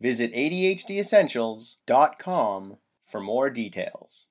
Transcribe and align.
Visit 0.00 0.32
ADHDessentials.com 0.34 2.76
for 3.06 3.20
more 3.20 3.48
details. 3.48 4.26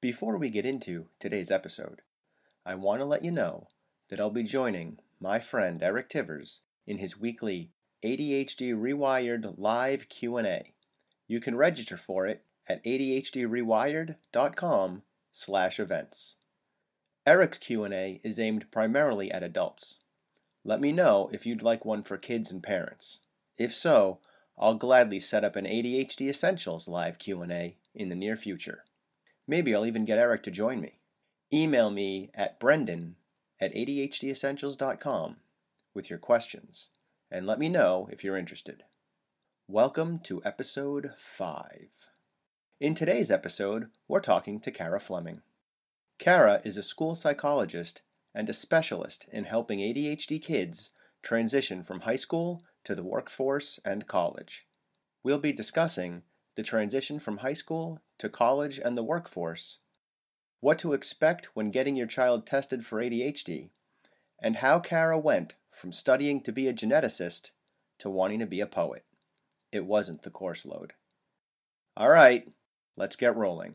Before 0.00 0.38
we 0.38 0.48
get 0.48 0.64
into 0.64 1.08
today's 1.20 1.50
episode, 1.50 2.00
I 2.64 2.74
want 2.74 3.00
to 3.00 3.04
let 3.04 3.22
you 3.24 3.30
know 3.30 3.68
that 4.08 4.18
I'll 4.20 4.30
be 4.30 4.44
joining 4.44 5.00
my 5.20 5.40
friend 5.40 5.82
Eric 5.82 6.08
Tivers 6.08 6.60
in 6.86 6.98
his 6.98 7.18
weekly 7.18 7.72
ADHD 8.04 8.74
Rewired 8.74 9.54
live 9.58 10.08
Q&A. 10.08 10.74
You 11.26 11.40
can 11.40 11.56
register 11.56 11.96
for 11.96 12.26
it 12.26 12.44
at 12.66 12.84
adhdrewired.com 12.84 15.02
slash 15.32 15.80
events. 15.80 16.36
Eric's 17.26 17.58
Q&A 17.58 18.20
is 18.24 18.38
aimed 18.38 18.70
primarily 18.70 19.30
at 19.30 19.42
adults. 19.42 19.96
Let 20.64 20.80
me 20.80 20.92
know 20.92 21.28
if 21.32 21.44
you'd 21.44 21.62
like 21.62 21.84
one 21.84 22.02
for 22.02 22.16
kids 22.16 22.50
and 22.50 22.62
parents. 22.62 23.18
If 23.58 23.74
so, 23.74 24.20
I'll 24.60 24.74
gladly 24.74 25.20
set 25.20 25.44
up 25.44 25.54
an 25.54 25.66
ADHD 25.66 26.28
Essentials 26.28 26.88
live 26.88 27.18
Q&A 27.18 27.76
in 27.94 28.08
the 28.08 28.16
near 28.16 28.36
future. 28.36 28.84
Maybe 29.46 29.72
I'll 29.72 29.86
even 29.86 30.04
get 30.04 30.18
Eric 30.18 30.42
to 30.44 30.50
join 30.50 30.80
me. 30.80 30.98
Email 31.52 31.90
me 31.90 32.30
at 32.34 32.58
brendan 32.58 33.14
at 33.60 33.72
adhdessentials.com 33.72 35.36
with 35.94 36.10
your 36.10 36.18
questions 36.18 36.88
and 37.30 37.46
let 37.46 37.60
me 37.60 37.68
know 37.68 38.08
if 38.10 38.24
you're 38.24 38.36
interested. 38.36 38.82
Welcome 39.68 40.18
to 40.24 40.42
episode 40.44 41.12
5. 41.16 41.88
In 42.80 42.96
today's 42.96 43.30
episode, 43.30 43.90
we're 44.08 44.20
talking 44.20 44.58
to 44.60 44.72
Kara 44.72 44.98
Fleming. 44.98 45.42
Kara 46.18 46.60
is 46.64 46.76
a 46.76 46.82
school 46.82 47.14
psychologist 47.14 48.02
and 48.34 48.48
a 48.48 48.54
specialist 48.54 49.26
in 49.30 49.44
helping 49.44 49.78
ADHD 49.78 50.42
kids 50.42 50.90
transition 51.22 51.84
from 51.84 52.00
high 52.00 52.16
school 52.16 52.62
to 52.84 52.94
the 52.94 53.02
workforce 53.02 53.78
and 53.84 54.06
college. 54.06 54.66
We'll 55.22 55.38
be 55.38 55.52
discussing 55.52 56.22
the 56.56 56.62
transition 56.62 57.20
from 57.20 57.38
high 57.38 57.54
school 57.54 58.00
to 58.18 58.28
college 58.28 58.78
and 58.78 58.96
the 58.96 59.02
workforce, 59.02 59.78
what 60.60 60.78
to 60.80 60.92
expect 60.92 61.50
when 61.54 61.70
getting 61.70 61.96
your 61.96 62.06
child 62.06 62.46
tested 62.46 62.84
for 62.84 63.00
ADHD, 63.00 63.70
and 64.42 64.56
how 64.56 64.80
Kara 64.80 65.18
went 65.18 65.54
from 65.70 65.92
studying 65.92 66.40
to 66.42 66.52
be 66.52 66.66
a 66.66 66.72
geneticist 66.72 67.50
to 67.98 68.10
wanting 68.10 68.40
to 68.40 68.46
be 68.46 68.60
a 68.60 68.66
poet. 68.66 69.04
It 69.70 69.84
wasn't 69.84 70.22
the 70.22 70.30
course 70.30 70.64
load. 70.64 70.94
All 71.96 72.08
right, 72.08 72.48
let's 72.96 73.16
get 73.16 73.36
rolling. 73.36 73.74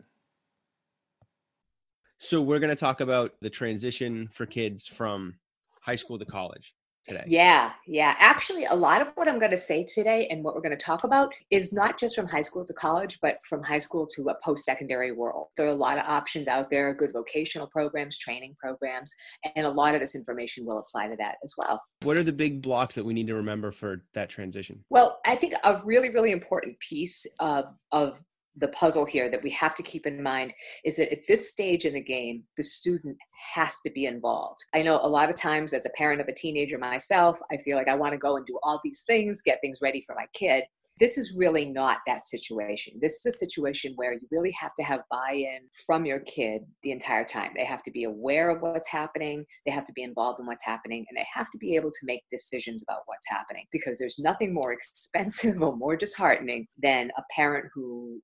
So, 2.17 2.41
we're 2.41 2.59
going 2.59 2.69
to 2.69 2.75
talk 2.75 3.01
about 3.01 3.33
the 3.41 3.49
transition 3.49 4.29
for 4.31 4.45
kids 4.45 4.87
from 4.87 5.35
high 5.81 5.97
school 5.97 6.17
to 6.19 6.25
college 6.25 6.73
today. 7.07 7.23
Yeah, 7.27 7.71
yeah. 7.87 8.15
Actually, 8.17 8.65
a 8.65 8.75
lot 8.75 9.01
of 9.01 9.09
what 9.15 9.27
I'm 9.27 9.39
going 9.39 9.51
to 9.51 9.57
say 9.57 9.85
today 9.85 10.27
and 10.29 10.43
what 10.43 10.55
we're 10.55 10.61
going 10.61 10.77
to 10.77 10.83
talk 10.83 11.03
about 11.03 11.33
is 11.51 11.73
not 11.73 11.99
just 11.99 12.15
from 12.15 12.27
high 12.27 12.41
school 12.41 12.65
to 12.65 12.73
college, 12.73 13.19
but 13.21 13.37
from 13.47 13.63
high 13.63 13.79
school 13.79 14.07
to 14.15 14.29
a 14.29 14.35
post 14.43 14.65
secondary 14.65 15.11
world. 15.11 15.47
There 15.57 15.65
are 15.65 15.69
a 15.69 15.75
lot 15.75 15.97
of 15.97 16.05
options 16.05 16.47
out 16.47 16.69
there, 16.69 16.93
good 16.93 17.11
vocational 17.13 17.67
programs, 17.67 18.17
training 18.17 18.55
programs, 18.59 19.13
and 19.55 19.65
a 19.65 19.69
lot 19.69 19.95
of 19.95 20.01
this 20.01 20.15
information 20.15 20.65
will 20.65 20.79
apply 20.79 21.07
to 21.07 21.15
that 21.17 21.35
as 21.43 21.53
well. 21.57 21.81
What 22.03 22.17
are 22.17 22.23
the 22.23 22.33
big 22.33 22.61
blocks 22.61 22.95
that 22.95 23.05
we 23.05 23.13
need 23.13 23.27
to 23.27 23.35
remember 23.35 23.71
for 23.71 24.03
that 24.13 24.29
transition? 24.29 24.83
Well, 24.89 25.19
I 25.25 25.35
think 25.35 25.53
a 25.63 25.81
really, 25.83 26.09
really 26.09 26.31
important 26.31 26.79
piece 26.79 27.25
of, 27.39 27.65
of 27.91 28.23
the 28.57 28.67
puzzle 28.69 29.05
here 29.05 29.29
that 29.29 29.43
we 29.43 29.49
have 29.51 29.75
to 29.75 29.83
keep 29.83 30.05
in 30.05 30.21
mind 30.21 30.53
is 30.85 30.97
that 30.97 31.11
at 31.11 31.25
this 31.27 31.49
stage 31.49 31.85
in 31.85 31.93
the 31.93 32.03
game, 32.03 32.43
the 32.57 32.63
student 32.63 33.17
has 33.53 33.79
to 33.81 33.91
be 33.91 34.05
involved. 34.05 34.59
I 34.73 34.83
know 34.83 34.99
a 35.01 35.09
lot 35.09 35.29
of 35.29 35.35
times 35.35 35.73
as 35.73 35.85
a 35.85 35.97
parent 35.97 36.21
of 36.21 36.27
a 36.27 36.33
teenager 36.33 36.77
myself, 36.77 37.39
I 37.51 37.57
feel 37.57 37.77
like 37.77 37.87
I 37.87 37.95
want 37.95 38.13
to 38.13 38.19
go 38.19 38.37
and 38.37 38.45
do 38.45 38.59
all 38.63 38.79
these 38.83 39.03
things, 39.05 39.41
get 39.41 39.59
things 39.61 39.79
ready 39.81 40.01
for 40.05 40.15
my 40.15 40.25
kid. 40.33 40.63
This 40.99 41.17
is 41.17 41.35
really 41.35 41.65
not 41.65 41.97
that 42.05 42.27
situation. 42.27 42.99
This 43.01 43.13
is 43.13 43.33
a 43.33 43.37
situation 43.37 43.93
where 43.95 44.13
you 44.13 44.27
really 44.29 44.51
have 44.51 44.75
to 44.75 44.83
have 44.83 45.01
buy 45.09 45.31
in 45.33 45.61
from 45.87 46.05
your 46.05 46.19
kid 46.19 46.61
the 46.83 46.91
entire 46.91 47.25
time. 47.25 47.51
They 47.55 47.65
have 47.65 47.81
to 47.83 47.91
be 47.91 48.03
aware 48.03 48.51
of 48.51 48.61
what's 48.61 48.87
happening, 48.87 49.43
they 49.65 49.71
have 49.71 49.85
to 49.85 49.93
be 49.93 50.03
involved 50.03 50.39
in 50.39 50.45
what's 50.45 50.63
happening, 50.63 51.03
and 51.09 51.17
they 51.17 51.25
have 51.33 51.49
to 51.49 51.57
be 51.57 51.75
able 51.75 51.89
to 51.89 52.05
make 52.05 52.21
decisions 52.29 52.83
about 52.83 53.01
what's 53.07 53.27
happening 53.27 53.65
because 53.71 53.97
there's 53.97 54.19
nothing 54.19 54.53
more 54.53 54.71
expensive 54.73 55.63
or 55.63 55.75
more 55.75 55.95
disheartening 55.95 56.67
than 56.77 57.09
a 57.17 57.23
parent 57.35 57.65
who 57.73 58.21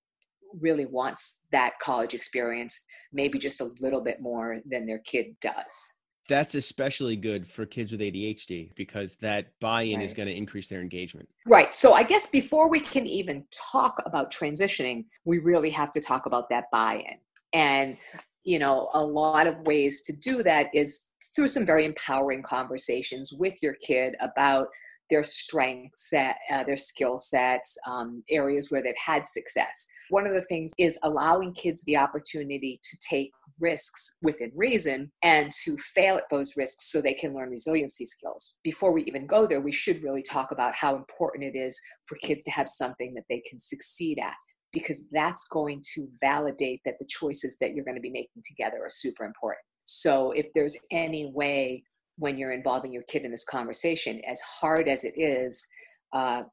really 0.60 0.86
wants 0.86 1.46
that 1.52 1.74
college 1.82 2.14
experience 2.14 2.84
maybe 3.14 3.38
just 3.40 3.62
a 3.62 3.70
little 3.82 4.02
bit 4.02 4.22
more 4.22 4.60
than 4.70 4.86
their 4.86 5.00
kid 5.00 5.36
does 5.42 5.94
that's 6.30 6.54
especially 6.54 7.16
good 7.16 7.46
for 7.48 7.66
kids 7.66 7.92
with 7.92 8.00
ADHD 8.02 8.70
because 8.76 9.18
that 9.18 9.48
buy-in 9.60 9.98
right. 9.98 10.06
is 10.06 10.14
going 10.14 10.28
to 10.28 10.34
increase 10.34 10.68
their 10.68 10.80
engagement. 10.80 11.28
Right. 11.48 11.74
So 11.74 11.94
I 11.94 12.04
guess 12.04 12.28
before 12.28 12.70
we 12.70 12.80
can 12.80 13.08
even 13.08 13.44
talk 13.52 14.02
about 14.06 14.32
transitioning, 14.32 15.06
we 15.26 15.40
really 15.40 15.72
have 15.72 15.92
to 15.94 16.00
talk 16.00 16.28
about 16.28 16.48
that 16.52 16.66
buy-in. 16.72 17.18
And 17.52 17.98
you 18.44 18.60
know, 18.60 18.90
a 18.94 19.02
lot 19.02 19.48
of 19.48 19.60
ways 19.62 20.04
to 20.04 20.14
do 20.14 20.44
that 20.44 20.68
is 20.74 21.08
through 21.36 21.48
some 21.48 21.66
very 21.66 21.86
empowering 21.86 22.42
conversations 22.42 23.34
with 23.34 23.62
your 23.62 23.76
kid 23.86 24.16
about 24.22 24.68
their 25.10 25.24
strengths, 25.24 26.14
uh, 26.14 26.64
their 26.66 26.78
skill 26.78 27.18
sets, 27.18 27.78
um, 27.88 28.24
areas 28.30 28.70
where 28.70 28.82
they've 28.82 28.94
had 29.04 29.26
success. 29.26 29.88
One 30.10 30.28
of 30.28 30.34
the 30.34 30.44
things 30.44 30.72
is 30.78 31.00
allowing 31.04 31.54
kids 31.54 31.84
the 31.84 31.98
opportunity 31.98 32.80
to 32.84 32.98
take 33.10 33.32
risks 33.60 34.18
within 34.22 34.52
reason 34.56 35.12
and 35.24 35.52
to 35.64 35.76
fail 35.78 36.16
at 36.16 36.30
those 36.30 36.56
risks 36.56 36.92
so 36.92 37.02
they 37.02 37.14
can 37.14 37.34
learn 37.34 37.50
resiliency 37.50 38.06
skills. 38.06 38.58
Before 38.64 38.92
we 38.92 39.04
even 39.06 39.26
go 39.26 39.48
there, 39.48 39.62
we 39.62 39.72
should 39.72 40.04
really 40.04 40.24
talk 40.24 40.52
about 40.52 40.76
how 40.76 40.96
important 40.96 41.44
it 41.44 41.58
is 41.58 41.80
for 42.06 42.18
kids 42.22 42.44
to 42.44 42.52
have 42.52 42.70
something 42.70 43.14
that 43.16 43.26
they 43.30 43.42
can 43.50 43.60
succeed 43.60 44.20
at 44.20 44.36
because 44.72 45.10
that's 45.10 45.48
going 45.48 45.84
to 45.96 46.08
validate 46.22 46.82
that 46.86 46.96
the 47.00 47.06
choices 47.08 47.58
that 47.60 47.74
you're 47.74 47.86
going 47.86 47.96
to 47.96 48.02
be 48.02 48.12
making 48.12 48.44
together 48.46 48.78
are 48.84 48.90
super 48.90 49.26
important. 49.26 49.64
So 49.86 50.32
if 50.32 50.48
there's 50.54 50.78
any 50.92 51.32
way 51.34 51.84
when 52.18 52.38
you're 52.38 52.52
involving 52.52 52.92
your 52.92 53.04
kid 53.04 53.24
in 53.24 53.32
this 53.32 53.46
conversation, 53.46 54.22
as 54.28 54.40
hard 54.42 54.88
as 54.88 55.04
it 55.04 55.14
is, 55.16 55.66
uh, 56.14 56.44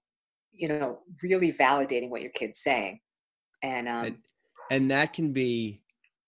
you 0.52 0.68
know, 0.68 1.00
really 1.22 1.52
validating 1.52 2.08
what 2.08 2.22
your 2.22 2.30
kid's 2.30 2.60
saying. 2.60 3.00
And, 3.62 3.88
um, 3.88 4.04
and, 4.04 4.16
and 4.70 4.90
that 4.90 5.12
can 5.12 5.32
be 5.32 5.82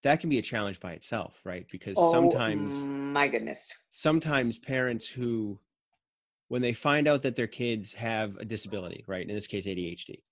that 0.04 0.20
can 0.20 0.30
be 0.30 0.38
a 0.38 0.42
challenge 0.42 0.80
by 0.80 0.92
itself, 0.92 1.34
right? 1.44 1.66
Because 1.70 1.94
oh, 1.96 2.12
sometimes 2.12 2.74
my 2.84 3.28
goodness. 3.28 3.86
Sometimes 3.90 4.58
parents 4.58 5.06
who 5.06 5.58
when 6.48 6.62
they 6.62 6.72
find 6.72 7.06
out 7.06 7.22
that 7.22 7.36
their 7.36 7.46
kids 7.46 7.92
have 7.92 8.36
a 8.36 8.44
disability, 8.44 9.04
right? 9.06 9.26
In 9.26 9.34
this 9.34 9.46
case 9.46 9.66
ADHD. 9.66 10.22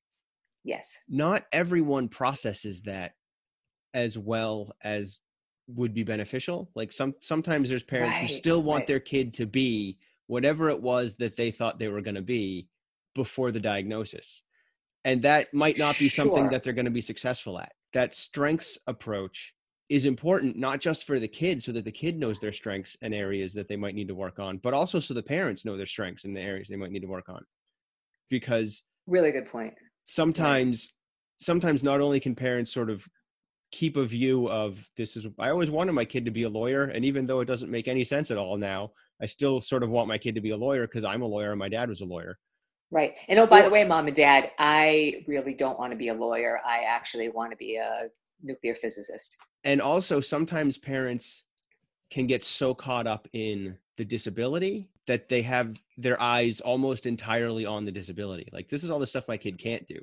Yes. 0.66 0.99
Not 1.09 1.44
everyone 1.53 2.09
processes 2.09 2.82
that 2.82 3.12
as 3.94 4.19
well 4.19 4.72
as 4.82 5.21
would 5.69 5.94
be 5.94 6.03
beneficial. 6.03 6.71
Like 6.75 6.93
some 6.93 7.15
sometimes 7.21 7.69
there's 7.69 7.84
parents 7.84 8.15
right, 8.15 8.22
who 8.22 8.28
still 8.28 8.62
want 8.65 8.81
right. 8.81 8.87
their 8.88 9.00
kid 9.00 9.32
to 9.34 9.47
be 9.47 9.99
whatever 10.27 10.68
it 10.68 10.83
was 10.83 11.15
that 11.16 11.36
they 11.36 11.53
thought 11.53 11.78
they 11.78 11.89
were 11.89 12.01
going 12.01 12.16
to 12.16 12.22
be 12.22 12.68
before 13.15 13.53
the 13.53 13.60
diagnosis. 13.60 14.42
And 15.04 15.22
that 15.22 15.54
might 15.54 15.78
not 15.78 15.97
be 15.98 16.09
sure. 16.09 16.24
something 16.24 16.48
that 16.48 16.65
they're 16.65 16.72
going 16.72 16.84
to 16.84 16.91
be 16.91 17.01
successful 17.01 17.60
at. 17.60 17.72
That 17.92 18.12
strengths 18.12 18.77
approach 18.89 19.54
is 19.89 20.04
important 20.04 20.57
not 20.57 20.80
just 20.80 21.07
for 21.07 21.21
the 21.21 21.28
kid 21.28 21.62
so 21.62 21.71
that 21.71 21.84
the 21.84 21.92
kid 21.92 22.19
knows 22.19 22.41
their 22.41 22.53
strengths 22.53 22.97
and 23.03 23.15
areas 23.15 23.54
that 23.54 23.69
they 23.69 23.77
might 23.77 23.95
need 23.95 24.09
to 24.09 24.16
work 24.16 24.41
on, 24.41 24.59
but 24.59 24.74
also 24.74 24.98
so 24.98 25.15
the 25.15 25.22
parents 25.22 25.65
know 25.65 25.77
their 25.77 25.86
strengths 25.86 26.24
and 26.24 26.36
the 26.36 26.41
areas 26.41 26.66
they 26.66 26.74
might 26.74 26.91
need 26.91 27.03
to 27.03 27.09
work 27.09 27.28
on. 27.28 27.45
Because 28.28 28.83
really 29.07 29.30
good 29.30 29.47
point. 29.47 29.74
Sometimes 30.07 30.93
sometimes 31.39 31.83
not 31.83 32.01
only 32.01 32.19
can 32.19 32.35
parents 32.35 32.73
sort 32.73 32.89
of 32.89 33.07
keep 33.71 33.97
a 33.97 34.07
view 34.07 34.49
of 34.49 34.79
this 34.97 35.17
is 35.17 35.27
I 35.39 35.51
always 35.51 35.71
wanted 35.71 35.93
my 35.93 36.05
kid 36.05 36.25
to 36.25 36.31
be 36.31 36.45
a 36.45 36.49
lawyer 36.49 36.85
and 36.85 37.05
even 37.05 37.27
though 37.27 37.41
it 37.41 37.47
doesn't 37.47 37.71
make 37.71 37.89
any 37.89 38.05
sense 38.05 38.31
at 38.31 38.39
all 38.39 38.57
now, 38.57 38.93
I 39.21 39.27
still 39.27 39.61
sort 39.61 39.83
of 39.83 39.91
want 39.91 40.09
my 40.09 40.17
kid 40.17 40.35
to 40.37 40.41
be 40.41 40.51
a 40.51 40.57
lawyer 40.57 40.87
because 40.87 41.05
I'm 41.05 41.23
a 41.23 41.27
lawyer 41.27 41.51
and 41.51 41.59
my 41.59 41.69
dad 41.69 41.89
was 41.89 42.01
a 42.01 42.05
lawyer. 42.05 42.39
Right. 42.91 43.15
And 43.29 43.39
oh 43.39 43.47
by 43.47 43.63
the 43.63 43.71
way, 43.71 43.85
mom 43.85 44.07
and 44.07 44.17
dad, 44.17 44.53
I 44.59 45.25
really 45.27 45.55
don't 45.55 45.79
want 45.79 45.93
to 45.93 45.97
be 45.97 46.09
a 46.09 46.15
lawyer. 46.15 46.61
I 46.65 46.85
actually 46.89 47.29
want 47.29 47.51
to 47.51 47.57
be 47.57 47.77
a 47.77 48.09
nuclear 48.43 48.75
physicist. 48.75 49.37
And 49.65 49.81
also 49.83 50.21
sometimes 50.21 50.79
parents 50.79 51.45
can 52.11 52.27
get 52.27 52.43
so 52.43 52.75
caught 52.75 53.07
up 53.07 53.29
in 53.33 53.77
the 53.97 54.05
disability 54.05 54.89
that 55.07 55.29
they 55.29 55.43
have 55.43 55.77
their 55.97 56.21
eyes 56.21 56.61
almost 56.61 57.07
entirely 57.07 57.65
on 57.65 57.85
the 57.85 57.93
disability. 57.93 58.49
Like 58.53 58.69
this 58.69 58.85
is 58.85 58.91
all 58.91 58.99
the 58.99 59.07
stuff 59.07 59.29
my 59.29 59.37
kid 59.37 59.59
can't 59.59 59.87
do. 59.87 60.01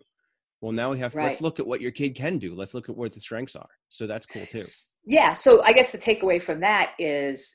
Well, 0.61 0.71
now 0.71 0.91
we 0.91 0.99
have 0.99 1.13
right. 1.13 1.25
let's 1.25 1.41
look 1.41 1.59
at 1.59 1.67
what 1.67 1.81
your 1.81 1.91
kid 1.91 2.15
can 2.15 2.37
do. 2.37 2.55
Let's 2.55 2.73
look 2.73 2.87
at 2.89 2.95
what 2.95 3.11
the 3.11 3.19
strengths 3.19 3.55
are. 3.55 3.69
So 3.89 4.07
that's 4.07 4.25
cool 4.25 4.45
too. 4.45 4.61
Yeah. 5.05 5.33
So 5.33 5.61
I 5.63 5.73
guess 5.73 5.91
the 5.91 5.97
takeaway 5.97 6.41
from 6.41 6.61
that 6.61 6.93
is 6.97 7.53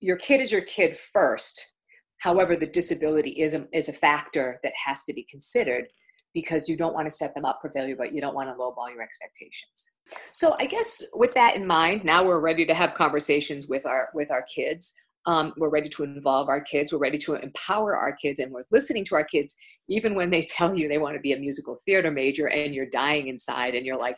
your 0.00 0.16
kid 0.16 0.40
is 0.40 0.50
your 0.50 0.62
kid 0.62 0.96
first. 0.96 1.74
However, 2.18 2.56
the 2.56 2.66
disability 2.66 3.30
is 3.30 3.54
a, 3.54 3.66
is 3.72 3.88
a 3.88 3.92
factor 3.92 4.58
that 4.64 4.72
has 4.86 5.04
to 5.04 5.14
be 5.14 5.24
considered 5.30 5.86
because 6.34 6.68
you 6.68 6.76
don't 6.76 6.94
want 6.94 7.06
to 7.06 7.10
set 7.10 7.34
them 7.34 7.44
up 7.44 7.58
for 7.62 7.70
failure, 7.70 7.96
but 7.96 8.12
you 8.12 8.20
don't 8.20 8.34
want 8.34 8.48
to 8.48 8.54
lowball 8.54 8.92
your 8.92 9.02
expectations. 9.02 9.91
So 10.30 10.56
I 10.58 10.66
guess 10.66 11.02
with 11.14 11.34
that 11.34 11.56
in 11.56 11.66
mind, 11.66 12.04
now 12.04 12.24
we're 12.24 12.40
ready 12.40 12.66
to 12.66 12.74
have 12.74 12.94
conversations 12.94 13.66
with 13.68 13.86
our 13.86 14.08
with 14.14 14.30
our 14.30 14.42
kids. 14.42 14.92
Um, 15.24 15.54
we're 15.56 15.68
ready 15.68 15.88
to 15.90 16.02
involve 16.02 16.48
our 16.48 16.60
kids. 16.60 16.92
We're 16.92 16.98
ready 16.98 17.18
to 17.18 17.34
empower 17.34 17.96
our 17.96 18.12
kids, 18.12 18.40
and 18.40 18.52
we're 18.52 18.64
listening 18.72 19.04
to 19.06 19.14
our 19.14 19.24
kids 19.24 19.54
even 19.88 20.14
when 20.14 20.30
they 20.30 20.42
tell 20.48 20.76
you 20.76 20.88
they 20.88 20.98
want 20.98 21.14
to 21.14 21.20
be 21.20 21.32
a 21.32 21.38
musical 21.38 21.76
theater 21.86 22.10
major, 22.10 22.48
and 22.48 22.74
you're 22.74 22.86
dying 22.86 23.28
inside, 23.28 23.74
and 23.74 23.86
you're 23.86 23.98
like, 23.98 24.16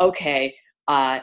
okay, 0.00 0.54
uh, 0.86 1.20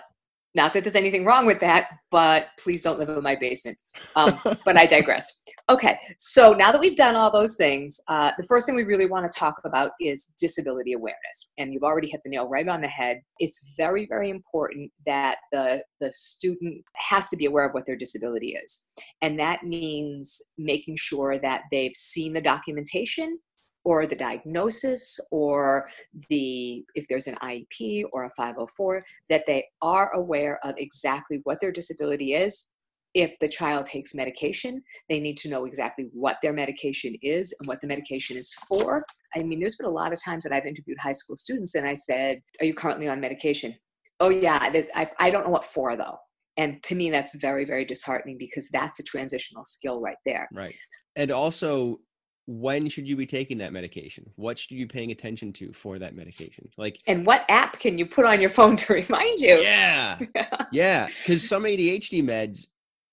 not 0.55 0.73
that 0.73 0.83
there's 0.83 0.95
anything 0.95 1.25
wrong 1.25 1.45
with 1.45 1.59
that, 1.59 1.89
but 2.11 2.47
please 2.57 2.81
don't 2.81 2.97
live 2.97 3.09
in 3.09 3.21
my 3.21 3.35
basement. 3.35 3.81
Um, 4.15 4.39
but 4.65 4.77
I 4.77 4.85
digress. 4.85 5.43
Okay, 5.69 5.99
so 6.17 6.53
now 6.53 6.71
that 6.71 6.79
we've 6.79 6.95
done 6.95 7.15
all 7.15 7.31
those 7.31 7.55
things, 7.55 7.99
uh, 8.07 8.31
the 8.37 8.43
first 8.43 8.65
thing 8.65 8.75
we 8.75 8.83
really 8.83 9.05
want 9.05 9.29
to 9.29 9.39
talk 9.39 9.55
about 9.65 9.91
is 9.99 10.35
disability 10.39 10.93
awareness. 10.93 11.53
And 11.57 11.73
you've 11.73 11.83
already 11.83 12.09
hit 12.09 12.21
the 12.23 12.29
nail 12.29 12.47
right 12.47 12.67
on 12.67 12.81
the 12.81 12.87
head. 12.87 13.21
It's 13.39 13.75
very, 13.75 14.05
very 14.05 14.29
important 14.29 14.91
that 15.05 15.37
the, 15.51 15.83
the 15.99 16.11
student 16.11 16.83
has 16.95 17.29
to 17.29 17.37
be 17.37 17.45
aware 17.45 17.65
of 17.65 17.73
what 17.73 17.85
their 17.85 17.97
disability 17.97 18.55
is. 18.55 18.81
And 19.21 19.37
that 19.39 19.63
means 19.63 20.41
making 20.57 20.95
sure 20.97 21.37
that 21.39 21.63
they've 21.71 21.95
seen 21.95 22.33
the 22.33 22.41
documentation 22.41 23.39
or 23.85 24.07
the 24.07 24.15
diagnosis 24.15 25.19
or 25.31 25.87
the 26.29 26.83
if 26.95 27.07
there's 27.07 27.27
an 27.27 27.35
IEP 27.35 28.03
or 28.11 28.25
a 28.25 28.31
504 28.35 29.03
that 29.29 29.45
they 29.45 29.65
are 29.81 30.11
aware 30.13 30.59
of 30.65 30.73
exactly 30.77 31.39
what 31.43 31.61
their 31.61 31.71
disability 31.71 32.33
is. 32.33 32.73
If 33.13 33.33
the 33.39 33.47
child 33.47 33.85
takes 33.85 34.13
medication 34.13 34.81
they 35.07 35.21
need 35.21 35.37
to 35.37 35.49
know 35.49 35.63
exactly 35.65 36.09
what 36.11 36.37
their 36.41 36.51
medication 36.51 37.15
is 37.21 37.55
and 37.59 37.67
what 37.67 37.79
the 37.79 37.87
medication 37.87 38.35
is 38.35 38.53
for. 38.67 39.05
I 39.35 39.43
mean 39.43 39.59
there's 39.59 39.77
been 39.77 39.85
a 39.85 39.91
lot 40.01 40.11
of 40.11 40.21
times 40.21 40.43
that 40.43 40.51
i've 40.51 40.65
interviewed 40.65 40.97
high 40.99 41.13
school 41.13 41.37
students 41.37 41.75
and 41.75 41.87
i 41.87 41.93
said 41.93 42.41
are 42.59 42.65
you 42.65 42.73
currently 42.73 43.07
on 43.07 43.21
medication? 43.21 43.73
Oh 44.19 44.29
yeah 44.29 44.59
i, 44.95 45.29
don't 45.29 45.45
know 45.45 45.51
what 45.51 45.65
for 45.65 45.95
though. 45.95 46.17
And 46.57 46.81
to 46.83 46.95
me 46.95 47.11
that's 47.11 47.37
very 47.37 47.65
very 47.65 47.85
disheartening 47.85 48.37
because 48.37 48.67
that's 48.73 48.99
a 48.99 49.03
transitional 49.03 49.63
skill 49.63 50.01
right 50.01 50.17
there. 50.25 50.49
Right. 50.51 50.75
And 51.15 51.31
also 51.31 51.99
when 52.47 52.87
should 52.89 53.07
you 53.07 53.15
be 53.15 53.25
taking 53.25 53.57
that 53.57 53.73
medication? 53.73 54.29
What 54.35 54.59
should 54.59 54.71
you 54.71 54.85
be 54.85 54.93
paying 54.93 55.11
attention 55.11 55.51
to 55.53 55.73
for 55.73 55.97
that 55.99 56.15
medication? 56.15 56.69
Like 56.77 56.97
And 57.07 57.25
what 57.25 57.43
app 57.49 57.79
can 57.79 57.97
you 57.97 58.05
put 58.05 58.25
on 58.25 58.39
your 58.39 58.49
phone 58.49 58.75
to 58.77 58.93
remind 58.93 59.39
you? 59.39 59.57
Yeah. 59.57 60.19
yeah, 60.71 61.07
cuz 61.25 61.47
some 61.47 61.63
ADHD 61.63 62.23
meds 62.23 62.67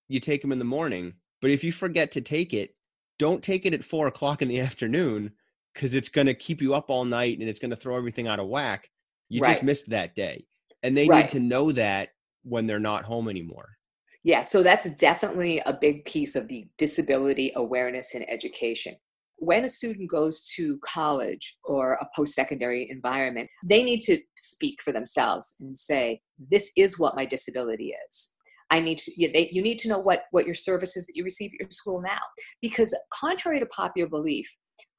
you 0.08 0.20
take 0.20 0.42
them 0.42 0.52
in 0.52 0.58
the 0.58 0.64
morning, 0.64 1.14
but 1.40 1.50
if 1.50 1.64
you 1.64 1.72
forget 1.72 2.12
to 2.12 2.20
take 2.20 2.52
it, 2.52 2.74
don't 3.18 3.42
take 3.42 3.64
it 3.64 3.72
at 3.72 3.84
four 3.84 4.08
o'clock 4.08 4.42
in 4.42 4.48
the 4.48 4.60
afternoon 4.60 5.32
because 5.72 5.94
it's 5.94 6.08
going 6.08 6.26
to 6.26 6.34
keep 6.34 6.60
you 6.60 6.74
up 6.74 6.90
all 6.90 7.04
night 7.04 7.38
and 7.38 7.48
it's 7.48 7.58
going 7.58 7.70
to 7.70 7.76
throw 7.76 7.96
everything 7.96 8.28
out 8.28 8.38
of 8.38 8.48
whack. 8.48 8.90
You 9.30 9.40
right. 9.40 9.52
just 9.52 9.62
missed 9.62 9.88
that 9.90 10.14
day. 10.14 10.44
And 10.82 10.94
they 10.96 11.06
right. 11.06 11.22
need 11.22 11.30
to 11.30 11.40
know 11.40 11.72
that 11.72 12.10
when 12.42 12.66
they're 12.66 12.78
not 12.78 13.04
home 13.04 13.28
anymore. 13.28 13.76
Yeah, 14.24 14.42
so 14.42 14.62
that's 14.62 14.94
definitely 14.96 15.60
a 15.60 15.72
big 15.72 16.04
piece 16.04 16.36
of 16.36 16.48
the 16.48 16.66
disability 16.76 17.52
awareness 17.56 18.14
and 18.14 18.28
education 18.28 18.96
when 19.42 19.64
a 19.64 19.68
student 19.68 20.08
goes 20.08 20.46
to 20.54 20.78
college 20.84 21.56
or 21.64 21.94
a 21.94 22.08
post 22.14 22.32
secondary 22.32 22.88
environment, 22.88 23.50
they 23.64 23.82
need 23.82 24.00
to 24.02 24.20
speak 24.36 24.80
for 24.80 24.92
themselves 24.92 25.56
and 25.60 25.76
say, 25.76 26.20
This 26.38 26.70
is 26.76 26.98
what 26.98 27.16
my 27.16 27.26
disability 27.26 27.92
is. 28.08 28.36
I 28.70 28.78
need 28.78 28.98
to, 28.98 29.12
you, 29.20 29.32
they, 29.32 29.50
you 29.50 29.60
need 29.60 29.80
to 29.80 29.88
know 29.88 29.98
what, 29.98 30.24
what 30.30 30.46
your 30.46 30.54
services 30.54 31.06
that 31.06 31.16
you 31.16 31.24
receive 31.24 31.50
at 31.54 31.60
your 31.60 31.70
school 31.70 32.00
now. 32.00 32.20
Because, 32.62 32.96
contrary 33.12 33.58
to 33.58 33.66
popular 33.66 34.08
belief, 34.08 34.48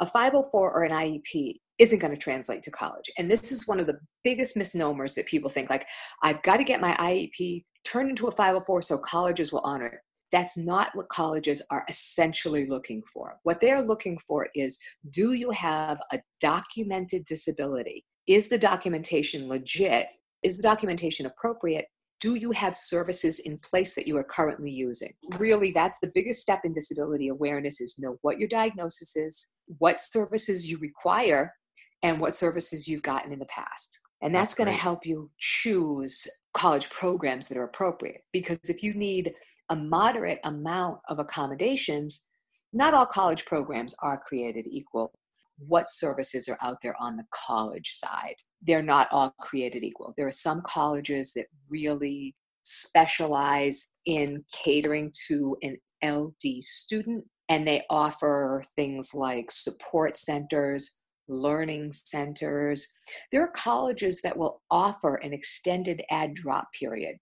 a 0.01 0.05
504 0.05 0.71
or 0.71 0.83
an 0.83 0.91
IEP 0.91 1.55
isn't 1.79 1.99
going 1.99 2.13
to 2.13 2.19
translate 2.19 2.63
to 2.63 2.71
college. 2.71 3.09
And 3.17 3.31
this 3.31 3.51
is 3.51 3.65
one 3.65 3.79
of 3.79 3.87
the 3.87 3.97
biggest 4.25 4.57
misnomers 4.57 5.15
that 5.15 5.25
people 5.25 5.49
think 5.49 5.69
like, 5.69 5.87
I've 6.21 6.43
got 6.43 6.57
to 6.57 6.65
get 6.65 6.81
my 6.81 6.93
IEP 6.95 7.63
turned 7.85 8.09
into 8.09 8.27
a 8.27 8.31
504 8.31 8.81
so 8.81 8.97
colleges 8.97 9.53
will 9.53 9.61
honor 9.63 9.87
it. 9.87 9.99
That's 10.33 10.57
not 10.57 10.89
what 10.95 11.09
colleges 11.09 11.61
are 11.69 11.85
essentially 11.87 12.65
looking 12.65 13.03
for. 13.03 13.37
What 13.43 13.61
they're 13.61 13.83
looking 13.83 14.17
for 14.17 14.49
is 14.55 14.79
do 15.11 15.33
you 15.33 15.51
have 15.51 16.01
a 16.11 16.19
documented 16.41 17.23
disability? 17.25 18.03
Is 18.25 18.49
the 18.49 18.57
documentation 18.57 19.47
legit? 19.47 20.07
Is 20.41 20.57
the 20.57 20.63
documentation 20.63 21.27
appropriate? 21.27 21.85
Do 22.19 22.33
you 22.35 22.51
have 22.51 22.75
services 22.75 23.39
in 23.39 23.59
place 23.59 23.93
that 23.93 24.07
you 24.07 24.17
are 24.17 24.23
currently 24.23 24.71
using? 24.71 25.11
Really, 25.37 25.71
that's 25.71 25.99
the 25.99 26.11
biggest 26.15 26.41
step 26.41 26.61
in 26.63 26.71
disability 26.71 27.27
awareness 27.27 27.79
is 27.79 27.99
know 27.99 28.17
what 28.21 28.39
your 28.39 28.47
diagnosis 28.47 29.15
is, 29.15 29.55
what 29.77 29.99
services 29.99 30.67
you 30.67 30.79
require, 30.79 31.53
and 32.01 32.19
what 32.19 32.35
services 32.35 32.87
you've 32.87 33.03
gotten 33.03 33.31
in 33.31 33.39
the 33.39 33.45
past. 33.45 33.99
And 34.23 34.33
that's, 34.33 34.53
that's 34.53 34.55
going 34.55 34.73
to 34.73 34.81
help 34.81 35.05
you 35.05 35.29
choose 35.37 36.27
college 36.53 36.89
programs 36.89 37.49
that 37.49 37.57
are 37.57 37.65
appropriate. 37.65 38.21
Because 38.31 38.57
if 38.69 38.81
you 38.81 38.93
need 38.93 39.33
a 39.69 39.75
moderate 39.75 40.39
amount 40.45 40.99
of 41.09 41.19
accommodations, 41.19 42.29
not 42.71 42.93
all 42.93 43.05
college 43.05 43.45
programs 43.45 43.93
are 44.01 44.17
created 44.17 44.65
equal. 44.69 45.11
What 45.59 45.89
services 45.89 46.47
are 46.47 46.57
out 46.63 46.77
there 46.81 46.95
on 46.99 47.17
the 47.17 47.25
college 47.31 47.91
side? 47.93 48.35
They're 48.61 48.81
not 48.81 49.07
all 49.11 49.35
created 49.39 49.83
equal. 49.83 50.13
There 50.17 50.27
are 50.27 50.31
some 50.31 50.61
colleges 50.65 51.33
that 51.33 51.45
really 51.69 52.33
specialize 52.63 53.91
in 54.05 54.43
catering 54.51 55.11
to 55.27 55.57
an 55.61 55.77
LD 56.03 56.63
student, 56.63 57.25
and 57.49 57.67
they 57.67 57.83
offer 57.89 58.63
things 58.75 59.13
like 59.13 59.51
support 59.51 60.17
centers, 60.17 61.01
learning 61.27 61.91
centers. 61.91 62.87
There 63.31 63.41
are 63.41 63.51
colleges 63.55 64.21
that 64.21 64.37
will 64.37 64.61
offer 64.69 65.15
an 65.15 65.33
extended 65.33 66.03
add 66.11 66.33
drop 66.33 66.67
period 66.77 67.17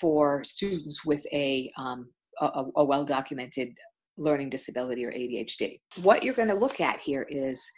for 0.00 0.44
students 0.44 1.04
with 1.04 1.24
a, 1.32 1.70
um, 1.76 2.10
a, 2.40 2.64
a 2.76 2.84
well 2.84 3.04
documented 3.04 3.72
learning 4.16 4.50
disability 4.50 5.04
or 5.04 5.12
ADHD. 5.12 5.80
What 6.02 6.22
you're 6.22 6.34
going 6.34 6.48
to 6.48 6.54
look 6.54 6.80
at 6.80 7.00
here 7.00 7.26
is 7.28 7.68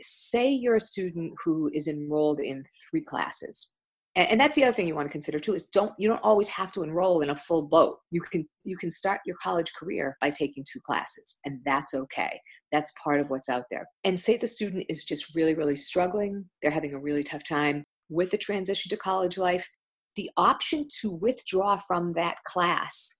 say 0.00 0.48
you're 0.48 0.76
a 0.76 0.80
student 0.80 1.32
who 1.44 1.70
is 1.74 1.88
enrolled 1.88 2.40
in 2.40 2.64
three 2.90 3.02
classes 3.02 3.74
and, 4.16 4.40
that's 4.40 4.54
the 4.54 4.64
other 4.64 4.72
thing 4.72 4.88
you 4.88 4.94
want 4.94 5.06
to 5.06 5.12
consider 5.12 5.38
too 5.38 5.54
is 5.54 5.66
don't 5.66 5.92
you 5.98 6.08
don't 6.08 6.22
always 6.22 6.48
have 6.48 6.72
to 6.72 6.82
enroll 6.82 7.22
in 7.22 7.30
a 7.30 7.36
full 7.36 7.62
boat 7.62 7.98
you 8.10 8.20
can 8.20 8.46
you 8.64 8.76
can 8.76 8.90
start 8.90 9.20
your 9.24 9.36
college 9.42 9.72
career 9.78 10.16
by 10.20 10.30
taking 10.30 10.64
two 10.70 10.80
classes 10.80 11.38
and 11.44 11.60
that's 11.64 11.94
okay 11.94 12.40
that's 12.72 12.92
part 13.02 13.20
of 13.20 13.30
what's 13.30 13.48
out 13.48 13.64
there. 13.70 13.86
And 14.04 14.18
say 14.18 14.36
the 14.36 14.46
student 14.46 14.86
is 14.88 15.04
just 15.04 15.34
really 15.34 15.54
really 15.54 15.76
struggling 15.76 16.44
they're 16.62 16.70
having 16.70 16.94
a 16.94 17.00
really 17.00 17.24
tough 17.24 17.44
time 17.44 17.84
with 18.08 18.30
the 18.30 18.38
transition 18.38 18.88
to 18.90 18.96
college 18.96 19.38
life 19.38 19.66
the 20.16 20.30
option 20.36 20.86
to 21.00 21.10
withdraw 21.10 21.76
from 21.76 22.12
that 22.14 22.36
class 22.44 23.14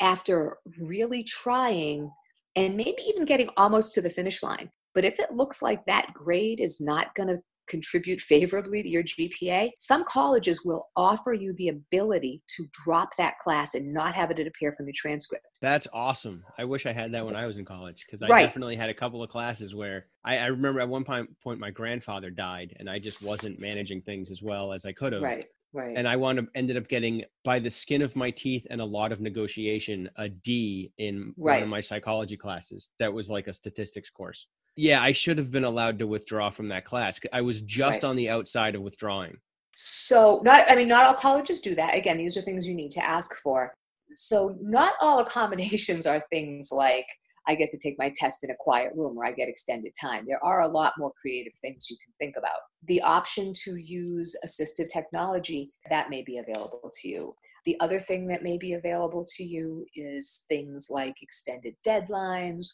after 0.00 0.56
really 0.78 1.24
trying 1.24 2.10
and 2.56 2.76
maybe 2.76 3.02
even 3.06 3.24
getting 3.24 3.50
almost 3.56 3.94
to 3.94 4.00
the 4.00 4.10
finish 4.10 4.42
line. 4.42 4.70
But 4.94 5.04
if 5.04 5.18
it 5.20 5.30
looks 5.30 5.62
like 5.62 5.84
that 5.86 6.12
grade 6.14 6.60
is 6.60 6.80
not 6.80 7.14
going 7.14 7.28
to 7.28 7.38
contribute 7.68 8.20
favorably 8.20 8.82
to 8.82 8.88
your 8.88 9.02
GPA, 9.02 9.70
some 9.78 10.04
colleges 10.04 10.64
will 10.64 10.88
offer 10.96 11.32
you 11.32 11.52
the 11.54 11.68
ability 11.68 12.42
to 12.56 12.66
drop 12.84 13.16
that 13.16 13.38
class 13.38 13.74
and 13.74 13.92
not 13.92 14.14
have 14.14 14.30
it 14.30 14.46
appear 14.46 14.72
from 14.72 14.86
your 14.86 14.94
transcript. 14.96 15.44
That's 15.60 15.86
awesome. 15.92 16.44
I 16.58 16.64
wish 16.64 16.86
I 16.86 16.92
had 16.92 17.12
that 17.12 17.24
when 17.24 17.36
I 17.36 17.46
was 17.46 17.56
in 17.56 17.64
college 17.64 18.04
because 18.06 18.22
I 18.22 18.28
right. 18.28 18.46
definitely 18.46 18.76
had 18.76 18.90
a 18.90 18.94
couple 18.94 19.22
of 19.22 19.30
classes 19.30 19.74
where 19.74 20.06
I, 20.24 20.38
I, 20.38 20.46
remember 20.46 20.80
at 20.80 20.88
one 20.88 21.04
point, 21.04 21.28
point 21.40 21.58
my 21.58 21.70
grandfather 21.70 22.30
died 22.30 22.76
and 22.78 22.88
I 22.88 22.98
just 22.98 23.22
wasn't 23.22 23.60
managing 23.60 24.02
things 24.02 24.30
as 24.30 24.42
well 24.42 24.72
as 24.72 24.84
I 24.84 24.92
could 24.92 25.12
have. 25.12 25.22
Right. 25.22 25.46
Right. 25.74 25.98
And 25.98 26.08
I 26.08 26.16
wound 26.16 26.38
up 26.38 26.46
ended 26.54 26.78
up 26.78 26.88
getting 26.88 27.24
by 27.44 27.58
the 27.58 27.68
skin 27.68 28.00
of 28.00 28.16
my 28.16 28.30
teeth 28.30 28.66
and 28.70 28.80
a 28.80 28.84
lot 28.84 29.12
of 29.12 29.20
negotiation 29.20 30.08
a 30.16 30.26
D 30.26 30.90
in 30.96 31.34
right. 31.36 31.56
one 31.56 31.62
of 31.64 31.68
my 31.68 31.82
psychology 31.82 32.38
classes. 32.38 32.88
That 32.98 33.12
was 33.12 33.28
like 33.28 33.48
a 33.48 33.52
statistics 33.52 34.08
course 34.08 34.46
yeah, 34.78 35.02
I 35.02 35.10
should 35.10 35.38
have 35.38 35.50
been 35.50 35.64
allowed 35.64 35.98
to 35.98 36.06
withdraw 36.06 36.50
from 36.50 36.68
that 36.68 36.84
class. 36.84 37.18
I 37.32 37.40
was 37.40 37.60
just 37.62 38.04
right. 38.04 38.08
on 38.08 38.14
the 38.14 38.30
outside 38.30 38.76
of 38.76 38.82
withdrawing. 38.82 39.36
So, 39.74 40.40
not 40.44 40.70
I 40.70 40.76
mean, 40.76 40.86
not 40.86 41.04
all 41.04 41.14
colleges 41.14 41.60
do 41.60 41.74
that. 41.74 41.96
Again, 41.96 42.16
these 42.16 42.36
are 42.36 42.42
things 42.42 42.66
you 42.66 42.74
need 42.74 42.92
to 42.92 43.04
ask 43.04 43.34
for. 43.42 43.74
So, 44.14 44.56
not 44.62 44.92
all 45.00 45.18
accommodations 45.18 46.06
are 46.06 46.22
things 46.30 46.70
like 46.70 47.06
I 47.48 47.56
get 47.56 47.70
to 47.70 47.78
take 47.78 47.96
my 47.98 48.12
test 48.14 48.44
in 48.44 48.50
a 48.50 48.56
quiet 48.60 48.92
room 48.94 49.18
or 49.18 49.24
I 49.24 49.32
get 49.32 49.48
extended 49.48 49.94
time. 50.00 50.24
There 50.28 50.44
are 50.44 50.60
a 50.60 50.68
lot 50.68 50.92
more 50.96 51.12
creative 51.20 51.54
things 51.60 51.90
you 51.90 51.96
can 52.04 52.12
think 52.20 52.36
about. 52.36 52.60
The 52.86 53.02
option 53.02 53.52
to 53.64 53.76
use 53.76 54.36
assistive 54.44 54.92
technology 54.92 55.72
that 55.90 56.08
may 56.08 56.22
be 56.22 56.38
available 56.38 56.92
to 57.02 57.08
you 57.08 57.34
The 57.64 57.80
other 57.80 57.98
thing 57.98 58.28
that 58.28 58.44
may 58.44 58.58
be 58.58 58.74
available 58.74 59.26
to 59.36 59.44
you 59.44 59.86
is 59.96 60.44
things 60.48 60.88
like 60.88 61.14
extended 61.20 61.74
deadlines, 61.84 62.68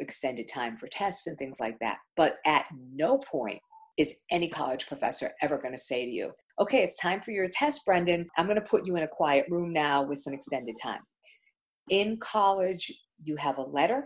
extended 0.00 0.48
time 0.52 0.76
for 0.76 0.88
tests, 0.88 1.26
and 1.26 1.36
things 1.38 1.60
like 1.60 1.78
that. 1.80 1.98
But 2.16 2.36
at 2.46 2.66
no 2.94 3.18
point 3.18 3.60
is 3.98 4.22
any 4.30 4.48
college 4.48 4.86
professor 4.86 5.32
ever 5.42 5.58
going 5.58 5.74
to 5.74 5.78
say 5.78 6.04
to 6.04 6.10
you, 6.10 6.30
okay, 6.60 6.82
it's 6.82 6.98
time 6.98 7.20
for 7.20 7.32
your 7.32 7.48
test, 7.52 7.84
Brendan. 7.84 8.26
I'm 8.36 8.46
going 8.46 8.60
to 8.60 8.62
put 8.62 8.86
you 8.86 8.96
in 8.96 9.02
a 9.02 9.08
quiet 9.08 9.46
room 9.50 9.72
now 9.72 10.02
with 10.02 10.18
some 10.18 10.32
extended 10.32 10.76
time. 10.80 11.00
In 11.90 12.16
college, 12.18 12.92
you 13.22 13.36
have 13.36 13.58
a 13.58 13.62
letter. 13.62 14.04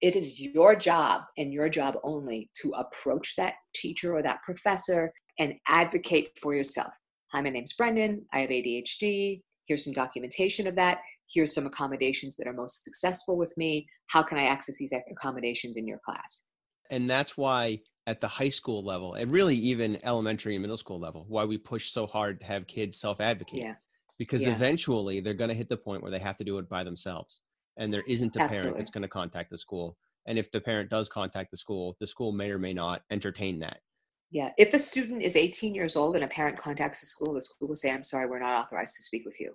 It 0.00 0.16
is 0.16 0.40
your 0.40 0.76
job 0.76 1.22
and 1.38 1.52
your 1.52 1.68
job 1.68 1.96
only 2.02 2.50
to 2.60 2.72
approach 2.72 3.36
that 3.36 3.54
teacher 3.74 4.14
or 4.14 4.22
that 4.22 4.42
professor 4.44 5.10
and 5.38 5.54
advocate 5.68 6.30
for 6.40 6.54
yourself. 6.54 6.92
Hi, 7.32 7.40
my 7.40 7.50
name's 7.50 7.72
Brendan. 7.72 8.26
I 8.32 8.40
have 8.40 8.50
ADHD. 8.50 9.40
Here's 9.66 9.84
some 9.84 9.94
documentation 9.94 10.66
of 10.66 10.76
that. 10.76 10.98
Here's 11.32 11.54
some 11.54 11.66
accommodations 11.66 12.36
that 12.36 12.46
are 12.46 12.52
most 12.52 12.84
successful 12.84 13.36
with 13.36 13.54
me. 13.56 13.86
How 14.08 14.22
can 14.22 14.38
I 14.38 14.44
access 14.44 14.76
these 14.76 14.92
accommodations 15.10 15.76
in 15.76 15.86
your 15.86 16.00
class? 16.04 16.46
And 16.90 17.08
that's 17.08 17.36
why 17.36 17.80
at 18.06 18.20
the 18.20 18.28
high 18.28 18.50
school 18.50 18.84
level 18.84 19.14
and 19.14 19.32
really 19.32 19.56
even 19.56 19.98
elementary 20.04 20.54
and 20.54 20.62
middle 20.62 20.76
school 20.76 21.00
level 21.00 21.24
why 21.28 21.44
we 21.44 21.56
push 21.56 21.90
so 21.90 22.06
hard 22.06 22.38
to 22.40 22.46
have 22.46 22.66
kids 22.66 22.98
self-advocate 23.00 23.58
yeah. 23.58 23.74
because 24.18 24.42
Yeah. 24.42 24.54
eventually 24.54 25.20
they're 25.20 25.34
going 25.34 25.48
to 25.48 25.54
hit 25.54 25.68
the 25.68 25.76
point 25.76 26.02
where 26.02 26.10
they 26.10 26.18
have 26.18 26.36
to 26.36 26.44
do 26.44 26.58
it 26.58 26.68
by 26.68 26.84
themselves 26.84 27.40
and 27.78 27.92
there 27.92 28.04
isn't 28.06 28.36
a 28.36 28.48
parent 28.48 28.76
that's 28.76 28.90
going 28.90 29.02
to 29.02 29.08
contact 29.08 29.50
the 29.50 29.58
school 29.58 29.96
and 30.26 30.38
if 30.38 30.50
the 30.50 30.60
parent 30.60 30.90
does 30.90 31.08
contact 31.08 31.50
the 31.50 31.56
school 31.56 31.96
the 31.98 32.06
school 32.06 32.30
may 32.30 32.50
or 32.50 32.58
may 32.58 32.74
not 32.74 33.02
entertain 33.10 33.58
that 33.60 33.80
Yeah. 34.30 34.50
If 34.58 34.74
a 34.74 34.78
student 34.78 35.22
is 35.22 35.36
18 35.36 35.74
years 35.74 35.96
old 35.96 36.16
and 36.16 36.24
a 36.24 36.28
parent 36.28 36.58
contacts 36.58 37.00
the 37.00 37.06
school, 37.06 37.34
the 37.34 37.40
school 37.40 37.68
will 37.68 37.76
say, 37.76 37.92
I'm 37.92 38.02
sorry, 38.02 38.26
we're 38.26 38.40
not 38.40 38.54
authorized 38.54 38.96
to 38.96 39.02
speak 39.02 39.24
with 39.24 39.38
you. 39.38 39.54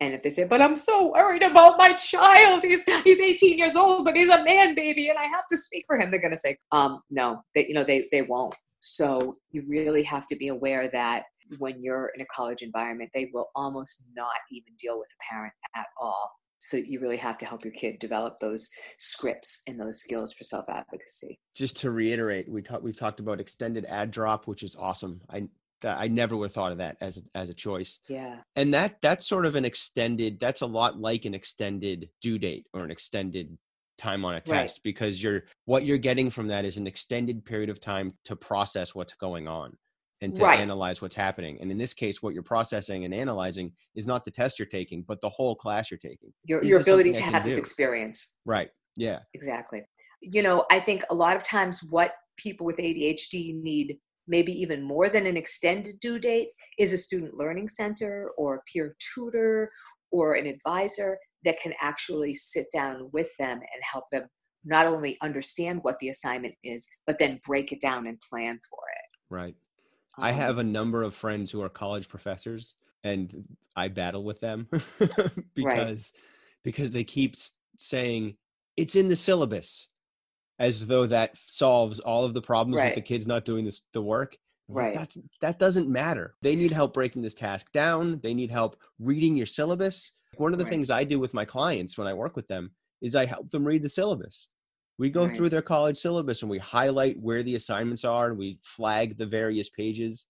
And 0.00 0.14
if 0.14 0.22
they 0.22 0.30
say, 0.30 0.44
but 0.44 0.60
I'm 0.60 0.74
so 0.74 1.12
worried 1.12 1.42
about 1.42 1.78
my 1.78 1.92
child, 1.92 2.64
he's, 2.64 2.82
he's 3.04 3.20
18 3.20 3.56
years 3.56 3.76
old, 3.76 4.04
but 4.04 4.16
he's 4.16 4.28
a 4.28 4.42
man 4.42 4.74
baby 4.74 5.08
and 5.08 5.18
I 5.18 5.26
have 5.26 5.46
to 5.50 5.56
speak 5.56 5.84
for 5.86 5.96
him, 5.98 6.10
they're 6.10 6.20
going 6.20 6.32
to 6.32 6.36
say, 6.36 6.56
um, 6.72 7.00
no, 7.10 7.42
they, 7.54 7.66
you 7.68 7.74
know, 7.74 7.84
they, 7.84 8.08
they 8.10 8.22
won't. 8.22 8.56
So 8.80 9.34
you 9.52 9.62
really 9.68 10.02
have 10.02 10.26
to 10.26 10.36
be 10.36 10.48
aware 10.48 10.88
that 10.88 11.24
when 11.58 11.82
you're 11.82 12.10
in 12.16 12.20
a 12.20 12.26
college 12.34 12.62
environment, 12.62 13.10
they 13.14 13.30
will 13.32 13.50
almost 13.54 14.06
not 14.16 14.38
even 14.50 14.72
deal 14.78 14.98
with 14.98 15.08
a 15.12 15.32
parent 15.32 15.52
at 15.76 15.86
all. 16.00 16.32
So 16.58 16.76
you 16.76 17.00
really 17.00 17.16
have 17.16 17.38
to 17.38 17.46
help 17.46 17.64
your 17.64 17.72
kid 17.72 17.98
develop 17.98 18.38
those 18.40 18.70
scripts 18.96 19.62
and 19.66 19.78
those 19.80 20.00
skills 20.00 20.32
for 20.32 20.44
self 20.44 20.64
advocacy. 20.68 21.38
just 21.54 21.76
to 21.78 21.90
reiterate 21.90 22.48
we 22.48 22.62
talked 22.62 22.84
we've 22.84 22.96
talked 22.96 23.18
about 23.18 23.40
extended 23.40 23.84
add 23.88 24.12
drop 24.12 24.46
which 24.46 24.62
is 24.62 24.76
awesome 24.76 25.20
i 25.30 25.42
i 25.84 26.08
never 26.08 26.36
would 26.36 26.46
have 26.46 26.54
thought 26.54 26.72
of 26.72 26.78
that 26.78 26.96
as 27.00 27.18
a, 27.18 27.22
as 27.34 27.50
a 27.50 27.54
choice 27.54 27.98
Yeah. 28.08 28.38
and 28.56 28.72
that 28.74 28.96
that's 29.02 29.26
sort 29.26 29.46
of 29.46 29.54
an 29.54 29.64
extended 29.64 30.38
that's 30.40 30.60
a 30.62 30.66
lot 30.66 30.98
like 30.98 31.24
an 31.24 31.34
extended 31.34 32.08
due 32.20 32.38
date 32.38 32.66
or 32.72 32.84
an 32.84 32.90
extended 32.90 33.56
time 33.98 34.24
on 34.24 34.32
a 34.32 34.42
Right. 34.46 34.62
test 34.66 34.82
because 34.82 35.22
you're 35.22 35.42
what 35.66 35.84
you're 35.84 35.98
getting 35.98 36.30
from 36.30 36.48
that 36.48 36.64
is 36.64 36.76
an 36.76 36.86
extended 36.86 37.44
period 37.44 37.70
of 37.70 37.80
time 37.80 38.14
to 38.24 38.34
process 38.34 38.94
what's 38.94 39.12
going 39.14 39.46
on 39.48 39.76
and 40.22 40.34
to 40.36 40.42
Right. 40.42 40.58
analyze 40.60 41.02
what's 41.02 41.16
happening 41.16 41.58
and 41.60 41.70
in 41.70 41.78
this 41.78 41.92
case 41.94 42.22
what 42.22 42.32
you're 42.34 42.42
processing 42.42 43.04
and 43.04 43.12
analyzing 43.14 43.72
is 43.94 44.06
not 44.06 44.24
the 44.24 44.30
test 44.30 44.58
you're 44.58 44.66
taking 44.66 45.02
but 45.02 45.20
the 45.20 45.28
whole 45.28 45.54
class 45.54 45.90
you're 45.90 45.98
taking 45.98 46.32
Your, 46.44 46.60
Is 46.60 46.68
your 46.68 46.80
ability 46.80 47.12
to 47.12 47.22
have 47.22 47.42
can 47.42 47.42
this 47.44 47.56
do? 47.56 47.60
experience. 47.60 48.36
right 48.44 48.70
yeah 48.96 49.20
Exactly. 49.34 49.82
You 50.20 50.42
know, 50.44 50.64
I 50.70 50.78
think 50.78 51.02
a 51.10 51.14
lot 51.14 51.34
of 51.36 51.42
times 51.42 51.80
what 51.90 52.14
people 52.36 52.64
with 52.64 52.76
ADHD 52.76 53.60
need, 53.60 53.98
maybe 54.26 54.52
even 54.52 54.82
more 54.82 55.08
than 55.08 55.26
an 55.26 55.36
extended 55.36 55.98
due 56.00 56.18
date, 56.18 56.48
is 56.78 56.92
a 56.92 56.98
student 56.98 57.34
learning 57.34 57.68
center 57.68 58.30
or 58.36 58.56
a 58.56 58.62
peer 58.72 58.96
tutor 59.14 59.70
or 60.10 60.34
an 60.34 60.46
advisor 60.46 61.16
that 61.44 61.58
can 61.60 61.74
actually 61.80 62.34
sit 62.34 62.66
down 62.72 63.08
with 63.12 63.30
them 63.38 63.58
and 63.58 63.82
help 63.82 64.04
them 64.10 64.28
not 64.64 64.86
only 64.86 65.18
understand 65.22 65.80
what 65.82 65.98
the 65.98 66.08
assignment 66.08 66.54
is, 66.62 66.86
but 67.06 67.18
then 67.18 67.40
break 67.44 67.72
it 67.72 67.80
down 67.80 68.06
and 68.06 68.20
plan 68.20 68.58
for 68.70 68.78
it. 68.94 69.34
right. 69.34 69.56
I 70.18 70.30
Um, 70.30 70.36
have 70.36 70.58
a 70.58 70.62
number 70.64 71.02
of 71.02 71.14
friends 71.14 71.50
who 71.50 71.62
are 71.62 71.68
college 71.68 72.08
professors 72.08 72.74
and 73.02 73.44
I 73.76 73.88
battle 73.88 74.24
with 74.24 74.40
them 74.40 74.68
because 75.56 76.12
because 76.62 76.92
they 76.92 77.02
keep 77.04 77.34
saying 77.78 78.36
it's 78.76 78.94
in 78.94 79.08
the 79.08 79.16
syllabus 79.16 79.88
as 80.62 80.86
though 80.86 81.06
that 81.06 81.36
solves 81.46 81.98
all 81.98 82.24
of 82.24 82.34
the 82.34 82.40
problems 82.40 82.80
with 82.80 82.94
the 82.94 83.00
kids 83.02 83.26
not 83.26 83.44
doing 83.44 83.64
this 83.64 83.82
the 83.92 84.00
work. 84.00 84.36
Right. 84.68 84.94
That's 84.94 85.18
that 85.40 85.58
doesn't 85.58 85.88
matter. 85.88 86.36
They 86.40 86.54
need 86.54 86.70
help 86.70 86.94
breaking 86.94 87.20
this 87.20 87.34
task 87.34 87.72
down. 87.72 88.20
They 88.22 88.32
need 88.32 88.50
help 88.50 88.76
reading 89.00 89.36
your 89.36 89.44
syllabus. 89.46 90.12
One 90.36 90.52
of 90.52 90.58
the 90.58 90.64
Right. 90.64 90.70
things 90.70 90.88
I 90.88 91.02
do 91.02 91.18
with 91.18 91.34
my 91.34 91.44
clients 91.44 91.98
when 91.98 92.06
I 92.06 92.14
work 92.14 92.36
with 92.36 92.46
them 92.46 92.70
is 93.02 93.16
I 93.16 93.26
help 93.26 93.50
them 93.50 93.64
read 93.66 93.82
the 93.82 93.88
syllabus. 93.88 94.48
We 94.98 95.10
go 95.10 95.26
Right. 95.26 95.34
through 95.36 95.48
their 95.48 95.62
college 95.62 95.98
syllabus 95.98 96.42
and 96.42 96.50
we 96.50 96.58
highlight 96.58 97.20
where 97.20 97.42
the 97.42 97.56
assignments 97.56 98.04
are 98.04 98.28
and 98.28 98.38
we 98.38 98.60
flag 98.62 99.18
the 99.18 99.26
various 99.26 99.68
pages. 99.68 100.26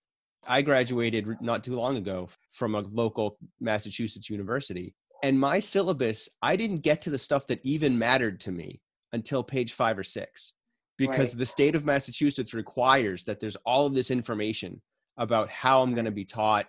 I 0.49 0.63
graduated 0.63 1.43
not 1.43 1.63
too 1.63 1.75
long 1.77 1.99
ago 1.99 2.31
from 2.53 2.75
a 2.75 2.81
local 2.81 3.37
Massachusetts 3.61 4.31
university. 4.31 4.95
And 5.23 5.39
my 5.39 5.61
syllabus, 5.61 6.29
I 6.41 6.57
didn't 6.57 6.79
get 6.79 7.03
to 7.03 7.11
the 7.11 7.19
stuff 7.19 7.47
that 7.49 7.61
even 7.65 7.99
mattered 7.99 8.41
to 8.41 8.51
me 8.51 8.81
until 9.13 9.43
page 9.43 9.73
five 9.75 9.99
or 9.99 10.05
six 10.05 10.55
because 10.99 11.31
Right. 11.31 11.39
the 11.39 11.47
state 11.47 11.75
of 11.75 11.85
Massachusetts 11.85 12.55
requires 12.55 13.25
that 13.25 13.41
there's 13.41 13.57
all 13.67 13.87
of 13.87 13.95
this 13.95 14.11
information 14.11 14.81
about 15.17 15.49
how 15.49 15.83
I'm 15.83 15.95
going 15.95 16.05
to 16.05 16.11
be 16.11 16.25
taught 16.25 16.67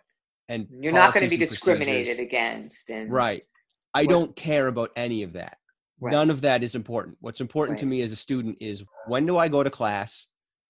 and 0.50 0.68
You're 0.82 0.92
not 0.94 1.14
going 1.14 1.24
to 1.26 1.30
be 1.30 1.38
discriminated 1.38 2.20
against. 2.20 2.90
And 2.90 3.12
Right. 3.12 3.44
I 3.94 4.02
what- 4.04 4.10
don't 4.10 4.36
care 4.36 4.68
about 4.68 4.92
any 4.96 5.24
of 5.24 5.34
that. 5.34 5.58
Right. 6.00 6.12
None 6.12 6.30
of 6.30 6.42
that 6.42 6.64
is 6.64 6.76
important. 6.76 7.18
What's 7.22 7.40
important 7.42 7.80
to 7.80 7.86
me 7.86 8.02
as 8.02 8.12
a 8.12 8.16
student 8.18 8.58
is 8.60 8.84
when 9.08 9.26
do 9.26 9.38
I 9.38 9.48
go 9.48 9.64
to 9.64 9.70
class? 9.70 10.28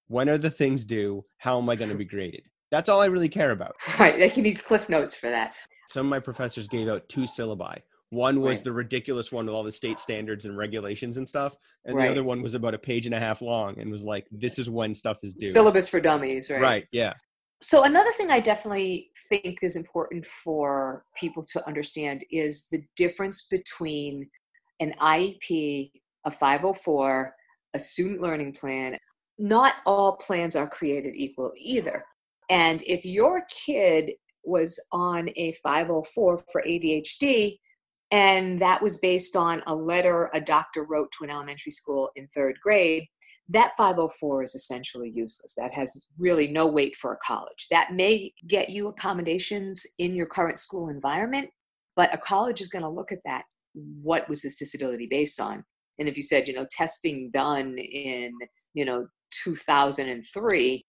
When 0.07 0.29
are 0.29 0.37
the 0.37 0.51
things 0.51 0.85
due? 0.85 1.25
How 1.37 1.57
am 1.57 1.69
I 1.69 1.75
going 1.75 1.89
to 1.89 1.97
be 1.97 2.05
graded? 2.05 2.43
That's 2.69 2.89
all 2.89 3.01
I 3.01 3.05
really 3.05 3.29
care 3.29 3.51
about. 3.51 3.75
Right. 3.99 4.19
Like 4.19 4.37
you 4.37 4.43
need 4.43 4.63
cliff 4.63 4.89
notes 4.89 5.15
for 5.15 5.29
that. 5.29 5.55
Some 5.89 6.05
of 6.07 6.09
my 6.09 6.19
professors 6.19 6.67
gave 6.67 6.87
out 6.87 7.07
two 7.09 7.21
syllabi. 7.21 7.81
One 8.13 8.41
was 8.41 8.57
Right. 8.59 8.65
the 8.65 8.71
ridiculous 8.73 9.31
one 9.31 9.47
with 9.47 9.55
all 9.55 9.63
the 9.63 9.71
state 9.71 9.99
standards 9.99 10.45
and 10.45 10.55
regulations 10.55 11.17
and 11.17 11.27
stuff, 11.27 11.55
and 11.85 11.95
Right. 11.95 12.05
the 12.05 12.11
other 12.11 12.23
one 12.23 12.41
was 12.43 12.53
about 12.53 12.75
a 12.75 12.77
page 12.77 13.07
and 13.07 13.15
a 13.15 13.19
half 13.19 13.41
long 13.41 13.79
and 13.79 13.91
was 13.91 14.03
like, 14.03 14.27
"This 14.31 14.59
is 14.59 14.69
when 14.69 14.93
stuff 14.93 15.17
is 15.23 15.33
due." 15.33 15.49
Syllabus 15.49 15.87
for 15.87 15.99
dummies, 15.99 16.49
right? 16.49 16.61
right? 16.61 16.87
Yeah. 16.91 17.13
So 17.61 17.83
another 17.83 18.11
thing 18.11 18.29
I 18.29 18.39
definitely 18.39 19.09
think 19.29 19.63
is 19.63 19.75
important 19.75 20.25
for 20.25 21.05
people 21.17 21.43
to 21.53 21.65
understand 21.65 22.23
is 22.29 22.67
the 22.69 22.83
difference 22.95 23.47
between 23.49 24.29
an 24.79 24.93
IEP, 24.99 25.91
a 26.25 26.31
504, 26.31 27.35
a 27.73 27.79
student 27.79 28.21
learning 28.21 28.53
plan. 28.53 28.99
Not 29.39 29.75
all 29.87 30.17
plans 30.17 30.55
are 30.55 30.69
created 30.69 31.15
equal 31.15 31.51
either. 31.57 32.05
And 32.49 32.83
if 32.83 33.05
your 33.05 33.43
kid 33.49 34.11
was 34.43 34.79
on 34.91 35.29
a 35.37 35.53
504 35.53 36.37
for 36.51 36.61
ADHD, 36.67 37.59
and 38.13 38.61
that 38.61 38.79
was 38.79 38.97
based 38.97 39.35
on 39.35 39.63
a 39.65 39.73
letter 39.73 40.29
a 40.35 40.39
doctor 40.39 40.83
wrote 40.83 41.11
to 41.17 41.23
an 41.23 41.31
elementary 41.31 41.71
school 41.71 42.11
in 42.15 42.27
third 42.27 42.59
grade, 42.61 43.07
that 43.49 43.71
504 43.75 44.43
is 44.43 44.53
essentially 44.53 45.09
useless. 45.11 45.55
That 45.57 45.73
has 45.73 46.05
really 46.19 46.47
no 46.47 46.67
weight 46.67 46.95
for 46.95 47.13
a 47.13 47.17
college. 47.25 47.65
That 47.71 47.93
may 47.93 48.31
get 48.47 48.69
you 48.69 48.87
accommodations 48.87 49.83
in 49.97 50.13
your 50.13 50.27
current 50.27 50.59
school 50.59 50.89
environment, 50.89 51.49
but 51.95 52.13
a 52.13 52.19
college 52.19 52.61
is 52.61 52.69
going 52.69 52.83
to 52.83 52.89
look 52.89 53.11
at 53.11 53.23
that. 53.25 53.45
What 53.73 54.29
was 54.29 54.43
this 54.43 54.57
disability 54.57 55.07
based 55.09 55.41
on? 55.41 55.65
And 55.97 56.07
if 56.07 56.15
you 56.15 56.21
said, 56.21 56.47
you 56.47 56.53
know, 56.53 56.67
testing 56.69 57.31
done 57.31 57.79
in, 57.79 58.31
you 58.75 58.85
know, 58.85 59.07
2003, 59.43 60.85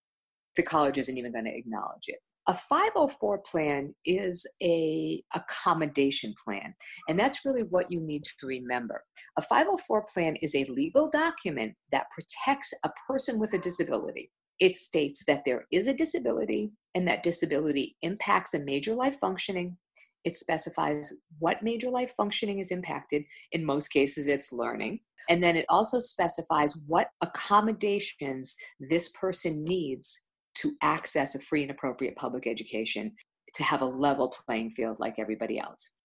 the 0.55 0.63
college 0.63 0.99
isn't 0.99 1.17
even 1.17 1.31
going 1.31 1.45
to 1.45 1.57
acknowledge 1.57 2.07
it. 2.07 2.19
A 2.47 2.55
504 2.55 3.39
plan 3.39 3.95
is 4.05 4.45
a 4.61 5.23
accommodation 5.33 6.35
plan, 6.43 6.75
and 7.09 7.17
that's 7.19 7.43
really 7.43 7.63
what 7.63 7.91
you 7.91 7.99
need 7.99 8.23
to 8.23 8.45
remember. 8.45 9.03
A 9.37 9.41
504 9.41 10.05
plan 10.13 10.35
is 10.43 10.53
a 10.53 10.63
legal 10.65 11.09
document 11.09 11.73
that 11.91 12.05
protects 12.11 12.71
a 12.83 12.91
person 13.07 13.39
with 13.39 13.53
a 13.53 13.57
disability. 13.57 14.31
It 14.59 14.75
states 14.75 15.23
that 15.25 15.41
there 15.43 15.65
is 15.71 15.87
a 15.87 15.93
disability 15.93 16.75
and 16.93 17.07
that 17.07 17.23
disability 17.23 17.97
impacts 18.03 18.53
a 18.53 18.59
major 18.59 18.93
life 18.93 19.17
functioning. 19.19 19.77
It 20.23 20.35
specifies 20.35 21.11
what 21.39 21.63
major 21.63 21.89
life 21.89 22.13
functioning 22.15 22.59
is 22.59 22.71
impacted. 22.71 23.23
In 23.53 23.65
most 23.65 23.87
cases, 23.87 24.27
it's 24.27 24.53
learning. 24.53 24.99
And 25.29 25.41
then 25.41 25.55
it 25.55 25.65
also 25.67 25.99
specifies 25.99 26.77
what 26.85 27.07
accommodations 27.21 28.55
this 28.79 29.09
person 29.09 29.63
needs 29.63 30.24
to 30.55 30.73
access 30.81 31.35
a 31.35 31.39
free 31.39 31.63
and 31.63 31.71
appropriate 31.71 32.15
public 32.15 32.47
education 32.47 33.11
to 33.53 33.63
have 33.63 33.81
a 33.81 33.85
level 33.85 34.33
playing 34.45 34.69
field 34.69 34.99
like 34.99 35.15
everybody 35.17 35.59
else 35.59 35.95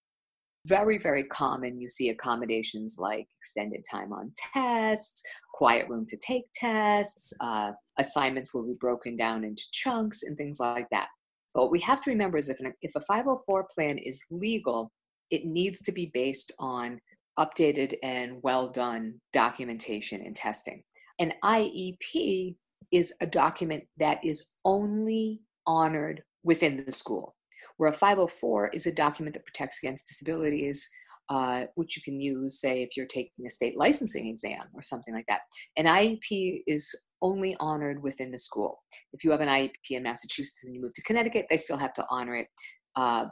very, 0.67 0.99
very 0.99 1.25
common. 1.25 1.81
You 1.81 1.89
see 1.89 2.11
accommodations 2.11 2.97
like 2.99 3.27
extended 3.39 3.85
time 3.91 4.13
on 4.13 4.33
tests, 4.53 5.23
quiet 5.55 5.89
room 5.89 6.07
to 6.07 6.17
take 6.19 6.45
tests, 6.55 7.33
uh, 7.41 7.73
assignments 7.99 8.53
will 8.53 8.67
be 8.67 8.77
broken 8.79 9.17
down 9.17 9.45
into 9.45 9.63
chunks, 9.73 10.23
and 10.23 10.37
things 10.37 10.61
like 10.61 10.89
that. 10.91 11.09
But 11.55 11.63
what 11.63 11.73
we 11.73 11.81
have 11.81 12.03
to 12.03 12.11
remember 12.11 12.39
is 12.39 12.49
if, 12.49 12.61
an, 12.61 12.73
if 12.83 12.95
a 12.95 13.01
504 13.01 13.69
plan 13.75 13.99
is 13.99 14.23
legal, 14.31 14.93
it 15.31 15.45
needs 15.47 15.81
to 15.83 15.93
be 15.93 16.11
based 16.13 16.53
on 16.59 17.01
updated 17.39 17.97
and 18.03 18.43
well 18.43 18.69
done 18.69 19.15
documentation 19.33 20.21
and 20.21 20.37
testing. 20.37 20.83
An 21.19 21.33
IEP 21.43 22.57
is 22.93 23.15
a 23.21 23.27
document 23.27 23.85
that 23.99 24.25
is 24.25 24.55
only 24.65 25.41
honored 25.67 26.23
within 26.43 26.85
the 26.85 26.93
school, 26.93 27.37
where 27.77 27.91
a 27.91 27.95
504 27.95 28.69
is 28.69 28.87
a 28.87 28.93
document 28.93 29.35
that 29.35 29.45
protects 29.45 29.79
against 29.83 30.09
disabilities, 30.09 30.89
uh, 31.29 31.67
which 31.77 31.97
you 31.97 32.03
can 32.03 32.21
use, 32.21 32.61
say, 32.61 32.83
if 32.83 32.97
you're 32.97 33.07
taking 33.07 33.47
a 33.47 33.51
state 33.51 33.77
licensing 33.79 34.27
exam 34.27 34.65
or 34.75 34.83
something 34.83 35.15
like 35.15 35.27
that. 35.29 35.43
An 35.77 35.87
IEP 35.87 36.63
is 36.67 36.93
only 37.23 37.57
honored 37.61 38.03
within 38.03 38.33
the 38.33 38.39
school. 38.39 38.83
If 39.13 39.23
you 39.23 39.31
have 39.31 39.41
an 39.41 39.49
IEP 39.49 39.71
in 39.91 40.03
Massachusetts 40.03 40.65
and 40.65 40.75
you 40.75 40.81
move 40.81 40.95
to 40.95 41.03
Connecticut, 41.03 41.47
they 41.49 41.57
still 41.57 41.77
have 41.77 41.95
to 41.95 42.07
honor 42.11 42.37
it, 42.37 42.49
uh, 42.97 43.27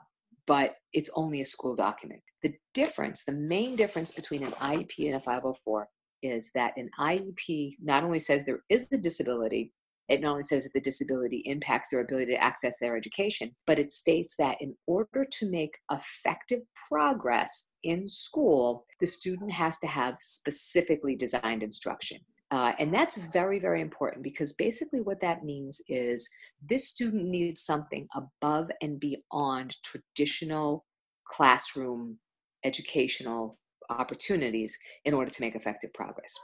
but 0.46 0.76
it's 0.92 1.10
only 1.16 1.40
a 1.40 1.46
school 1.46 1.74
document. 1.74 2.20
The 2.42 2.54
difference, 2.72 3.24
the 3.24 3.32
main 3.32 3.74
difference 3.74 4.12
between 4.12 4.44
an 4.44 4.52
IEP 4.52 5.06
and 5.06 5.16
a 5.16 5.20
504 5.20 5.88
is 6.22 6.50
that 6.54 6.72
an 6.76 6.90
IEP 6.98 7.74
not 7.82 8.04
only 8.04 8.18
says 8.18 8.44
there 8.44 8.62
is 8.68 8.88
a 8.92 8.98
disability, 8.98 9.72
it 10.08 10.20
not 10.22 10.30
only 10.30 10.42
says 10.42 10.64
that 10.64 10.72
the 10.72 10.80
disability 10.80 11.42
impacts 11.44 11.90
their 11.90 12.00
ability 12.00 12.32
to 12.32 12.42
access 12.42 12.78
their 12.78 12.96
education, 12.96 13.54
but 13.66 13.78
it 13.78 13.92
states 13.92 14.36
that 14.38 14.60
in 14.60 14.74
order 14.86 15.26
to 15.30 15.50
make 15.50 15.78
effective 15.92 16.60
progress 16.88 17.72
in 17.82 18.08
school, 18.08 18.86
the 19.00 19.06
student 19.06 19.52
has 19.52 19.78
to 19.78 19.86
have 19.86 20.16
specifically 20.20 21.14
designed 21.14 21.62
instruction. 21.62 22.18
Uh, 22.50 22.72
and 22.78 22.94
that's 22.94 23.18
very, 23.18 23.58
very 23.58 23.82
important 23.82 24.24
because 24.24 24.54
basically 24.54 25.02
what 25.02 25.20
that 25.20 25.44
means 25.44 25.82
is 25.88 26.28
this 26.66 26.88
student 26.88 27.26
needs 27.26 27.62
something 27.62 28.08
above 28.14 28.70
and 28.80 28.98
beyond 28.98 29.76
traditional 29.84 30.86
classroom 31.26 32.18
educational 32.64 33.58
opportunities 33.90 34.76
in 35.04 35.14
order 35.14 35.30
to 35.30 35.40
make 35.40 35.54
effective 35.54 35.92
progress. 35.94 36.34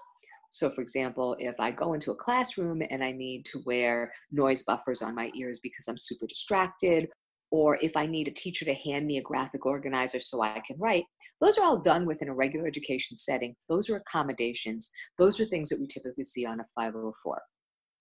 So, 0.50 0.70
for 0.70 0.82
example, 0.82 1.34
if 1.40 1.58
I 1.58 1.72
go 1.72 1.94
into 1.94 2.12
a 2.12 2.16
classroom 2.16 2.80
and 2.88 3.02
I 3.02 3.10
need 3.10 3.44
to 3.46 3.62
wear 3.66 4.12
noise 4.30 4.62
buffers 4.62 5.02
on 5.02 5.14
my 5.14 5.32
ears 5.34 5.58
because 5.60 5.88
I'm 5.88 5.98
super 5.98 6.28
distracted, 6.28 7.08
or 7.50 7.78
if 7.82 7.96
I 7.96 8.06
need 8.06 8.28
a 8.28 8.32
teacher 8.32 8.64
to 8.64 8.74
hand 8.74 9.06
me 9.06 9.18
a 9.18 9.22
graphic 9.22 9.66
organizer 9.66 10.20
so 10.20 10.42
I 10.42 10.60
can 10.66 10.78
write, 10.78 11.04
those 11.40 11.58
are 11.58 11.64
all 11.64 11.80
done 11.80 12.06
within 12.06 12.28
a 12.28 12.34
regular 12.34 12.66
education 12.66 13.16
setting. 13.16 13.54
Those 13.68 13.90
are 13.90 13.96
accommodations. 13.96 14.90
Those 15.18 15.40
are 15.40 15.44
things 15.44 15.68
that 15.70 15.80
we 15.80 15.86
typically 15.86 16.24
see 16.24 16.46
on 16.46 16.60
a 16.60 16.64
504. 16.74 17.42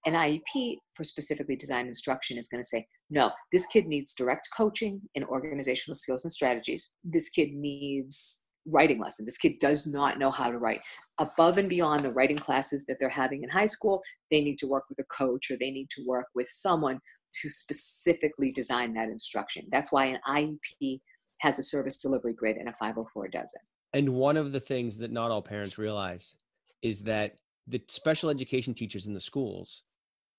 An 0.06 0.14
IEP 0.14 0.78
for 0.96 1.04
specifically 1.04 1.56
designed 1.56 1.88
instruction 1.88 2.38
is 2.38 2.50
going 2.50 2.62
to 2.62 2.68
say, 2.68 2.86
no, 3.10 3.32
this 3.52 3.66
kid 3.66 3.86
needs 3.86 4.14
direct 4.14 4.48
coaching 4.56 5.02
in 5.16 5.24
organizational 5.24 5.96
skills 5.96 6.26
and 6.26 6.32
strategies. 6.32 6.94
This 7.04 7.30
kid 7.30 7.54
needs 7.54 8.43
writing 8.66 9.00
lessons. 9.00 9.28
This 9.28 9.38
kid 9.38 9.60
does 9.60 9.88
not 9.88 10.20
know 10.20 10.32
how 10.32 10.50
to 10.50 10.58
write. 10.58 10.82
Above 11.20 11.58
and 11.58 11.70
beyond 11.70 12.02
the 12.02 12.12
writing 12.12 12.38
classes 12.38 12.86
that 12.86 12.98
they're 13.00 13.10
having 13.10 13.44
in 13.44 13.50
high 13.50 13.66
school, 13.66 14.02
they 14.32 14.42
need 14.42 14.58
to 14.60 14.68
work 14.68 14.86
with 14.90 15.00
a 15.00 15.04
coach 15.06 15.52
or 15.52 15.58
they 15.58 15.72
need 15.72 15.90
to 15.92 16.04
work 16.06 16.28
with 16.36 16.48
someone 16.50 17.00
to 17.42 17.50
specifically 17.50 18.52
design 18.52 18.94
that 18.94 19.10
instruction. 19.10 19.66
That's 19.72 19.92
why 19.92 20.06
an 20.06 20.20
IEP 20.28 21.02
has 21.42 21.60
a 21.60 21.64
service 21.64 21.98
delivery 21.98 22.34
grid 22.34 22.58
and 22.58 22.70
a 22.70 22.74
504 22.74 23.28
doesn't. 23.30 23.64
And 23.94 24.10
one 24.10 24.38
of 24.38 24.52
the 24.52 24.60
things 24.60 24.98
that 24.98 25.12
not 25.12 25.32
all 25.32 25.42
parents 25.42 25.78
realize 25.78 26.36
is 26.82 27.02
that 27.02 27.36
the 27.68 27.82
special 27.88 28.30
education 28.30 28.74
teachers 28.74 29.08
in 29.08 29.14
the 29.14 29.20
schools 29.20 29.84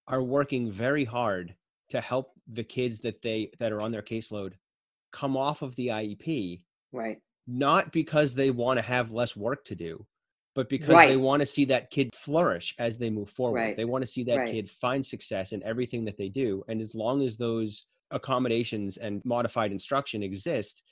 are 0.09 0.23
working 0.23 0.71
very 0.71 1.05
hard 1.05 1.55
to 1.91 2.01
help 2.01 2.33
the 2.47 2.65
kids 2.65 2.99
that 3.01 3.23
they 3.23 3.51
that 3.59 3.73
are 3.73 3.81
on 3.81 3.93
their 3.93 4.03
caseload 4.03 4.55
come 5.13 5.37
off 5.37 5.63
of 5.63 5.75
the 5.77 5.89
IEP. 5.89 6.63
Right 6.93 7.19
not 7.47 7.93
because 7.93 8.35
they 8.35 8.51
want 8.51 8.79
to 8.79 8.83
have 8.83 9.11
less 9.11 9.37
work 9.37 9.65
to 9.67 9.75
do, 9.75 10.07
but 10.55 10.69
because 10.69 10.91
right. 10.91 11.09
they 11.09 11.17
want 11.17 11.41
to 11.41 11.47
see 11.47 11.65
that 11.67 11.91
kid 11.91 12.11
flourish 12.15 12.75
as 12.79 12.97
they 12.97 13.11
move 13.11 13.31
forward. 13.31 13.61
Right. 13.61 13.77
They 13.77 13.85
want 13.85 14.03
to 14.03 14.09
see 14.11 14.25
that 14.25 14.37
right. 14.37 14.53
kid 14.53 14.71
find 14.71 15.05
success 15.05 15.53
in 15.53 15.63
everything 15.63 16.05
that 16.05 16.17
they 16.17 16.29
do. 16.29 16.65
And 16.69 16.81
as 16.81 16.95
long 16.95 17.23
as 17.23 17.37
those 17.37 17.85
accommodations 18.11 18.97
and 18.97 19.23
modified 19.25 19.73
instruction 19.73 20.23
exist, 20.23 20.83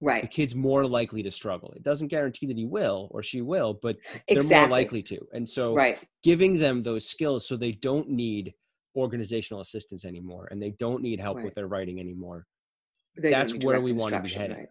right. 0.00 0.22
the 0.22 0.28
kid's 0.28 0.54
more 0.54 0.86
likely 0.86 1.22
to 1.22 1.30
struggle. 1.30 1.72
It 1.76 1.82
doesn't 1.82 2.08
guarantee 2.08 2.46
that 2.46 2.56
he 2.56 2.66
will 2.66 3.08
or 3.12 3.22
she 3.22 3.40
will, 3.40 3.78
but 3.80 3.96
they're 4.28 4.38
exactly. 4.38 4.60
more 4.60 4.68
likely 4.68 5.02
to. 5.04 5.26
And 5.32 5.48
so 5.48 5.74
right. 5.74 6.02
giving 6.22 6.58
them 6.58 6.82
those 6.82 7.08
skills 7.08 7.46
so 7.46 7.56
they 7.56 7.72
don't 7.72 8.08
need 8.10 8.54
organizational 8.96 9.60
assistance 9.62 10.04
anymore 10.04 10.48
and 10.50 10.60
they 10.60 10.70
don't 10.70 11.02
need 11.02 11.20
help 11.20 11.42
with 11.42 11.54
their 11.54 11.68
writing 11.68 11.98
anymore. 11.98 12.46
They're 13.16 13.30
that's 13.30 13.54
where 13.54 13.80
we 13.80 13.92
want 13.92 14.14
to 14.14 14.20
be 14.20 14.30
heading. 14.30 14.66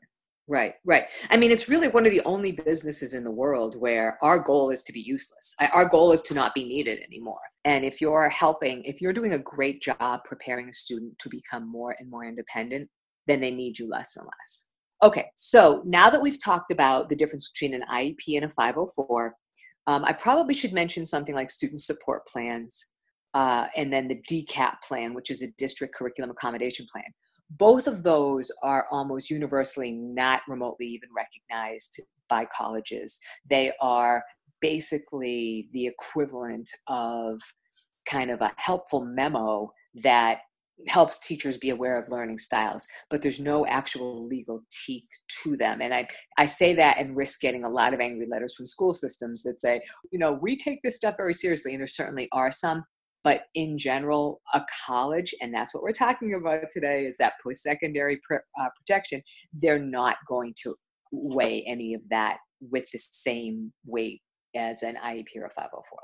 Right, 0.52 0.74
right. 0.84 1.06
I 1.30 1.38
mean, 1.38 1.50
it's 1.50 1.70
really 1.70 1.88
one 1.88 2.06
of 2.06 2.12
the 2.12 2.22
only 2.26 2.52
businesses 2.52 3.14
in 3.14 3.24
the 3.24 3.32
world 3.32 3.78
where 3.80 4.18
our 4.22 4.38
goal 4.38 4.70
is 4.70 4.84
to 4.84 4.92
be 4.92 5.00
useless. 5.00 5.56
Our 5.72 5.88
goal 5.88 6.12
is 6.12 6.22
to 6.24 6.34
not 6.34 6.54
be 6.54 6.66
needed 6.66 7.00
anymore. 7.08 7.40
And 7.64 7.86
if 7.86 8.02
you're 8.02 8.28
helping, 8.28 8.84
if 8.84 9.00
you're 9.00 9.14
doing 9.14 9.32
a 9.32 9.40
great 9.40 9.82
job 9.82 10.26
preparing 10.26 10.68
a 10.68 10.74
student 10.74 11.18
to 11.20 11.30
become 11.30 11.72
more 11.72 11.96
and 11.98 12.10
more 12.10 12.26
independent, 12.26 12.90
then 13.28 13.40
they 13.40 13.52
need 13.52 13.80
you 13.80 13.88
less 13.88 14.18
and 14.18 14.26
less. 14.26 14.68
Okay, 15.02 15.28
so 15.38 15.84
now 15.86 16.10
that 16.10 16.22
we've 16.22 16.44
talked 16.44 16.70
about 16.70 17.08
the 17.08 17.16
difference 17.16 17.50
between 17.50 17.74
an 17.74 17.88
IEP 17.90 18.36
and 18.36 18.44
a 18.44 18.50
504, 18.50 19.34
um, 19.88 20.04
I 20.04 20.12
probably 20.12 20.54
should 20.54 20.74
mention 20.74 21.06
something 21.06 21.34
like 21.34 21.50
student 21.50 21.80
support 21.80 22.28
plans 22.28 22.88
uh, 23.34 23.68
and 23.78 23.94
then 23.94 24.10
the 24.10 24.22
DCAP 24.30 24.82
plan, 24.86 25.14
which 25.14 25.32
is 25.32 25.44
a 25.44 25.52
district 25.58 25.96
curriculum 25.96 26.30
accommodation 26.30 26.88
plan 26.92 27.06
both 27.58 27.88
of 27.88 28.04
those 28.04 28.52
are 28.64 28.86
almost 28.92 29.30
universally 29.30 29.92
not 29.92 30.42
remotely 30.48 30.86
even 30.88 31.10
recognized 31.16 32.02
by 32.30 32.46
colleges. 32.46 33.20
They 33.50 33.74
are 33.82 34.24
basically 34.62 35.68
the 35.74 35.88
equivalent 35.88 36.70
of 36.88 37.42
kind 38.08 38.32
of 38.32 38.42
a 38.42 38.52
helpful 38.58 39.04
memo 39.04 39.72
that 39.96 40.40
helps 40.88 41.20
teachers 41.20 41.58
be 41.58 41.70
aware 41.70 42.00
of 42.00 42.10
learning 42.10 42.40
styles 42.40 42.88
but 43.12 43.22
there's 43.22 43.40
no 43.40 43.68
actual 43.68 44.26
legal 44.28 44.64
teeth 44.72 45.08
to 45.28 45.56
them 45.56 45.80
and 45.80 45.94
i 45.94 46.08
i 46.40 46.46
say 46.46 46.74
that 46.74 46.98
and 46.98 47.16
risk 47.16 47.40
getting 47.40 47.64
a 47.64 47.70
lot 47.70 47.94
of 47.94 48.00
angry 48.00 48.26
letters 48.28 48.56
from 48.56 48.66
school 48.66 48.92
systems 48.92 49.44
that 49.44 49.60
say 49.60 49.80
you 50.12 50.18
know 50.18 50.40
we 50.42 50.58
take 50.58 50.82
this 50.82 50.96
stuff 50.96 51.14
very 51.18 51.36
seriously 51.36 51.74
and 51.74 51.80
there 51.80 51.88
certainly 51.88 52.28
are 52.32 52.52
some 52.52 52.84
but 53.24 53.44
in 53.56 53.78
general 53.78 54.42
a 54.54 54.62
college 54.86 55.34
and 55.42 55.54
that's 55.54 55.74
what 55.74 55.84
we're 55.84 55.92
talking 55.92 56.34
about 56.34 56.64
today 56.72 57.06
is 57.06 57.18
that 57.18 57.34
post-secondary 57.44 58.20
pr- 58.28 58.36
uh, 58.60 58.70
protection 58.76 59.22
they're 59.54 59.80
not 59.80 60.18
going 60.28 60.54
to 60.64 60.76
weigh 61.12 61.64
any 61.68 61.94
of 61.94 62.02
that 62.10 62.38
with 62.60 62.86
the 62.92 63.00
same 63.00 63.72
weight 63.86 64.22
as 64.56 64.84
an 64.84 64.96
iep 64.96 65.28
or 65.36 65.52
504 65.56 66.00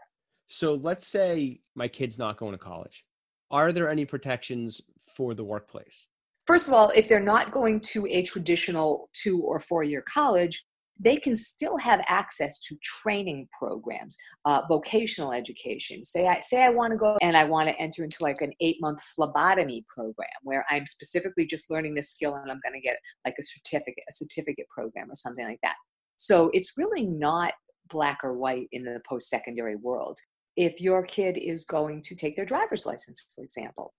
so 0.48 0.76
let's 0.76 1.06
say 1.06 1.60
my 1.76 1.88
kid's 1.88 2.18
not 2.18 2.38
going 2.38 2.54
to 2.54 2.58
college. 2.58 3.04
Are 3.52 3.72
there 3.72 3.90
any 3.90 4.06
protections 4.06 4.82
for 5.16 5.34
the 5.34 5.44
workplace? 5.44 6.08
First 6.46 6.68
of 6.68 6.74
all 6.74 6.92
if 6.96 7.08
they're 7.10 7.20
not 7.20 7.52
going 7.52 7.82
to 7.82 8.08
a 8.08 8.24
traditional 8.24 9.10
two 9.14 9.42
or 9.42 9.60
four 9.60 9.84
year 9.84 10.04
college 10.12 10.64
they 11.00 11.18
can 11.18 11.36
still 11.36 11.78
have 11.78 12.04
access 12.08 12.60
to 12.60 12.76
training 12.82 13.48
programs, 13.58 14.18
uh, 14.46 14.62
vocational 14.68 15.32
education. 15.32 16.04
Say 16.04 16.28
I 16.28 16.40
say 16.40 16.64
I 16.64 16.70
want 16.70 16.92
to 16.92 16.98
go 16.98 17.18
and 17.22 17.38
I 17.38 17.44
want 17.44 17.70
to 17.70 17.80
enter 17.80 18.04
into 18.04 18.24
like 18.24 18.42
an 18.42 18.54
eight 18.60 18.78
month 18.82 19.02
phlebotomy 19.02 19.86
program 19.88 20.30
where 20.44 20.66
I'm 20.70 20.86
specifically 20.86 21.46
just 21.46 21.70
learning 21.70 21.96
this 21.96 22.12
skill 22.12 22.36
and 22.36 22.52
I'm 22.52 22.60
going 22.64 22.74
to 22.74 22.82
get 22.82 22.98
like 23.26 23.36
a 23.40 23.44
certificate, 23.44 24.04
a 24.10 24.14
certificate 24.14 24.68
program 24.70 25.12
or 25.12 25.16
something 25.16 25.46
like 25.46 25.60
that. 25.64 25.76
So 26.18 26.50
it's 26.54 26.78
really 26.78 27.06
not 27.06 27.54
black 27.90 28.20
or 28.24 28.34
white 28.34 28.68
in 28.72 28.84
the 28.84 29.02
post 29.08 29.30
secondary 29.30 29.76
world. 29.76 30.18
If 30.56 30.82
your 30.82 31.04
kid 31.04 31.38
is 31.38 31.66
going 31.66 32.02
to 32.04 32.16
take 32.16 32.36
their 32.36 32.46
driver's 32.46 32.86
license, 32.86 33.24
for 33.34 33.44
example, 33.44 33.94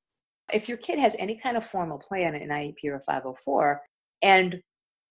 if 0.52 0.68
your 0.68 0.78
kid 0.78 0.98
has 0.98 1.14
any 1.18 1.38
kind 1.38 1.56
of 1.56 1.64
formal 1.64 2.00
plan 2.00 2.34
in 2.34 2.48
IEP 2.48 2.84
or 2.86 3.00
504, 3.00 3.80
and 4.22 4.60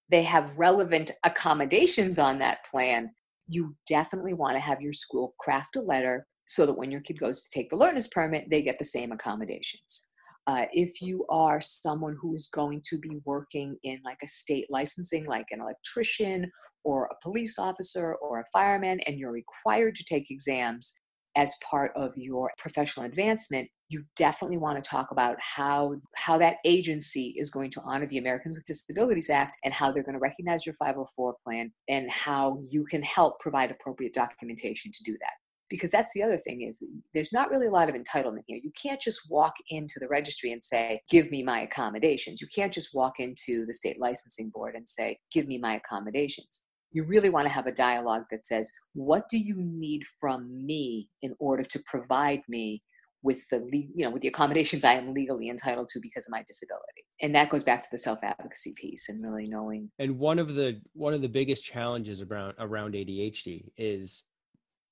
they 0.10 0.24
have 0.24 0.58
relevant 0.58 1.12
accommodations 1.24 2.20
on 2.20 2.39
that 2.39 2.65
plan, 2.65 3.12
you 3.48 3.76
definitely 3.88 4.34
want 4.34 4.56
to 4.56 4.60
have 4.60 4.82
your 4.82 4.93
school 4.93 5.34
craft 5.39 5.76
a 5.76 5.82
letter 5.82 6.26
so 6.46 6.65
that 6.65 6.78
when 6.78 6.91
your 6.91 7.02
kid 7.02 7.20
goes 7.20 7.41
to 7.41 7.50
take 7.50 7.70
the 7.70 7.76
learner's 7.76 8.08
permit, 8.08 8.50
they 8.50 8.62
get 8.62 8.80
the 8.80 8.86
same 8.86 9.12
accommodations. 9.12 10.12
Uh, 10.48 10.65
if 10.72 11.02
you 11.02 11.26
are 11.30 11.60
someone 11.60 12.15
who 12.22 12.34
is 12.34 12.48
going 12.48 12.82
to 12.89 12.98
be 13.00 13.20
working 13.26 13.76
in 13.84 14.00
like 14.06 14.17
a 14.24 14.28
state 14.28 14.65
licensing, 14.70 15.26
like 15.26 15.48
an 15.52 15.60
electrician 15.62 16.50
or 16.86 17.06
a 17.06 17.15
police 17.22 17.60
officer 17.60 18.15
or 18.15 18.39
a 18.39 18.46
fireman, 18.54 19.02
and 19.02 19.20
you're 19.20 19.32
required 19.32 19.93
to 19.93 20.06
take 20.06 20.32
exams 20.32 21.02
as 21.38 21.54
part 21.63 21.91
of 21.95 22.17
your 22.17 22.52
professional 22.58 23.06
advancement, 23.06 23.69
you 23.89 24.04
definitely 24.17 24.58
want 24.58 24.84
to 24.84 24.89
talk 24.89 25.12
about 25.12 25.38
how 25.39 25.95
how 26.15 26.38
that 26.38 26.58
agency 26.65 27.34
is 27.38 27.50
going 27.50 27.69
to 27.71 27.82
honor 27.86 28.08
the 28.08 28.17
Americans 28.17 28.58
with 28.58 28.65
Disabilities 28.65 29.30
Act 29.30 29.56
and 29.63 29.73
how 29.73 29.91
they're 29.91 30.04
going 30.04 30.13
to 30.13 30.19
recognize 30.19 30.65
your 30.65 30.76
504 30.76 31.36
plan 31.45 31.71
and 31.88 32.12
how 32.12 32.60
you 32.69 32.84
can 32.86 33.02
help 33.04 33.39
provide 33.39 33.71
appropriate 33.71 34.13
documentation 34.13 34.91
to 34.91 35.04
do 35.04 35.13
that. 35.21 35.36
because 35.69 35.91
that's 35.91 36.12
the 36.13 36.23
other 36.23 36.38
thing 36.38 36.62
is 36.62 36.84
there's 37.13 37.34
not 37.34 37.50
really 37.50 37.67
a 37.67 37.71
lot 37.71 37.89
of 37.89 37.95
entitlement 37.95 38.43
here. 38.47 38.60
You 38.62 38.71
can't 38.82 39.02
just 39.02 39.30
walk 39.30 39.54
into 39.69 40.00
the 40.00 40.08
registry 40.08 40.52
and 40.52 40.63
say 40.63 41.02
give 41.10 41.30
me 41.30 41.43
my 41.43 41.62
accommodations. 41.62 42.41
You 42.41 42.47
can't 42.54 42.73
just 42.73 42.93
walk 42.93 43.19
into 43.19 43.65
the 43.65 43.73
state 43.73 44.00
licensing 44.00 44.50
board 44.50 44.76
and 44.76 44.88
say 44.88 45.19
give 45.32 45.47
me 45.47 45.58
my 45.58 45.76
accommodations 45.76 46.63
you 46.91 47.04
really 47.04 47.30
want 47.30 47.45
to 47.45 47.54
have 47.54 47.67
a 47.67 47.71
dialogue 47.71 48.23
that 48.32 48.45
says 48.45 48.71
what 48.93 49.28
do 49.30 49.38
you 49.38 49.56
need 49.58 50.04
from 50.19 50.65
me 50.65 51.10
in 51.21 51.36
order 51.39 51.63
to 51.63 51.80
provide 51.86 52.41
me 52.47 52.82
with 53.23 53.47
the 53.50 53.67
you 53.73 54.06
know 54.06 54.10
with 54.10 54.21
the 54.21 54.28
accommodations 54.28 54.84
I 54.84 54.93
am 54.93 55.13
legally 55.13 55.50
entitled 55.50 55.89
to 55.89 56.00
because 56.00 56.28
of 56.28 56.32
my 56.32 56.43
disability. 56.47 57.06
And 57.21 57.34
that 57.36 57.50
goes 57.50 57.63
back 57.63 57.84
to 57.84 57.89
the 57.91 57.97
self 57.97 58.23
advocacy 58.23 58.73
piece 58.76 59.10
and 59.10 59.23
really 59.23 59.47
knowing. 59.47 59.91
And 60.00 60.19
one 60.19 60.39
of 60.39 60.56
the 60.56 60.82
one 60.93 61.13
of 61.13 61.21
the 61.21 61.30
biggest 61.30 61.63
challenges 61.63 62.21
around 62.21 62.56
around 62.60 62.93
ADHD 62.93 63.69
is 63.76 64.23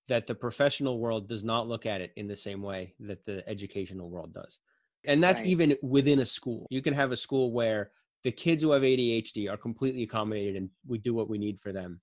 that 0.08 0.28
the 0.28 0.36
professional 0.36 1.00
world 1.00 1.28
does 1.28 1.44
not 1.44 1.68
look 1.68 1.86
at 1.86 2.02
it 2.02 2.12
in 2.16 2.28
the 2.28 2.36
same 2.36 2.62
way 2.62 2.94
that 3.00 3.26
the 3.26 3.48
educational 3.50 4.10
world 4.10 4.34
does. 4.34 4.60
And 5.06 5.24
that's 5.24 5.40
right. 5.40 5.48
even 5.48 5.78
within 5.82 6.20
a 6.20 6.26
school. 6.26 6.68
You 6.70 6.82
can 6.82 6.94
have 6.94 7.12
a 7.12 7.18
school 7.18 7.52
where 7.52 7.92
the 8.24 8.32
kids 8.32 8.64
who 8.64 8.72
have 8.72 8.82
ADHD 8.82 9.52
are 9.52 9.58
completely 9.58 10.04
accommodated 10.04 10.56
and 10.56 10.70
we 10.88 10.98
do 10.98 11.14
what 11.14 11.30
we 11.30 11.38
need 11.38 11.60
for 11.62 11.72
them 11.72 12.02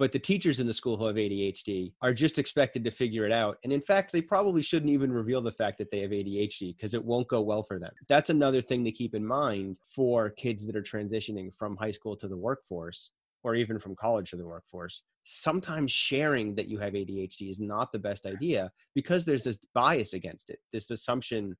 but 0.00 0.12
the 0.12 0.18
teachers 0.18 0.60
in 0.60 0.66
the 0.66 0.72
school 0.72 0.96
who 0.96 1.04
have 1.04 1.16
ADHD 1.16 1.92
are 2.00 2.14
just 2.14 2.38
expected 2.38 2.82
to 2.84 2.90
figure 2.90 3.26
it 3.26 3.32
out. 3.32 3.58
And 3.64 3.70
in 3.70 3.82
fact, 3.82 4.12
they 4.12 4.22
probably 4.22 4.62
shouldn't 4.62 4.90
even 4.90 5.12
reveal 5.12 5.42
the 5.42 5.52
fact 5.52 5.76
that 5.76 5.90
they 5.90 6.00
have 6.00 6.10
ADHD 6.10 6.74
because 6.74 6.94
it 6.94 7.04
won't 7.04 7.28
go 7.28 7.42
well 7.42 7.62
for 7.62 7.78
them. 7.78 7.92
That's 8.08 8.30
another 8.30 8.62
thing 8.62 8.82
to 8.84 8.92
keep 8.92 9.14
in 9.14 9.26
mind 9.26 9.76
for 9.94 10.30
kids 10.30 10.64
that 10.64 10.74
are 10.74 10.82
transitioning 10.82 11.54
from 11.54 11.76
high 11.76 11.90
school 11.90 12.16
to 12.16 12.28
the 12.28 12.36
workforce 12.36 13.10
or 13.42 13.54
even 13.54 13.78
from 13.78 13.94
college 13.94 14.30
to 14.30 14.36
the 14.38 14.46
workforce. 14.46 15.02
Sometimes 15.24 15.92
sharing 15.92 16.54
that 16.54 16.66
you 16.66 16.78
have 16.78 16.94
ADHD 16.94 17.50
is 17.50 17.60
not 17.60 17.92
the 17.92 17.98
best 17.98 18.24
idea 18.24 18.72
because 18.94 19.26
there's 19.26 19.44
this 19.44 19.58
bias 19.74 20.14
against 20.14 20.48
it, 20.48 20.60
this 20.72 20.90
assumption 20.90 21.54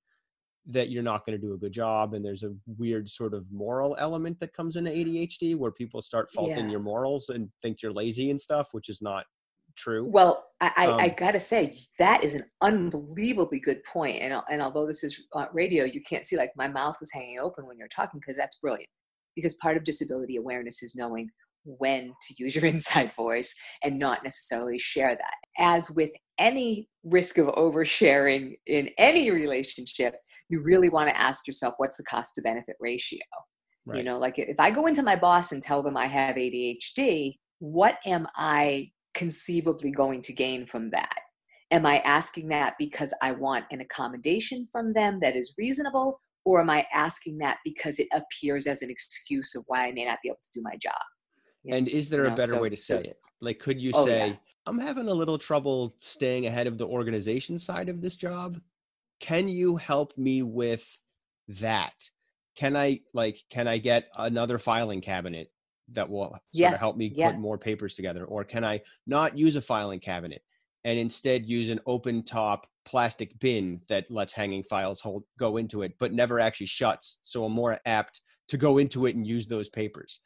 that 0.66 0.90
you're 0.90 1.02
not 1.02 1.24
going 1.24 1.38
to 1.38 1.46
do 1.46 1.54
a 1.54 1.58
good 1.58 1.72
job 1.72 2.14
and 2.14 2.24
there's 2.24 2.42
a 2.42 2.52
weird 2.78 3.08
sort 3.08 3.34
of 3.34 3.44
moral 3.50 3.96
element 3.98 4.38
that 4.40 4.52
comes 4.52 4.76
into 4.76 4.90
ADHD 4.90 5.56
where 5.56 5.70
people 5.70 6.02
start 6.02 6.28
faulting 6.34 6.66
yeah. 6.66 6.70
your 6.70 6.80
morals 6.80 7.30
and 7.30 7.48
think 7.62 7.82
you're 7.82 7.92
lazy 7.92 8.30
and 8.30 8.40
stuff 8.40 8.68
which 8.72 8.88
is 8.88 9.00
not 9.00 9.24
true. 9.76 10.06
Well 10.06 10.46
I, 10.60 10.86
um, 10.86 11.00
I, 11.00 11.08
gotta 11.08 11.40
say 11.40 11.78
that 11.98 12.22
is 12.22 12.34
an 12.34 12.44
unbelievably 12.60 13.60
good 13.60 13.82
point 13.84 14.20
and, 14.20 14.34
and 14.50 14.60
although 14.60 14.86
this 14.86 15.02
is 15.02 15.18
uh, 15.34 15.46
radio 15.52 15.84
you 15.84 16.02
can't 16.02 16.26
see 16.26 16.36
like 16.36 16.52
my 16.56 16.68
mouth 16.68 16.96
was 17.00 17.10
hanging 17.12 17.38
open 17.40 17.66
when 17.66 17.78
you're 17.78 17.88
talking 17.88 18.20
because 18.20 18.36
that's 18.36 18.56
brilliant 18.56 18.88
because 19.34 19.54
part 19.54 19.76
of 19.76 19.84
disability 19.84 20.36
awareness 20.36 20.82
is 20.82 20.94
knowing 20.94 21.30
when 21.64 22.12
to 22.22 22.34
use 22.38 22.54
your 22.54 22.64
inside 22.66 23.12
voice 23.14 23.54
and 23.82 23.98
not 23.98 24.22
necessarily 24.24 24.78
share 24.78 25.14
that. 25.14 25.34
As 25.58 25.90
with 25.90 26.10
any 26.38 26.88
risk 27.04 27.38
of 27.38 27.46
oversharing 27.48 28.56
in 28.66 28.90
any 28.98 29.30
relationship, 29.30 30.14
you 30.48 30.60
really 30.60 30.88
want 30.88 31.08
to 31.08 31.18
ask 31.18 31.46
yourself, 31.46 31.74
what's 31.78 31.96
the 31.96 32.04
cost 32.04 32.34
to 32.34 32.42
benefit 32.42 32.76
ratio? 32.80 33.20
Right. 33.86 33.98
You 33.98 34.04
know, 34.04 34.18
like 34.18 34.38
if 34.38 34.60
I 34.60 34.70
go 34.70 34.86
into 34.86 35.02
my 35.02 35.16
boss 35.16 35.52
and 35.52 35.62
tell 35.62 35.82
them 35.82 35.96
I 35.96 36.06
have 36.06 36.36
ADHD, 36.36 37.38
what 37.58 37.98
am 38.04 38.26
I 38.36 38.90
conceivably 39.14 39.90
going 39.90 40.22
to 40.22 40.32
gain 40.32 40.66
from 40.66 40.90
that? 40.90 41.16
Am 41.70 41.86
I 41.86 42.00
asking 42.00 42.48
that 42.48 42.74
because 42.78 43.14
I 43.22 43.32
want 43.32 43.64
an 43.70 43.80
accommodation 43.80 44.68
from 44.72 44.92
them 44.92 45.20
that 45.22 45.36
is 45.36 45.54
reasonable? 45.56 46.20
Or 46.44 46.60
am 46.60 46.70
I 46.70 46.86
asking 46.92 47.38
that 47.38 47.58
because 47.64 47.98
it 47.98 48.08
appears 48.12 48.66
as 48.66 48.82
an 48.82 48.90
excuse 48.90 49.54
of 49.54 49.64
why 49.66 49.86
I 49.86 49.92
may 49.92 50.04
not 50.04 50.18
be 50.22 50.30
able 50.30 50.38
to 50.42 50.50
do 50.52 50.62
my 50.62 50.76
job? 50.82 50.94
You 51.62 51.74
and 51.74 51.88
is 51.88 52.08
there 52.08 52.24
a 52.24 52.34
better 52.34 52.54
so, 52.54 52.62
way 52.62 52.70
to 52.70 52.76
say 52.76 52.94
so, 52.94 53.00
it? 53.10 53.18
Like, 53.40 53.58
could 53.58 53.80
you 53.80 53.92
oh, 53.94 54.06
say, 54.06 54.28
yeah. 54.28 54.34
I'm 54.70 54.78
having 54.78 55.08
a 55.08 55.14
little 55.14 55.36
trouble 55.36 55.96
staying 55.98 56.46
ahead 56.46 56.68
of 56.68 56.78
the 56.78 56.86
organization 56.86 57.58
side 57.58 57.88
of 57.88 58.00
this 58.00 58.14
job. 58.14 58.60
Can 59.18 59.48
you 59.48 59.74
help 59.74 60.16
me 60.16 60.42
with 60.42 60.96
that? 61.48 61.94
Can 62.54 62.76
I 62.76 63.00
like 63.12 63.42
can 63.50 63.66
I 63.66 63.78
get 63.78 64.06
another 64.16 64.60
filing 64.60 65.00
cabinet 65.00 65.50
that 65.92 66.08
will 66.08 66.28
sort 66.28 66.40
yeah. 66.52 66.72
of 66.72 66.78
help 66.78 66.96
me 66.96 67.12
yeah. 67.16 67.32
put 67.32 67.40
more 67.40 67.58
papers 67.58 67.96
together 67.96 68.24
or 68.26 68.44
can 68.44 68.64
I 68.64 68.80
not 69.08 69.36
use 69.36 69.56
a 69.56 69.60
filing 69.60 69.98
cabinet 69.98 70.42
and 70.84 70.96
instead 70.96 71.46
use 71.46 71.68
an 71.68 71.80
open 71.86 72.22
top 72.22 72.68
plastic 72.84 73.36
bin 73.40 73.80
that 73.88 74.08
lets 74.08 74.32
hanging 74.32 74.62
files 74.62 75.00
hold 75.00 75.24
go 75.36 75.56
into 75.56 75.82
it 75.82 75.94
but 75.98 76.12
never 76.12 76.38
actually 76.38 76.66
shuts 76.66 77.18
so 77.22 77.44
I'm 77.44 77.52
more 77.52 77.80
apt 77.86 78.20
to 78.50 78.56
go 78.56 78.78
into 78.78 79.06
it 79.06 79.16
and 79.16 79.26
use 79.26 79.48
those 79.48 79.68
papers. 79.68 80.20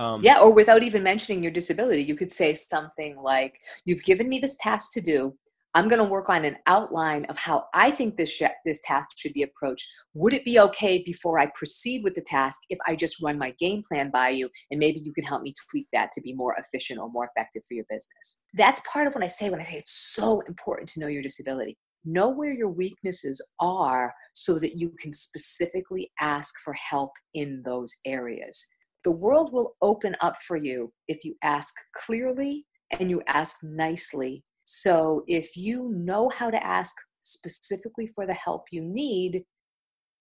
Um, 0.00 0.22
yeah, 0.24 0.40
or 0.40 0.50
without 0.50 0.82
even 0.82 1.02
mentioning 1.02 1.42
your 1.42 1.52
disability, 1.52 2.02
you 2.02 2.16
could 2.16 2.30
say 2.30 2.54
something 2.54 3.18
like, 3.18 3.60
"You've 3.84 4.02
given 4.02 4.30
me 4.30 4.38
this 4.38 4.56
task 4.56 4.94
to 4.94 5.02
do. 5.02 5.36
I'm 5.74 5.88
going 5.88 6.02
to 6.02 6.08
work 6.08 6.30
on 6.30 6.46
an 6.46 6.56
outline 6.66 7.26
of 7.26 7.38
how 7.38 7.66
I 7.74 7.90
think 7.90 8.16
this 8.16 8.32
sh- 8.34 8.56
this 8.64 8.80
task 8.82 9.10
should 9.16 9.34
be 9.34 9.42
approached. 9.42 9.86
Would 10.14 10.32
it 10.32 10.44
be 10.46 10.58
okay 10.58 11.02
before 11.04 11.38
I 11.38 11.52
proceed 11.54 12.02
with 12.02 12.14
the 12.14 12.22
task 12.22 12.58
if 12.70 12.78
I 12.88 12.96
just 12.96 13.22
run 13.22 13.38
my 13.38 13.50
game 13.60 13.82
plan 13.86 14.10
by 14.10 14.30
you, 14.30 14.48
and 14.70 14.80
maybe 14.80 15.00
you 15.00 15.12
could 15.12 15.26
help 15.26 15.42
me 15.42 15.52
tweak 15.68 15.86
that 15.92 16.10
to 16.12 16.22
be 16.22 16.32
more 16.34 16.56
efficient 16.56 16.98
or 16.98 17.10
more 17.10 17.26
effective 17.26 17.62
for 17.68 17.74
your 17.74 17.84
business?" 17.90 18.42
That's 18.54 18.80
part 18.90 19.06
of 19.06 19.14
what 19.14 19.22
I 19.22 19.28
say 19.28 19.50
when 19.50 19.60
I 19.60 19.64
say 19.64 19.76
it's 19.76 20.14
so 20.14 20.40
important 20.48 20.88
to 20.90 21.00
know 21.00 21.08
your 21.08 21.22
disability. 21.22 21.76
Know 22.06 22.30
where 22.30 22.54
your 22.54 22.70
weaknesses 22.70 23.46
are 23.60 24.14
so 24.32 24.58
that 24.60 24.78
you 24.78 24.94
can 24.98 25.12
specifically 25.12 26.10
ask 26.18 26.54
for 26.64 26.72
help 26.72 27.12
in 27.34 27.62
those 27.66 27.92
areas 28.06 28.66
the 29.04 29.10
world 29.10 29.52
will 29.52 29.76
open 29.80 30.14
up 30.20 30.36
for 30.46 30.56
you 30.56 30.92
if 31.08 31.24
you 31.24 31.34
ask 31.42 31.74
clearly 31.96 32.66
and 32.98 33.10
you 33.10 33.22
ask 33.26 33.56
nicely. 33.62 34.42
So 34.64 35.24
if 35.26 35.56
you 35.56 35.90
know 35.94 36.28
how 36.28 36.50
to 36.50 36.64
ask 36.64 36.94
specifically 37.22 38.08
for 38.14 38.26
the 38.26 38.34
help 38.34 38.64
you 38.70 38.82
need, 38.82 39.44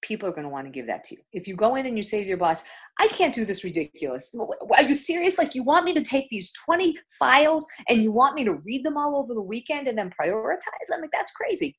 people 0.01 0.29
are 0.29 0.31
going 0.31 0.43
to 0.43 0.49
want 0.49 0.65
to 0.65 0.71
give 0.71 0.87
that 0.87 1.03
to 1.03 1.15
you. 1.15 1.21
If 1.33 1.47
you 1.47 1.55
go 1.55 1.75
in 1.75 1.85
and 1.85 1.97
you 1.97 2.03
say 2.03 2.23
to 2.23 2.27
your 2.27 2.37
boss, 2.37 2.63
I 2.99 3.07
can't 3.09 3.35
do 3.35 3.43
this 3.43 3.63
ridiculous. 3.63 4.33
Are 4.77 4.83
you 4.83 4.95
serious? 4.95 5.37
Like, 5.37 5.55
you 5.55 5.63
want 5.63 5.85
me 5.85 5.93
to 5.93 6.01
take 6.01 6.29
these 6.29 6.53
20 6.65 6.97
files 7.19 7.67
and 7.89 8.01
you 8.01 8.11
want 8.11 8.35
me 8.35 8.45
to 8.45 8.53
read 8.53 8.85
them 8.85 8.97
all 8.97 9.17
over 9.17 9.33
the 9.33 9.41
weekend 9.41 9.87
and 9.87 9.97
then 9.97 10.09
prioritize 10.09 10.87
them? 10.89 11.01
Like, 11.01 11.11
that's 11.11 11.31
crazy. 11.31 11.75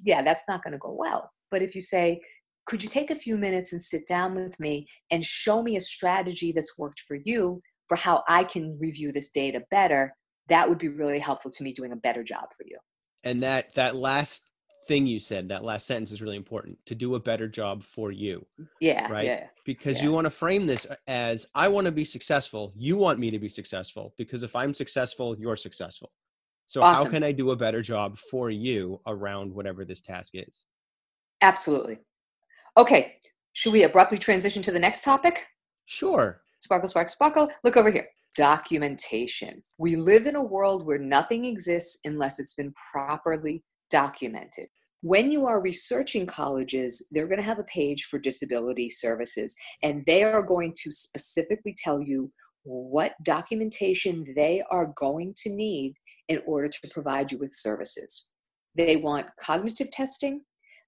Yeah, 0.00 0.22
that's 0.22 0.44
not 0.48 0.62
going 0.64 0.72
to 0.72 0.78
go 0.78 0.96
well. 0.98 1.30
But 1.50 1.62
if 1.62 1.74
you 1.74 1.82
say, 1.82 2.22
could 2.66 2.82
you 2.82 2.88
take 2.88 3.10
a 3.10 3.16
few 3.16 3.36
minutes 3.36 3.72
and 3.72 3.82
sit 3.82 4.06
down 4.08 4.34
with 4.34 4.58
me 4.60 4.86
and 5.10 5.24
show 5.24 5.62
me 5.62 5.76
a 5.76 5.80
strategy 5.80 6.52
that's 6.52 6.78
worked 6.78 7.00
for 7.00 7.16
you 7.24 7.60
for 7.88 7.96
how 7.96 8.22
I 8.28 8.44
can 8.44 8.78
review 8.80 9.12
this 9.12 9.30
data 9.30 9.62
better? 9.70 10.14
That 10.48 10.68
would 10.68 10.78
be 10.78 10.88
really 10.88 11.18
helpful 11.18 11.50
to 11.50 11.64
me 11.64 11.72
doing 11.72 11.92
a 11.92 11.96
better 11.96 12.22
job 12.22 12.46
for 12.56 12.64
you. 12.66 12.78
And 13.24 13.42
that 13.42 13.74
that 13.74 13.96
last 13.96 14.50
thing 14.88 15.06
you 15.06 15.20
said, 15.20 15.48
that 15.48 15.64
last 15.64 15.86
sentence 15.86 16.10
is 16.10 16.20
really 16.20 16.36
important 16.36 16.78
to 16.86 16.94
do 16.94 17.14
a 17.14 17.20
better 17.20 17.48
job 17.48 17.84
for 17.84 18.10
you. 18.10 18.44
Yeah. 18.80 19.10
Right. 19.10 19.26
Yeah, 19.26 19.46
because 19.64 19.98
yeah. 19.98 20.04
you 20.04 20.12
want 20.12 20.24
to 20.24 20.30
frame 20.30 20.66
this 20.66 20.86
as 21.06 21.46
I 21.54 21.68
want 21.68 21.84
to 21.86 21.92
be 21.92 22.04
successful. 22.04 22.72
You 22.76 22.96
want 22.96 23.18
me 23.18 23.30
to 23.30 23.38
be 23.38 23.48
successful 23.48 24.14
because 24.18 24.42
if 24.42 24.56
I'm 24.56 24.74
successful, 24.74 25.36
you're 25.38 25.56
successful. 25.56 26.12
So 26.66 26.82
awesome. 26.82 27.06
how 27.06 27.10
can 27.10 27.22
I 27.22 27.32
do 27.32 27.50
a 27.50 27.56
better 27.56 27.82
job 27.82 28.18
for 28.30 28.50
you 28.50 29.00
around 29.06 29.52
whatever 29.52 29.84
this 29.84 30.00
task 30.00 30.32
is? 30.34 30.64
Absolutely. 31.40 31.98
Okay, 32.76 33.16
should 33.52 33.74
we 33.74 33.82
abruptly 33.82 34.18
transition 34.18 34.62
to 34.62 34.72
the 34.72 34.78
next 34.78 35.04
topic? 35.04 35.46
Sure. 35.84 36.40
Sparkle, 36.60 36.88
sparkle, 36.88 37.12
sparkle. 37.12 37.48
Look 37.64 37.76
over 37.76 37.90
here. 37.90 38.08
Documentation. 38.34 39.62
We 39.76 39.96
live 39.96 40.26
in 40.26 40.36
a 40.36 40.42
world 40.42 40.86
where 40.86 40.98
nothing 40.98 41.44
exists 41.44 41.98
unless 42.06 42.38
it's 42.38 42.54
been 42.54 42.72
properly 42.92 43.62
documented. 43.90 44.68
When 45.02 45.30
you 45.30 45.44
are 45.44 45.60
researching 45.60 46.24
colleges, 46.24 47.08
they're 47.10 47.26
going 47.26 47.40
to 47.40 47.44
have 47.44 47.58
a 47.58 47.64
page 47.64 48.04
for 48.04 48.18
disability 48.18 48.88
services, 48.88 49.54
and 49.82 50.02
they 50.06 50.22
are 50.22 50.42
going 50.42 50.72
to 50.82 50.92
specifically 50.92 51.76
tell 51.76 52.00
you 52.00 52.30
what 52.62 53.12
documentation 53.22 54.24
they 54.34 54.62
are 54.70 54.94
going 54.96 55.34
to 55.42 55.50
need 55.50 55.94
in 56.28 56.40
order 56.46 56.68
to 56.68 56.88
provide 56.90 57.32
you 57.32 57.36
with 57.36 57.52
services. 57.52 58.32
They 58.76 58.96
want 58.96 59.26
cognitive 59.38 59.90
testing, 59.90 60.42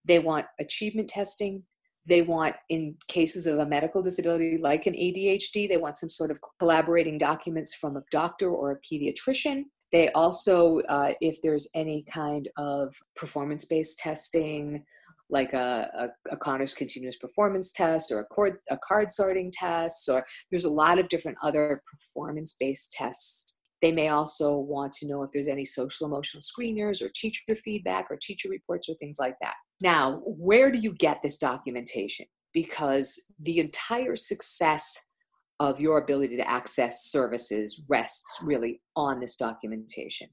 they 0.07 0.18
want 0.18 0.47
achievement 0.61 1.09
testing, 1.09 1.64
they 2.06 2.22
want 2.22 2.54
in 2.68 2.94
cases 3.08 3.46
of 3.46 3.58
a 3.58 3.66
medical 3.66 4.02
disability 4.02 4.58
like 4.58 4.86
an 4.86 4.94
adhd 4.94 5.68
they 5.68 5.76
want 5.76 5.96
some 5.96 6.08
sort 6.08 6.30
of 6.30 6.38
collaborating 6.58 7.18
documents 7.18 7.74
from 7.74 7.96
a 7.96 8.02
doctor 8.10 8.50
or 8.50 8.72
a 8.72 8.80
pediatrician. 8.80 9.64
They 9.92 10.10
also 10.10 10.80
uh, 10.88 11.12
if 11.20 11.40
there's 11.42 11.68
any 11.74 12.04
kind 12.12 12.48
of 12.56 12.94
performance-based 13.16 13.98
testing 13.98 14.84
like 15.30 15.52
a, 15.54 15.90
a, 16.28 16.34
a 16.34 16.36
Conners 16.36 16.74
continuous 16.74 17.16
performance 17.16 17.72
test 17.72 18.12
or 18.12 18.20
a, 18.20 18.24
cord, 18.26 18.58
a 18.70 18.76
card 18.76 19.10
sorting 19.10 19.50
test 19.52 20.08
or 20.08 20.24
there's 20.50 20.66
a 20.66 20.70
lot 20.70 20.98
of 20.98 21.08
different 21.08 21.38
other 21.42 21.80
performance-based 21.90 22.92
tests 22.92 23.60
they 23.82 23.92
may 23.92 24.08
also 24.08 24.56
want 24.56 24.92
to 24.94 25.08
know 25.08 25.22
if 25.22 25.30
there's 25.32 25.48
any 25.48 25.64
social 25.64 26.06
emotional 26.06 26.42
screeners 26.42 27.02
or 27.02 27.10
teacher 27.14 27.54
feedback 27.54 28.06
or 28.10 28.18
teacher 28.20 28.48
reports 28.48 28.88
or 28.88 28.94
things 28.94 29.16
like 29.18 29.34
that 29.40 29.54
now, 29.80 30.22
where 30.24 30.70
do 30.70 30.78
you 30.78 30.94
get 30.94 31.20
this 31.22 31.37
documentation? 31.37 32.26
Because 32.52 33.32
the 33.40 33.58
entire 33.58 34.16
success 34.16 34.98
of 35.60 35.80
your 35.80 35.98
ability 35.98 36.37
to 36.37 36.48
access 36.48 37.10
services 37.10 37.84
rests 37.88 38.42
really 38.46 38.80
on 38.96 39.20
this 39.20 39.37
documentation. 39.37 40.28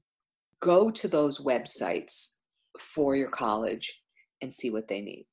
go 0.60 0.90
to 0.90 1.08
those 1.08 1.40
websites 1.40 2.36
for 2.78 3.16
your 3.16 3.28
college 3.28 4.02
and 4.40 4.52
see 4.52 4.70
what 4.70 4.88
they 4.88 5.00
need. 5.00 5.26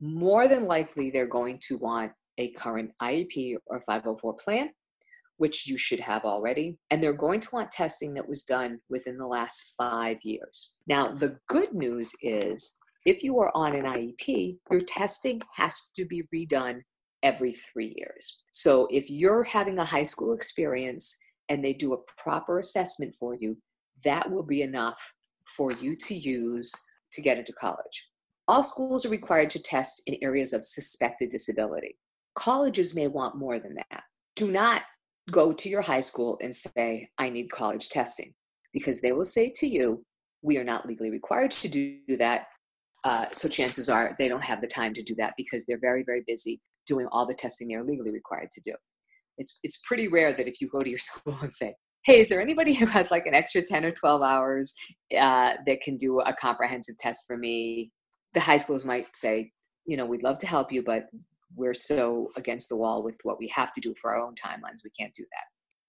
More 0.00 0.48
than 0.48 0.66
likely, 0.66 1.10
they're 1.10 1.26
going 1.26 1.60
to 1.68 1.78
want 1.78 2.12
a 2.38 2.50
current 2.52 2.90
IEP 3.00 3.56
or 3.66 3.80
504 3.86 4.34
plan, 4.34 4.70
which 5.42 5.66
you 5.66 5.76
should 5.76 5.98
have 5.98 6.24
already. 6.24 6.78
And 6.92 7.02
they're 7.02 7.12
going 7.12 7.40
to 7.40 7.48
want 7.52 7.72
testing 7.72 8.14
that 8.14 8.28
was 8.28 8.44
done 8.44 8.78
within 8.88 9.18
the 9.18 9.26
last 9.26 9.74
five 9.76 10.18
years. 10.22 10.76
Now, 10.86 11.08
the 11.08 11.36
good 11.48 11.74
news 11.74 12.12
is 12.22 12.78
if 13.04 13.24
you 13.24 13.40
are 13.40 13.50
on 13.52 13.74
an 13.74 13.84
IEP, 13.84 14.58
your 14.70 14.82
testing 14.82 15.42
has 15.56 15.90
to 15.96 16.04
be 16.04 16.22
redone 16.32 16.82
every 17.24 17.50
three 17.50 17.92
years. 17.96 18.44
So 18.52 18.86
if 18.92 19.10
you're 19.10 19.42
having 19.42 19.80
a 19.80 19.84
high 19.84 20.04
school 20.04 20.32
experience 20.32 21.18
and 21.48 21.64
they 21.64 21.72
do 21.72 21.92
a 21.92 22.22
proper 22.22 22.60
assessment 22.60 23.12
for 23.18 23.34
you, 23.34 23.58
that 24.04 24.30
will 24.30 24.44
be 24.44 24.62
enough 24.62 25.12
for 25.48 25.72
you 25.72 25.96
to 25.96 26.14
use 26.14 26.72
to 27.14 27.20
get 27.20 27.36
into 27.36 27.52
college. 27.52 28.10
All 28.46 28.62
schools 28.62 29.04
are 29.04 29.08
required 29.08 29.50
to 29.50 29.58
test 29.58 30.02
in 30.06 30.18
areas 30.22 30.52
of 30.52 30.64
suspected 30.64 31.30
disability. 31.30 31.98
Colleges 32.36 32.94
may 32.94 33.08
want 33.08 33.34
more 33.34 33.58
than 33.58 33.74
that. 33.74 34.04
Do 34.36 34.52
not 34.52 34.82
go 35.32 35.52
to 35.52 35.68
your 35.68 35.82
high 35.82 36.00
school 36.00 36.38
and 36.40 36.54
say, 36.54 37.08
I 37.18 37.30
need 37.30 37.50
college 37.50 37.88
testing, 37.88 38.32
because 38.72 39.00
they 39.00 39.12
will 39.12 39.24
say 39.24 39.50
to 39.56 39.66
you, 39.66 40.04
We 40.42 40.58
are 40.58 40.64
not 40.64 40.86
legally 40.86 41.10
required 41.10 41.50
to 41.52 41.68
do 41.68 42.16
that. 42.18 42.46
Uh, 43.04 43.26
so 43.32 43.48
chances 43.48 43.88
are 43.88 44.14
they 44.18 44.28
don't 44.28 44.44
have 44.44 44.60
the 44.60 44.66
time 44.68 44.94
to 44.94 45.02
do 45.02 45.14
that 45.16 45.34
because 45.36 45.66
they're 45.66 45.80
very, 45.80 46.04
very 46.04 46.22
busy 46.26 46.60
doing 46.86 47.08
all 47.10 47.26
the 47.26 47.34
testing 47.34 47.68
they're 47.68 47.84
legally 47.84 48.12
required 48.12 48.50
to 48.52 48.60
do. 48.60 48.74
It's, 49.38 49.58
it's 49.64 49.80
pretty 49.86 50.08
rare 50.08 50.32
that 50.32 50.46
if 50.46 50.60
you 50.60 50.68
go 50.68 50.80
to 50.80 50.90
your 50.90 50.98
school 51.10 51.36
and 51.42 51.52
say, 51.52 51.74
hey, 52.04 52.20
is 52.20 52.28
there 52.28 52.40
anybody 52.40 52.74
who 52.74 52.86
has 52.86 53.10
like 53.10 53.26
an 53.26 53.34
extra 53.34 53.62
10 53.62 53.84
or 53.84 53.92
12 53.92 54.22
hours 54.22 54.74
uh, 55.16 55.54
that 55.66 55.80
can 55.82 55.96
do 55.96 56.20
a 56.20 56.34
comprehensive 56.34 56.96
test 56.98 57.22
for 57.26 57.36
me? 57.36 57.90
The 58.34 58.40
high 58.40 58.58
schools 58.58 58.84
might 58.84 59.14
say, 59.14 59.52
you 59.86 59.96
know, 59.96 60.06
we'd 60.06 60.22
love 60.22 60.38
to 60.38 60.46
help 60.46 60.72
you, 60.72 60.82
but 60.82 61.06
we're 61.54 61.74
so 61.74 62.30
against 62.36 62.68
the 62.68 62.76
wall 62.76 63.02
with 63.02 63.16
what 63.22 63.38
we 63.38 63.48
have 63.48 63.72
to 63.74 63.80
do 63.80 63.94
for 64.00 64.14
our 64.14 64.20
own 64.20 64.34
timelines. 64.34 64.84
We 64.84 64.90
can't 64.90 65.14
do 65.14 65.24
that. 65.24 65.44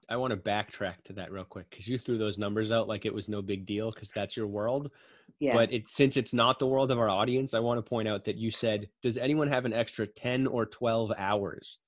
I 0.09 0.17
want 0.17 0.31
to 0.31 0.37
backtrack 0.37 1.03
to 1.05 1.13
that 1.13 1.31
real 1.31 1.45
quick 1.45 1.69
because 1.69 1.87
you 1.87 1.97
threw 1.97 2.17
those 2.17 2.37
numbers 2.37 2.71
out 2.71 2.87
like 2.87 3.05
it 3.05 3.13
was 3.13 3.29
no 3.29 3.41
big 3.41 3.65
deal 3.65 3.91
because 3.91 4.11
that's 4.13 4.35
your 4.35 4.47
world. 4.47 4.91
Yeah. 5.39 5.53
But 5.53 5.73
it 5.73 5.89
since 5.89 6.17
it's 6.17 6.33
not 6.33 6.59
the 6.59 6.67
world 6.67 6.91
of 6.91 6.99
our 6.99 7.09
audience, 7.09 7.53
I 7.53 7.59
want 7.59 7.77
to 7.77 7.89
point 7.89 8.07
out 8.07 8.25
that 8.25 8.37
you 8.37 8.51
said, 8.51 8.89
"Does 9.01 9.17
anyone 9.17 9.47
have 9.47 9.65
an 9.65 9.73
extra 9.73 10.05
ten 10.05 10.45
or 10.45 10.65
twelve 10.65 11.11
hours?" 11.17 11.79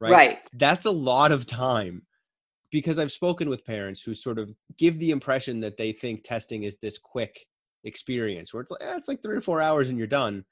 Right. 0.00 0.12
Right. 0.12 0.38
That's 0.54 0.86
a 0.86 0.90
lot 0.90 1.32
of 1.32 1.46
time 1.46 2.02
because 2.70 2.98
I've 2.98 3.12
spoken 3.12 3.48
with 3.48 3.64
parents 3.64 4.02
who 4.02 4.14
sort 4.14 4.38
of 4.38 4.50
give 4.78 4.98
the 4.98 5.12
impression 5.12 5.60
that 5.60 5.76
they 5.76 5.92
think 5.92 6.24
testing 6.24 6.64
is 6.64 6.76
this 6.82 6.98
quick 6.98 7.46
experience 7.84 8.52
where 8.52 8.62
it's 8.62 8.70
like 8.70 8.82
eh, 8.82 8.96
it's 8.96 9.08
like 9.08 9.22
three 9.22 9.36
or 9.36 9.40
four 9.40 9.60
hours 9.60 9.90
and 9.90 9.98
you're 9.98 10.06
done 10.06 10.44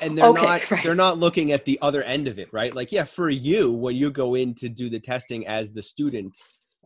and 0.00 0.16
they're 0.16 0.26
okay, 0.26 0.42
not 0.42 0.70
right. 0.70 0.82
they're 0.82 0.94
not 0.94 1.18
looking 1.18 1.52
at 1.52 1.64
the 1.64 1.78
other 1.82 2.02
end 2.02 2.28
of 2.28 2.38
it 2.38 2.48
right 2.52 2.74
like 2.74 2.92
yeah 2.92 3.04
for 3.04 3.30
you 3.30 3.72
when 3.72 3.96
you 3.96 4.10
go 4.10 4.34
in 4.34 4.54
to 4.54 4.68
do 4.68 4.88
the 4.88 5.00
testing 5.00 5.46
as 5.46 5.70
the 5.72 5.82
student 5.82 6.36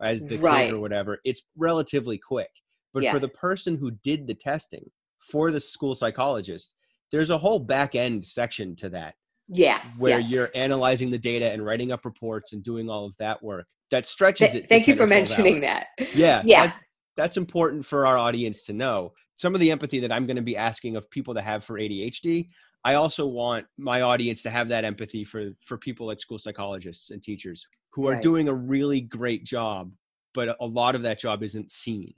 as 0.01 0.21
the 0.23 0.37
right. 0.37 0.67
kid 0.67 0.73
or 0.73 0.79
whatever 0.79 1.19
it's 1.23 1.41
relatively 1.57 2.17
quick 2.17 2.49
but 2.93 3.03
yeah. 3.03 3.11
for 3.11 3.19
the 3.19 3.29
person 3.29 3.77
who 3.77 3.91
did 4.03 4.27
the 4.27 4.35
testing 4.35 4.89
for 5.19 5.51
the 5.51 5.59
school 5.59 5.95
psychologist 5.95 6.75
there's 7.11 7.29
a 7.29 7.37
whole 7.37 7.59
back 7.59 7.95
end 7.95 8.25
section 8.25 8.75
to 8.75 8.89
that 8.89 9.15
yeah 9.47 9.81
where 9.97 10.19
yeah. 10.19 10.27
you're 10.27 10.49
analyzing 10.55 11.09
the 11.09 11.17
data 11.17 11.51
and 11.51 11.65
writing 11.65 11.91
up 11.91 12.05
reports 12.05 12.53
and 12.53 12.63
doing 12.63 12.89
all 12.89 13.05
of 13.05 13.13
that 13.17 13.41
work 13.43 13.65
that 13.91 14.05
stretches 14.05 14.51
Th- 14.51 14.63
it. 14.63 14.69
Thank 14.69 14.87
you 14.87 14.95
for 14.95 15.07
mentioning 15.07 15.65
hours. 15.65 15.85
that. 15.97 16.13
Yeah. 16.15 16.41
Yeah. 16.45 16.67
That's, 16.67 16.79
that's 17.15 17.37
important 17.37 17.85
for 17.85 18.05
our 18.05 18.17
audience 18.17 18.63
to 18.65 18.73
know. 18.73 19.13
Some 19.37 19.53
of 19.53 19.61
the 19.61 19.71
empathy 19.71 19.99
that 20.01 20.11
I'm 20.11 20.25
going 20.25 20.35
to 20.35 20.41
be 20.41 20.57
asking 20.57 20.95
of 20.95 21.09
people 21.09 21.33
to 21.33 21.41
have 21.41 21.63
for 21.63 21.79
ADHD, 21.79 22.47
I 22.85 22.93
also 22.95 23.25
want 23.25 23.65
my 23.77 24.01
audience 24.01 24.41
to 24.43 24.49
have 24.49 24.69
that 24.69 24.85
empathy 24.85 25.23
for 25.23 25.49
for 25.65 25.77
people 25.77 26.07
like 26.07 26.19
school 26.19 26.37
psychologists 26.37 27.09
and 27.09 27.21
teachers 27.21 27.67
who 27.91 28.07
are 28.07 28.13
right. 28.13 28.21
doing 28.21 28.47
a 28.47 28.53
really 28.53 29.01
great 29.01 29.43
job, 29.43 29.91
but 30.33 30.55
a 30.59 30.65
lot 30.65 30.95
of 30.95 31.03
that 31.03 31.19
job 31.19 31.43
isn't 31.43 31.71
seen. 31.71 32.13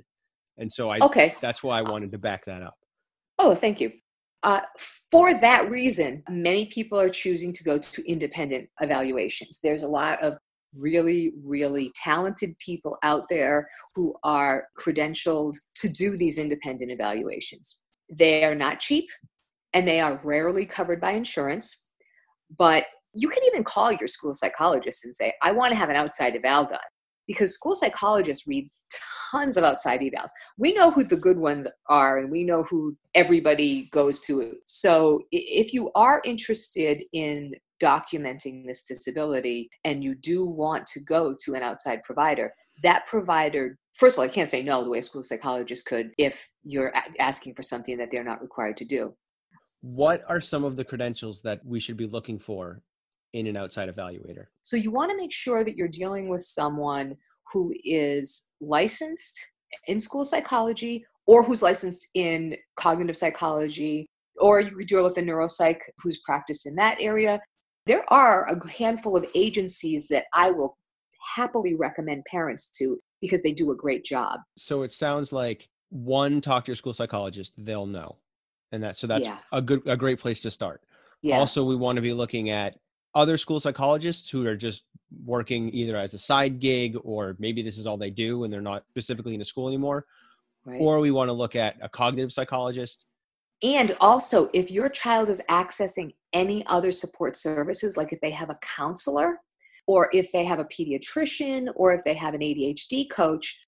And 0.58 0.72
so 0.72 0.90
I 0.90 1.00
okay. 1.00 1.36
that's 1.42 1.64
why 1.64 1.80
I 1.80 1.82
wanted 1.82 2.12
to 2.12 2.18
back 2.18 2.46
that 2.46 2.62
up. 2.62 2.76
Oh, 3.40 3.56
thank 3.56 3.80
you. 3.80 3.92
Uh, 4.44 4.62
for 5.12 5.34
that 5.36 5.70
reason, 5.70 6.24
many 6.30 6.68
people 6.68 7.00
are 7.00 7.10
choosing 7.10 7.54
to 7.54 7.64
go 7.64 7.78
to 7.78 8.10
independent 8.10 8.70
evaluations. 8.82 9.60
There's 9.64 9.84
a 9.84 9.88
lot 9.88 10.24
of 10.24 10.38
really, 10.76 11.34
really 11.46 11.92
talented 11.96 12.58
people 12.60 12.98
out 13.04 13.26
there 13.30 13.68
who 13.96 14.16
are 14.24 14.66
credentialed 14.80 15.54
to 15.76 15.90
do 15.90 16.18
these 16.18 16.38
independent 16.38 16.92
evaluations. 16.92 17.82
They 18.10 18.44
are 18.44 18.56
not 18.56 18.80
cheap 18.80 19.10
and 19.74 19.88
they 19.88 20.00
are 20.02 20.20
rarely 20.24 20.66
covered 20.66 21.00
by 21.00 21.12
insurance, 21.12 21.88
but 22.58 22.86
you 23.14 23.30
can 23.30 23.44
even 23.46 23.64
call 23.64 23.92
your 23.92 24.08
school 24.08 24.34
psychologist 24.34 25.06
and 25.06 25.16
say, 25.16 25.34
I 25.42 25.52
want 25.52 25.72
to 25.72 25.78
have 25.78 25.90
an 25.90 25.96
outside 25.96 26.36
eval 26.36 26.66
done 26.66 26.80
because 27.28 27.54
school 27.54 27.76
psychologists 27.76 28.48
read 28.48 28.70
tons 29.32 29.58
of 29.58 29.64
outside 29.64 30.02
evals. 30.02 30.30
We 30.58 30.74
know 30.74 30.92
who 30.92 31.04
the 31.04 31.18
good 31.18 31.38
ones 31.38 31.68
are 31.88 32.20
and 32.20 32.30
we 32.30 32.44
know 32.44 32.64
who 32.64 32.98
everybody 33.16 33.90
goes 33.92 34.20
to. 34.22 34.54
So 34.66 35.22
if 35.32 35.74
you 35.74 35.92
are 35.96 36.22
interested 36.26 37.04
in 37.14 37.54
documenting 37.82 38.66
this 38.66 38.84
disability 38.84 39.70
and 39.84 40.04
you 40.04 40.16
do 40.16 40.46
want 40.46 40.86
to 40.88 41.00
go 41.00 41.36
to 41.46 41.56
an 41.56 41.64
outside 41.64 42.04
provider, 42.04 42.54
that 42.84 43.08
provider 43.08 43.78
first 43.96 44.16
of 44.16 44.20
all, 44.20 44.26
I 44.26 44.30
can't 44.30 44.50
say 44.50 44.64
no 44.64 44.84
the 44.84 44.90
way 44.90 45.00
a 45.00 45.04
school 45.04 45.24
psychologist 45.24 45.86
could 45.86 46.12
if 46.18 46.50
you're 46.64 46.94
asking 47.20 47.56
for 47.56 47.64
something 47.64 47.98
that 47.98 48.10
they're 48.10 48.24
not 48.24 48.42
required 48.42 48.78
to 48.78 48.86
do. 48.86 49.14
What 49.82 50.24
are 50.28 50.42
some 50.42 50.64
of 50.64 50.76
the 50.76 50.86
credentials 50.86 51.42
that 51.42 51.66
we 51.66 51.80
should 51.80 51.98
be 51.98 52.08
looking 52.08 52.40
for 52.40 52.82
in 53.34 53.48
an 53.48 53.58
outside 53.58 53.90
evaluator? 53.90 54.46
So, 54.64 54.78
you 54.78 54.92
want 54.92 55.12
to 55.12 55.18
make 55.18 55.34
sure 55.34 55.64
that 55.64 55.76
you're 55.76 55.88
dealing 55.88 56.30
with 56.30 56.44
someone 56.44 57.18
who 57.52 57.74
is 57.84 58.52
licensed 58.62 59.40
in 59.88 60.00
school 60.00 60.26
psychology 60.26 61.06
or 61.26 61.44
who's 61.44 61.62
licensed 61.62 62.10
in 62.14 62.58
cognitive 62.76 63.18
psychology, 63.18 64.08
or 64.40 64.60
you 64.60 64.72
could 64.72 64.88
deal 64.88 65.04
with 65.04 65.18
a 65.18 65.22
neuropsych 65.22 65.78
who's 66.00 66.20
practiced 66.26 66.66
in 66.66 66.76
that 66.76 66.98
area. 67.00 67.40
There 67.86 68.04
are 68.12 68.48
a 68.48 68.70
handful 68.70 69.18
of 69.18 69.30
agencies 69.34 70.08
that 70.10 70.26
I 70.34 70.52
will 70.52 70.78
happily 71.36 71.76
recommend 71.76 72.26
parents 72.26 72.70
to 72.78 72.98
because 73.22 73.44
they 73.44 73.54
do 73.54 73.72
a 73.72 73.76
great 73.76 74.04
job. 74.04 74.40
So 74.58 74.82
it 74.84 74.92
sounds 74.92 75.32
like 75.32 75.70
one 75.90 76.42
talk 76.42 76.66
to 76.66 76.70
your 76.70 76.76
school 76.76 76.94
psychologist, 76.94 77.54
they'll 77.58 77.86
know. 77.86 78.18
And 78.72 78.84
that 78.84 78.98
so 78.98 79.08
that's 79.08 79.26
yeah. 79.26 79.38
a 79.52 79.62
good 79.62 79.82
a 79.86 79.98
great 79.98 80.20
place 80.20 80.42
to 80.44 80.52
start. 80.52 80.82
Yeah. 81.22 81.40
Also, 81.40 81.64
we 81.64 81.76
want 81.76 81.98
to 81.98 82.02
be 82.02 82.14
looking 82.14 82.50
at 82.50 82.78
other 83.14 83.38
school 83.38 83.60
psychologists 83.60 84.30
who 84.30 84.46
are 84.48 84.56
just 84.56 84.84
working 85.26 85.70
either 85.74 85.98
as 85.98 86.14
a 86.14 86.18
side 86.18 86.60
gig 86.60 86.96
or 87.04 87.36
maybe 87.38 87.62
this 87.62 87.78
is 87.78 87.86
all 87.86 87.98
they 87.98 88.10
do 88.10 88.46
and 88.46 88.54
they're 88.54 88.62
not 88.62 88.86
specifically 88.90 89.36
in 89.36 89.42
a 89.42 89.46
school 89.46 89.68
anymore. 89.68 90.06
Right. 90.64 90.80
Or 90.80 91.00
we 91.00 91.12
want 91.12 91.28
to 91.28 91.34
look 91.34 91.56
at 91.56 91.76
a 91.82 91.90
cognitive 91.90 92.32
psychologist 92.32 93.06
and 93.64 93.96
also, 94.00 94.50
if 94.54 94.72
your 94.72 94.90
child 94.90 95.30
is 95.30 95.42
accessing 95.50 96.16
any 96.34 96.66
other 96.66 96.92
support 96.92 97.38
services, 97.38 97.96
like 97.96 98.12
if 98.12 98.20
they 98.22 98.32
have 98.32 98.50
a 98.50 98.58
counselor, 98.62 99.40
or 99.88 100.10
if 100.14 100.32
they 100.32 100.44
have 100.46 100.60
a 100.60 100.66
pediatrician, 100.66 101.68
or 101.76 101.94
if 101.94 102.04
they 102.04 102.16
have 102.16 102.34
an 102.34 102.42
ADHD 102.42 103.10
coach, 103.10 103.60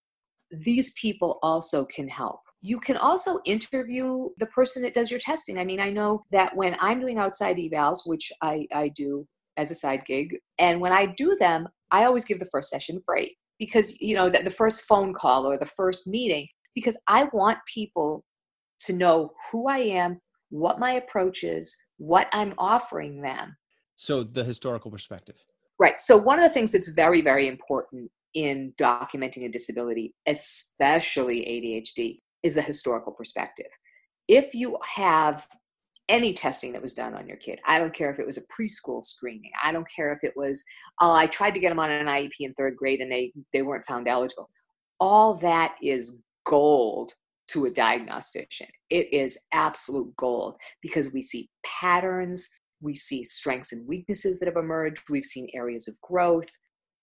these 0.52 0.94
people 0.94 1.39
also 1.44 1.86
can 1.86 2.08
help. 2.08 2.42
You 2.65 2.80
can 2.80 2.95
also 2.95 3.39
interview 3.43 4.30
the 4.38 4.45
person 4.45 4.82
that 4.84 4.93
does 4.93 5.12
your 5.12 5.19
testing. 5.19 5.60
I 5.60 5.65
mean, 5.65 5.82
I 5.82 5.89
know 5.89 6.23
that 6.32 6.56
when 6.56 6.78
I'm 6.80 7.02
doing 7.02 7.17
outside 7.17 7.58
evals, 7.58 7.99
which 8.06 8.32
I, 8.41 8.65
I 8.73 8.88
do 8.88 9.28
as 9.58 9.69
a 9.69 9.76
side 9.76 10.06
gig, 10.06 10.38
and 10.60 10.80
when 10.80 10.93
I 10.93 11.08
do 11.17 11.36
them, 11.41 11.67
I 11.91 12.06
always 12.06 12.23
give 12.23 12.39
the 12.39 12.49
first 12.49 12.69
session 12.69 13.02
free 13.06 13.36
because, 13.60 13.99
you 13.99 14.15
know, 14.15 14.30
the, 14.30 14.43
the 14.43 14.49
first 14.49 14.84
phone 14.84 15.13
call 15.13 15.45
or 15.45 15.58
the 15.58 15.65
first 15.65 16.08
meeting, 16.08 16.47
because 16.73 16.97
I 17.06 17.28
want 17.34 17.58
people 17.71 18.23
to 18.86 18.93
know 18.93 19.34
who 19.52 19.67
I 19.67 19.80
am, 19.80 20.21
what 20.49 20.80
my 20.80 20.93
approach 20.93 21.43
is, 21.43 21.76
what 21.97 22.30
I'm 22.32 22.54
offering 22.58 23.21
them. 23.21 23.58
So, 23.97 24.23
the 24.23 24.45
historical 24.45 24.89
perspective. 24.89 25.36
Right. 25.80 25.99
So, 25.99 26.15
one 26.15 26.39
of 26.39 26.43
the 26.43 26.54
things 26.54 26.71
that's 26.71 26.88
very, 26.88 27.19
very 27.19 27.49
important 27.49 28.10
in 28.34 28.73
documenting 28.78 29.45
a 29.45 29.49
disability, 29.49 30.13
especially 30.28 31.41
ADHD, 31.41 32.17
is 32.44 32.58
a 32.58 32.62
historical 32.62 33.14
perspective. 33.14 33.72
If 34.28 34.54
you 34.54 34.78
have 34.96 35.48
any 36.10 36.34
testing 36.34 36.74
that 36.74 36.82
was 36.82 36.94
done 36.94 37.14
on 37.14 37.28
your 37.28 37.38
kid, 37.38 37.60
I 37.66 37.80
don't 37.80 37.94
care 37.94 38.12
if 38.12 38.20
it 38.20 38.26
was 38.26 38.38
a 38.38 38.48
preschool 38.48 39.04
screening, 39.04 39.52
I 39.64 39.72
don't 39.72 39.88
care 39.94 40.12
if 40.12 40.24
it 40.24 40.34
was, 40.36 40.64
oh, 41.02 41.14
I 41.14 41.28
tried 41.28 41.54
to 41.56 41.60
get 41.60 41.70
them 41.70 41.80
on 41.80 41.90
an 41.90 42.08
IEP 42.08 42.32
in 42.42 42.54
third 42.54 42.76
grade 42.76 43.00
and 43.00 43.12
they, 43.12 43.34
they 43.54 43.62
weren't 43.62 43.86
found 43.86 44.08
eligible. 44.08 44.50
All 45.00 45.36
that 45.36 45.76
is 45.82 46.20
gold 46.46 47.14
to 47.50 47.66
a 47.66 47.72
diagnostician. 47.72 48.68
It 48.90 49.14
is 49.14 49.40
absolute 49.54 50.16
gold 50.16 50.56
because 50.82 51.14
we 51.14 51.22
see 51.22 51.50
patterns, 51.66 52.50
we 52.82 52.94
see 52.94 53.24
strengths 53.24 53.72
and 53.72 53.88
weaknesses 53.88 54.40
that 54.40 54.48
have 54.48 54.58
emerged, 54.58 55.04
we've 55.10 55.24
seen 55.24 55.48
areas 55.54 55.88
of 55.88 56.00
growth. 56.02 56.50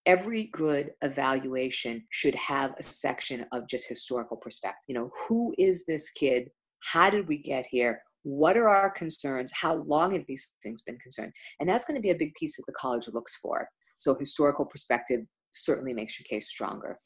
Every 0.07 0.45
good 0.53 0.93
evaluation 1.03 2.05
should 2.11 2.35
have 2.35 2.75
a 2.79 2.83
section 2.83 3.47
of 3.53 3.69
just 3.69 3.89
historical 3.89 4.37
perspective. 4.37 4.85
You 4.89 4.95
know, 4.95 5.11
who 5.29 5.55
is 5.59 5.85
this 5.87 6.11
kid? 6.11 6.51
How 6.83 7.11
did 7.11 7.29
we 7.29 7.39
get 7.39 7.67
here? 7.67 8.03
What 8.23 8.57
are 8.57 8.69
our 8.69 8.91
concerns? 8.91 9.53
How 9.53 9.75
long 9.75 10.13
have 10.13 10.27
these 10.27 10.53
things 10.63 10.83
been 10.83 10.99
concerned? 10.99 11.33
And 11.59 11.69
that's 11.69 11.85
going 11.85 11.97
to 11.97 12.03
be 12.03 12.11
a 12.11 12.19
big 12.19 12.35
piece 12.35 12.57
that 12.57 12.65
the 12.67 12.73
college 12.73 13.09
looks 13.09 13.37
for. 13.37 13.69
So, 13.99 14.15
historical 14.15 14.65
perspective 14.65 15.21
certainly 15.53 15.95
makes 15.95 16.19
your 16.19 16.25
case 16.25 16.49
stronger. 16.49 16.99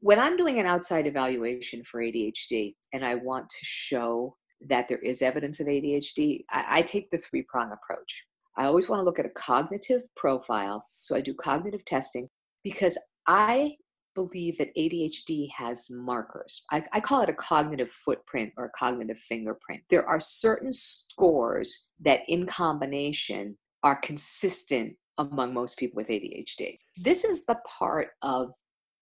When 0.00 0.18
I'm 0.18 0.36
doing 0.36 0.58
an 0.58 0.66
outside 0.66 1.06
evaluation 1.06 1.82
for 1.84 2.00
ADHD 2.00 2.74
and 2.92 3.04
I 3.04 3.16
want 3.16 3.50
to 3.50 3.58
show 3.62 4.36
that 4.68 4.88
there 4.88 4.98
is 4.98 5.22
evidence 5.22 5.60
of 5.60 5.66
ADHD, 5.66 6.44
I, 6.50 6.64
I 6.78 6.82
take 6.82 7.10
the 7.10 7.18
three 7.18 7.44
prong 7.48 7.72
approach. 7.72 8.27
I 8.58 8.64
always 8.64 8.88
want 8.88 9.00
to 9.00 9.04
look 9.04 9.20
at 9.20 9.26
a 9.26 9.30
cognitive 9.30 10.02
profile. 10.16 10.84
So 10.98 11.16
I 11.16 11.20
do 11.20 11.32
cognitive 11.32 11.84
testing 11.84 12.28
because 12.64 12.98
I 13.26 13.74
believe 14.16 14.58
that 14.58 14.74
ADHD 14.76 15.48
has 15.56 15.86
markers. 15.90 16.64
I, 16.72 16.82
I, 16.92 16.98
call 16.98 17.22
it 17.22 17.28
a 17.28 17.34
cognitive 17.34 17.88
footprint 17.88 18.52
or 18.56 18.64
a 18.64 18.70
cognitive 18.76 19.18
fingerprint. 19.18 19.82
There 19.90 20.04
are 20.08 20.18
certain 20.18 20.72
scores 20.72 21.92
that, 22.00 22.22
in 22.26 22.44
combination, 22.46 23.56
are 23.84 23.94
consistent 24.00 24.96
among 25.18 25.54
most 25.54 25.78
people 25.78 25.96
with 25.96 26.08
ADHD. 26.08 26.78
This 26.96 27.22
is 27.22 27.46
the 27.46 27.60
part 27.78 28.08
of 28.22 28.50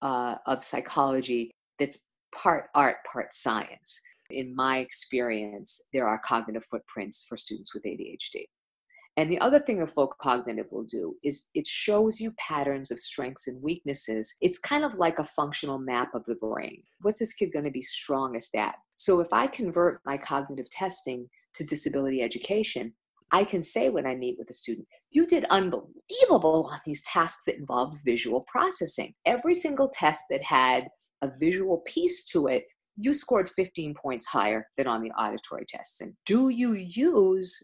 uh, 0.02 0.36
of 0.44 0.62
psychology 0.62 1.50
that's 1.78 2.06
part 2.34 2.66
art, 2.74 2.96
part 3.10 3.32
science. 3.32 3.98
In 4.28 4.54
my 4.54 4.78
experience, 4.78 5.80
there 5.94 6.06
are 6.06 6.20
cognitive 6.22 6.64
footprints 6.64 7.24
for 7.26 7.38
students 7.38 7.72
with 7.72 7.84
ADHD. 7.84 8.44
And 9.16 9.30
the 9.30 9.40
other 9.40 9.58
thing 9.58 9.80
a 9.80 9.86
folk 9.86 10.16
cognitive 10.20 10.66
will 10.70 10.84
do 10.84 11.16
is 11.22 11.48
it 11.54 11.66
shows 11.66 12.20
you 12.20 12.32
patterns 12.32 12.90
of 12.90 12.98
strengths 12.98 13.48
and 13.48 13.62
weaknesses. 13.62 14.34
It's 14.42 14.58
kind 14.58 14.84
of 14.84 14.94
like 14.94 15.18
a 15.18 15.24
functional 15.24 15.78
map 15.78 16.14
of 16.14 16.24
the 16.26 16.34
brain. 16.34 16.82
What's 17.00 17.20
this 17.20 17.32
kid 17.32 17.52
going 17.52 17.64
to 17.64 17.70
be 17.70 17.82
strongest 17.82 18.54
at? 18.54 18.74
So 18.96 19.20
if 19.20 19.28
I 19.32 19.46
convert 19.46 20.00
my 20.04 20.18
cognitive 20.18 20.68
testing 20.68 21.28
to 21.54 21.64
disability 21.64 22.22
education, 22.22 22.92
I 23.32 23.44
can 23.44 23.62
say 23.62 23.88
when 23.88 24.06
I 24.06 24.14
meet 24.14 24.36
with 24.38 24.50
a 24.50 24.54
student, 24.54 24.86
you 25.10 25.26
did 25.26 25.44
unbelievable 25.50 26.70
on 26.72 26.80
these 26.84 27.02
tasks 27.02 27.42
that 27.46 27.56
involved 27.56 28.04
visual 28.04 28.42
processing. 28.46 29.14
Every 29.24 29.54
single 29.54 29.88
test 29.88 30.24
that 30.30 30.42
had 30.42 30.88
a 31.22 31.30
visual 31.40 31.78
piece 31.86 32.24
to 32.26 32.46
it, 32.46 32.64
you 32.96 33.12
scored 33.12 33.50
15 33.50 33.94
points 33.94 34.26
higher 34.26 34.68
than 34.76 34.86
on 34.86 35.02
the 35.02 35.10
auditory 35.10 35.64
tests. 35.68 36.00
And 36.00 36.14
do 36.24 36.50
you 36.50 36.72
use 36.72 37.58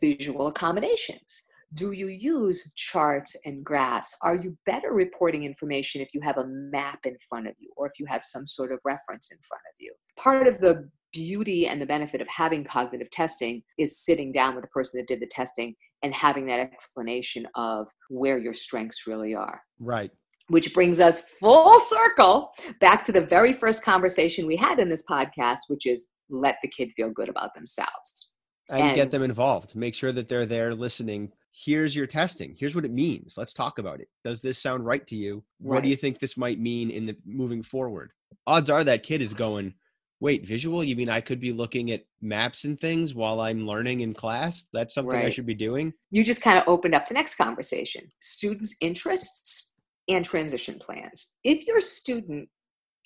visual 0.00 0.46
accommodations? 0.46 1.42
Do 1.74 1.92
you 1.92 2.08
use 2.08 2.72
charts 2.76 3.36
and 3.44 3.62
graphs? 3.62 4.16
Are 4.22 4.36
you 4.36 4.56
better 4.64 4.92
reporting 4.92 5.44
information 5.44 6.00
if 6.00 6.14
you 6.14 6.20
have 6.22 6.38
a 6.38 6.46
map 6.46 7.00
in 7.04 7.16
front 7.28 7.46
of 7.46 7.54
you 7.58 7.70
or 7.76 7.86
if 7.86 7.92
you 7.98 8.06
have 8.06 8.24
some 8.24 8.46
sort 8.46 8.72
of 8.72 8.80
reference 8.84 9.30
in 9.30 9.38
front 9.46 9.62
of 9.68 9.74
you? 9.78 9.92
Part 10.16 10.46
of 10.46 10.60
the 10.60 10.88
beauty 11.12 11.66
and 11.66 11.80
the 11.80 11.86
benefit 11.86 12.20
of 12.20 12.28
having 12.28 12.64
cognitive 12.64 13.10
testing 13.10 13.62
is 13.76 13.98
sitting 13.98 14.32
down 14.32 14.54
with 14.54 14.62
the 14.62 14.68
person 14.68 14.98
that 14.98 15.08
did 15.08 15.20
the 15.20 15.26
testing 15.26 15.74
and 16.02 16.14
having 16.14 16.46
that 16.46 16.60
explanation 16.60 17.46
of 17.54 17.88
where 18.08 18.38
your 18.38 18.54
strengths 18.54 19.06
really 19.06 19.34
are. 19.34 19.60
Right. 19.78 20.10
Which 20.48 20.72
brings 20.72 21.00
us 21.00 21.20
full 21.38 21.78
circle 21.80 22.50
back 22.80 23.04
to 23.04 23.12
the 23.12 23.20
very 23.20 23.52
first 23.52 23.84
conversation 23.84 24.46
we 24.46 24.56
had 24.56 24.78
in 24.78 24.88
this 24.88 25.04
podcast, 25.10 25.60
which 25.68 25.84
is 25.84 26.08
let 26.30 26.56
the 26.62 26.68
kid 26.68 26.92
feel 26.96 27.10
good 27.10 27.28
about 27.28 27.54
themselves 27.54 28.27
and, 28.68 28.80
and 28.80 28.96
get 28.96 29.10
them 29.10 29.22
involved. 29.22 29.74
Make 29.74 29.94
sure 29.94 30.12
that 30.12 30.28
they're 30.28 30.46
there 30.46 30.74
listening. 30.74 31.32
Here's 31.52 31.96
your 31.96 32.06
testing. 32.06 32.54
Here's 32.58 32.74
what 32.74 32.84
it 32.84 32.92
means. 32.92 33.36
Let's 33.36 33.52
talk 33.52 33.78
about 33.78 34.00
it. 34.00 34.08
Does 34.24 34.40
this 34.40 34.58
sound 34.58 34.86
right 34.86 35.06
to 35.08 35.16
you? 35.16 35.42
Right. 35.60 35.76
What 35.76 35.82
do 35.82 35.88
you 35.88 35.96
think 35.96 36.18
this 36.18 36.36
might 36.36 36.60
mean 36.60 36.90
in 36.90 37.06
the 37.06 37.16
moving 37.24 37.62
forward? 37.62 38.12
Odds 38.46 38.70
are 38.70 38.84
that 38.84 39.02
kid 39.02 39.22
is 39.22 39.34
going, 39.34 39.74
wait, 40.20 40.46
visual? 40.46 40.84
You 40.84 40.96
mean 40.96 41.08
I 41.08 41.20
could 41.20 41.40
be 41.40 41.52
looking 41.52 41.90
at 41.90 42.04
maps 42.20 42.64
and 42.64 42.78
things 42.78 43.14
while 43.14 43.40
I'm 43.40 43.66
learning 43.66 44.00
in 44.00 44.14
class? 44.14 44.66
That's 44.72 44.94
something 44.94 45.14
right. 45.14 45.26
I 45.26 45.30
should 45.30 45.46
be 45.46 45.54
doing. 45.54 45.94
You 46.10 46.24
just 46.24 46.42
kind 46.42 46.58
of 46.58 46.68
opened 46.68 46.94
up 46.94 47.08
the 47.08 47.14
next 47.14 47.36
conversation. 47.36 48.08
Students' 48.20 48.76
interests 48.80 49.74
and 50.08 50.24
transition 50.24 50.78
plans. 50.78 51.36
If 51.44 51.66
your 51.66 51.80
student 51.80 52.48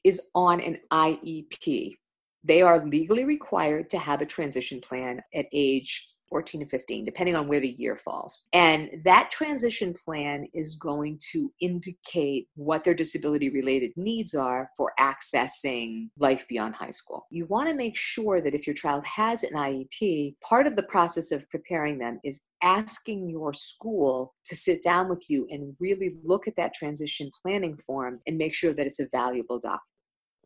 is 0.04 0.20
on 0.34 0.60
an 0.60 0.78
IEP, 0.90 1.96
they 2.44 2.62
are 2.62 2.84
legally 2.84 3.24
required 3.24 3.90
to 3.90 3.98
have 3.98 4.20
a 4.20 4.26
transition 4.26 4.80
plan 4.80 5.22
at 5.34 5.46
age 5.52 6.04
14 6.32 6.62
to 6.62 6.66
15, 6.66 7.04
depending 7.04 7.36
on 7.36 7.46
where 7.46 7.60
the 7.60 7.68
year 7.68 7.94
falls. 7.94 8.46
And 8.54 8.88
that 9.04 9.30
transition 9.30 9.92
plan 9.92 10.46
is 10.54 10.76
going 10.76 11.20
to 11.32 11.52
indicate 11.60 12.48
what 12.54 12.84
their 12.84 12.94
disability 12.94 13.50
related 13.50 13.92
needs 13.96 14.34
are 14.34 14.70
for 14.74 14.94
accessing 14.98 16.08
life 16.18 16.46
beyond 16.48 16.74
high 16.74 16.90
school. 16.90 17.26
You 17.30 17.44
want 17.46 17.68
to 17.68 17.74
make 17.74 17.98
sure 17.98 18.40
that 18.40 18.54
if 18.54 18.66
your 18.66 18.74
child 18.74 19.04
has 19.04 19.42
an 19.42 19.52
IEP, 19.52 20.36
part 20.42 20.66
of 20.66 20.74
the 20.74 20.84
process 20.84 21.32
of 21.32 21.48
preparing 21.50 21.98
them 21.98 22.18
is 22.24 22.40
asking 22.62 23.28
your 23.28 23.52
school 23.52 24.32
to 24.46 24.56
sit 24.56 24.82
down 24.82 25.10
with 25.10 25.26
you 25.28 25.46
and 25.50 25.74
really 25.80 26.16
look 26.22 26.48
at 26.48 26.56
that 26.56 26.72
transition 26.72 27.30
planning 27.42 27.76
form 27.76 28.20
and 28.26 28.38
make 28.38 28.54
sure 28.54 28.72
that 28.72 28.86
it's 28.86 29.00
a 29.00 29.08
valuable 29.12 29.58
document. 29.58 29.82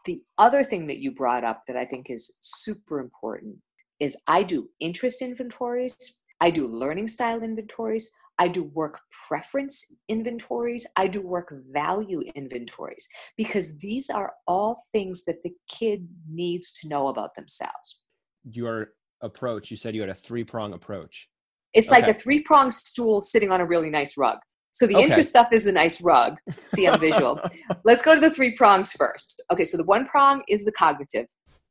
The 0.07 0.23
other 0.39 0.65
thing 0.65 0.87
that 0.87 0.99
you 0.99 1.13
brought 1.13 1.45
up 1.45 1.65
that 1.67 1.77
I 1.77 1.85
think 1.85 2.09
is 2.09 2.39
super 2.41 3.01
important 3.01 3.57
is 4.01 4.17
I 4.27 4.45
do 4.45 4.69
interest 4.81 5.21
inventories, 5.21 6.23
I 6.41 6.51
do 6.51 6.67
learning 6.67 7.09
style 7.09 7.43
inventories, 7.43 8.11
I 8.39 8.49
do 8.49 8.65
work 8.65 9.01
preference 9.29 9.97
inventories, 10.09 10.87
I 10.97 11.09
do 11.09 11.21
work 11.21 11.53
value 11.73 12.23
inventories, 12.35 13.09
because 13.37 13.79
these 13.79 14.09
are 14.09 14.35
all 14.47 14.81
things 14.93 15.25
that 15.25 15.43
the 15.43 15.53
kid 15.69 16.07
needs 16.31 16.73
to 16.81 16.89
know 16.89 17.09
about 17.09 17.35
themselves. 17.35 18.05
Your 18.49 18.93
approach, 19.23 19.71
you 19.71 19.77
said 19.77 19.95
you 19.95 20.03
had 20.03 20.11
a 20.11 20.15
three 20.15 20.45
prong 20.45 20.73
approach. 20.73 21.29
It's 21.73 21.91
okay. 21.91 22.03
like 22.03 22.09
a 22.09 22.15
three 22.15 22.43
prong 22.43 22.71
stool 22.71 23.21
sitting 23.21 23.51
on 23.51 23.61
a 23.61 23.67
really 23.67 23.91
nice 23.91 24.17
rug. 24.17 24.39
So 24.77 24.87
the 24.87 24.97
okay. 24.97 25.05
interest 25.05 25.31
stuff 25.31 25.55
is 25.55 25.65
the 25.65 25.73
nice 25.73 26.03
rug. 26.03 26.37
See, 26.53 26.87
I'm 26.87 27.01
visual. 27.11 27.41
Let's 27.87 28.03
go 28.03 28.15
to 28.15 28.21
the 28.21 28.29
three 28.29 28.55
prongs 28.55 28.93
first. 28.93 29.43
Okay, 29.51 29.65
so 29.65 29.79
the 29.79 29.85
one 29.85 30.05
prong 30.05 30.43
is 30.49 30.67
the 30.67 30.73
cognitive. 30.73 31.25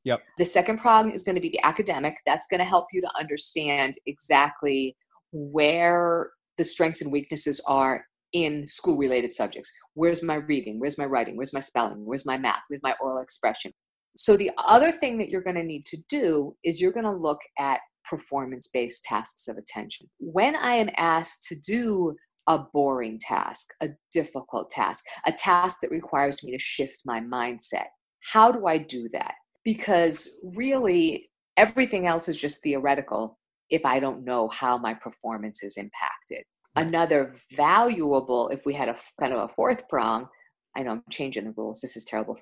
Yep. 0.05 0.23
The 0.39 0.45
second 0.45 0.79
prong 0.79 1.11
is 1.11 1.21
going 1.21 1.35
to 1.35 1.41
be 1.41 1.49
the 1.49 1.61
academic. 1.61 2.15
That's 2.25 2.47
going 2.47 2.61
to 2.61 2.65
help 2.65 2.87
you 2.91 3.01
to 3.01 3.09
understand 3.15 3.93
exactly 4.07 4.97
where 5.31 6.31
the 6.57 6.63
strengths 6.63 7.01
and 7.01 7.11
weaknesses 7.11 7.61
are 7.67 8.07
in 8.33 8.65
school 8.65 8.97
related 8.97 9.31
subjects. 9.31 9.71
Where's 9.93 10.23
my 10.23 10.35
reading? 10.35 10.79
Where's 10.79 10.97
my 10.97 11.05
writing? 11.05 11.37
Where's 11.37 11.53
my 11.53 11.59
spelling? 11.59 12.07
Where's 12.07 12.25
my 12.25 12.39
math? 12.39 12.63
Where's 12.69 12.81
my 12.81 12.95
oral 12.99 13.21
expression? 13.21 13.71
So, 14.17 14.35
the 14.35 14.49
other 14.57 14.91
thing 14.91 15.19
that 15.19 15.29
you're 15.29 15.43
going 15.43 15.57
to 15.57 15.63
need 15.63 15.85
to 15.87 15.97
do 16.09 16.55
is 16.63 16.81
you're 16.81 16.91
going 16.91 17.05
to 17.05 17.11
look 17.11 17.41
at 17.59 17.81
performance 18.09 18.67
based 18.67 19.03
tasks 19.03 19.47
of 19.47 19.57
attention. 19.57 20.07
When 20.19 20.55
I 20.55 20.73
am 20.73 20.89
asked 20.97 21.43
to 21.49 21.55
do 21.55 22.15
a 22.47 22.59
boring 22.59 23.19
task, 23.19 23.69
a 23.81 23.89
difficult 24.11 24.69
task, 24.69 25.03
a 25.25 25.31
task 25.31 25.79
that 25.81 25.91
requires 25.91 26.43
me 26.43 26.51
to 26.51 26.59
shift 26.59 27.01
my 27.05 27.19
mindset. 27.19 27.87
How 28.33 28.51
do 28.51 28.67
I 28.67 28.77
do 28.77 29.09
that? 29.09 29.35
Because 29.63 30.41
really, 30.55 31.29
everything 31.57 32.07
else 32.07 32.27
is 32.27 32.37
just 32.37 32.61
theoretical 32.61 33.39
if 33.69 33.85
I 33.85 33.99
don't 33.99 34.23
know 34.23 34.47
how 34.49 34.77
my 34.77 34.93
performance 34.93 35.63
is 35.63 35.77
impacted. 35.77 36.43
Another 36.75 37.33
valuable, 37.53 38.49
if 38.49 38.65
we 38.65 38.73
had 38.73 38.89
a 38.89 38.97
kind 39.19 39.33
of 39.33 39.39
a 39.39 39.47
fourth 39.47 39.87
prong, 39.87 40.27
I 40.75 40.83
know 40.83 40.91
I'm 40.91 41.03
changing 41.09 41.45
the 41.45 41.53
rules. 41.55 41.81
This 41.81 41.95
is 41.95 42.03
terrible. 42.03 42.37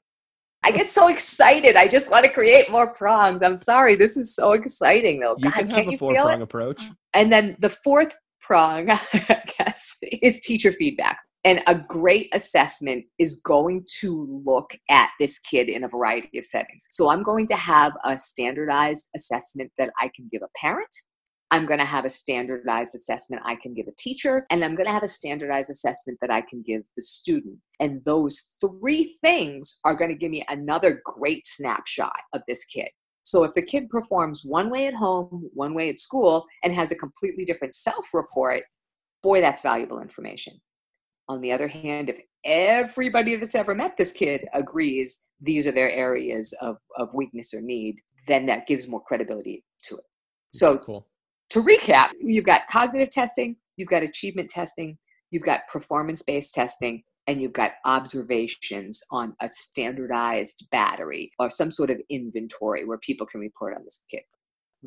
I 0.64 0.72
get 0.72 0.88
so 0.88 1.10
excited. 1.10 1.76
I 1.76 1.88
just 1.88 2.10
want 2.10 2.26
to 2.26 2.32
create 2.32 2.72
more 2.72 2.94
prongs. 2.94 3.44
I'm 3.44 3.58
sorry. 3.58 3.96
This 3.96 4.18
is 4.18 4.34
so 4.34 4.54
exciting, 4.54 5.20
though. 5.20 5.36
You 5.38 5.52
God, 5.52 5.54
can 5.54 5.70
have 5.70 5.88
a 5.88 5.98
four 5.98 6.16
prong 6.16 6.42
approach. 6.42 6.82
And 7.14 7.32
then 7.32 7.58
the 7.60 7.70
fourth 7.70 8.16
prong, 8.44 8.90
I 8.92 9.42
guess, 9.58 9.98
is 10.22 10.42
teacher 10.42 10.72
feedback. 10.72 11.20
And 11.46 11.62
a 11.68 11.76
great 11.76 12.30
assessment 12.34 13.06
is 13.20 13.42
going 13.44 13.86
to 14.00 14.42
look 14.46 14.78
at 14.90 15.10
this 15.20 15.40
kid 15.40 15.68
in 15.68 15.84
a 15.84 15.90
variety 15.90 16.38
of 16.38 16.46
settings. 16.46 16.88
So 16.92 17.10
I'm 17.10 17.22
going 17.22 17.48
to 17.48 17.56
have 17.56 17.94
a 18.06 18.18
standardized 18.18 19.10
assessment 19.16 19.72
that 19.78 19.90
I 20.00 20.10
can 20.16 20.30
give 20.32 20.42
a 20.42 20.48
parent. 20.58 20.96
I'm 21.52 21.66
going 21.68 21.80
to 21.80 21.86
have 21.86 22.06
a 22.06 22.10
standardized 22.10 22.96
assessment 22.96 23.44
I 23.46 23.56
can 23.56 23.76
give 23.76 23.88
a 23.88 23.96
teacher, 23.96 24.48
and 24.50 24.64
I'm 24.66 24.74
going 24.74 24.88
to 24.88 24.92
have 24.92 25.04
a 25.04 25.08
standardized 25.08 25.70
assessment 25.70 26.18
that 26.22 26.32
I 26.32 26.42
can 26.42 26.64
give 26.66 26.82
the 26.96 27.02
student. 27.04 27.60
And 27.80 28.04
those 28.06 28.56
three 28.60 29.16
things 29.22 29.80
are 29.86 29.94
going 29.94 30.10
to 30.10 30.18
give 30.18 30.32
me 30.32 30.44
another 30.50 31.02
great 31.06 31.46
snapshot 31.46 32.22
of 32.34 32.42
this 32.48 32.66
kid. 32.66 32.88
So 33.34 33.44
if 33.44 33.56
the 33.56 33.64
kid 33.64 33.90
performs 33.90 34.46
one 34.46 34.70
way 34.70 34.86
at 34.86 34.94
home, 34.94 35.50
one 35.56 35.74
way 35.74 35.90
at 35.90 35.98
school, 35.98 36.46
and 36.64 36.72
has 36.72 36.92
a 36.92 36.96
completely 36.96 37.46
different 37.46 37.74
self 37.74 38.14
report, 38.14 38.62
boy, 39.24 39.42
that's 39.42 39.64
valuable 39.64 40.00
information. 40.00 40.62
On 41.28 41.42
the 41.42 41.52
other 41.52 41.68
hand, 41.68 42.10
if 42.10 42.18
everybody 42.46 43.36
that's 43.36 43.56
ever 43.56 43.74
met 43.74 43.98
this 43.98 44.12
kid 44.12 44.48
agrees 44.54 45.24
these 45.42 45.66
are 45.66 45.72
their 45.72 45.90
areas 45.90 46.54
of, 46.62 46.78
of 46.96 47.10
weakness 47.16 47.56
or 47.56 47.62
need, 47.62 47.96
then 48.28 48.46
that 48.46 48.68
gives 48.68 48.88
more 48.88 49.02
credibility 49.02 49.64
to 49.86 49.96
it. 49.96 50.06
So, 50.54 50.78
cool. 50.78 51.08
to 51.50 51.64
recap, 51.64 52.12
you've 52.22 52.46
got 52.46 52.68
cognitive 52.70 53.10
testing, 53.10 53.56
you've 53.78 53.90
got 53.90 54.04
achievement 54.04 54.52
testing, 54.52 55.00
you've 55.32 55.42
got 55.42 55.68
performance 55.72 56.22
based 56.22 56.54
testing, 56.54 57.02
and 57.28 57.42
you've 57.42 57.54
got 57.54 57.74
observations 57.86 59.02
on 59.12 59.36
a 59.42 59.50
standardized 59.50 60.68
battery 60.72 61.32
or 61.40 61.50
some 61.50 61.72
sort 61.72 61.90
of 61.90 62.02
inventory 62.10 62.86
where 62.86 62.98
people 62.98 63.26
can 63.26 63.40
report 63.40 63.76
on 63.76 63.84
this 63.84 64.04
kid. 64.10 64.24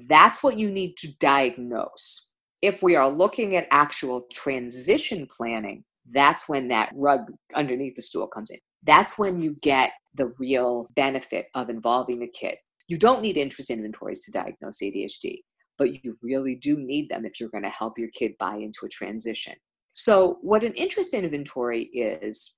That's 0.08 0.42
what 0.42 0.58
you 0.58 0.70
need 0.70 0.96
to 0.98 1.08
diagnose. 1.18 2.30
If 2.60 2.82
we 2.82 2.96
are 2.96 3.08
looking 3.08 3.56
at 3.56 3.66
actual 3.70 4.26
transition 4.32 5.26
planning, 5.34 5.84
that's 6.10 6.48
when 6.48 6.68
that 6.68 6.92
rug 6.94 7.32
underneath 7.54 7.96
the 7.96 8.02
stool 8.02 8.26
comes 8.26 8.50
in. 8.50 8.58
That's 8.82 9.18
when 9.18 9.40
you 9.40 9.56
get 9.62 9.92
the 10.14 10.32
real 10.38 10.88
benefit 10.94 11.46
of 11.54 11.70
involving 11.70 12.20
the 12.20 12.28
kid. 12.28 12.56
You 12.88 12.98
don't 12.98 13.22
need 13.22 13.36
interest 13.36 13.70
inventories 13.70 14.20
to 14.24 14.30
diagnose 14.30 14.78
ADHD, 14.82 15.40
but 15.78 16.04
you 16.04 16.16
really 16.22 16.54
do 16.54 16.78
need 16.78 17.08
them 17.08 17.24
if 17.24 17.40
you're 17.40 17.48
going 17.48 17.64
to 17.64 17.70
help 17.70 17.98
your 17.98 18.10
kid 18.10 18.34
buy 18.38 18.56
into 18.56 18.84
a 18.84 18.88
transition. 18.88 19.54
So, 19.96 20.36
what 20.42 20.62
an 20.62 20.74
interest 20.74 21.14
inventory 21.14 21.84
is, 21.84 22.54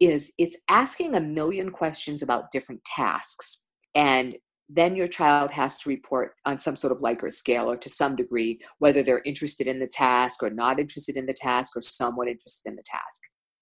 is 0.00 0.32
it's 0.38 0.56
asking 0.68 1.14
a 1.14 1.20
million 1.20 1.70
questions 1.70 2.20
about 2.20 2.50
different 2.50 2.84
tasks. 2.84 3.68
And 3.94 4.36
then 4.68 4.96
your 4.96 5.06
child 5.06 5.52
has 5.52 5.76
to 5.78 5.88
report 5.88 6.32
on 6.46 6.58
some 6.58 6.74
sort 6.74 6.92
of 6.92 6.98
Likert 6.98 7.32
scale 7.32 7.70
or 7.70 7.76
to 7.76 7.88
some 7.88 8.16
degree 8.16 8.60
whether 8.78 9.04
they're 9.04 9.22
interested 9.24 9.68
in 9.68 9.78
the 9.78 9.86
task 9.86 10.42
or 10.42 10.50
not 10.50 10.80
interested 10.80 11.16
in 11.16 11.26
the 11.26 11.32
task 11.32 11.76
or 11.76 11.82
somewhat 11.82 12.26
interested 12.26 12.68
in 12.68 12.76
the 12.76 12.82
task. 12.82 13.20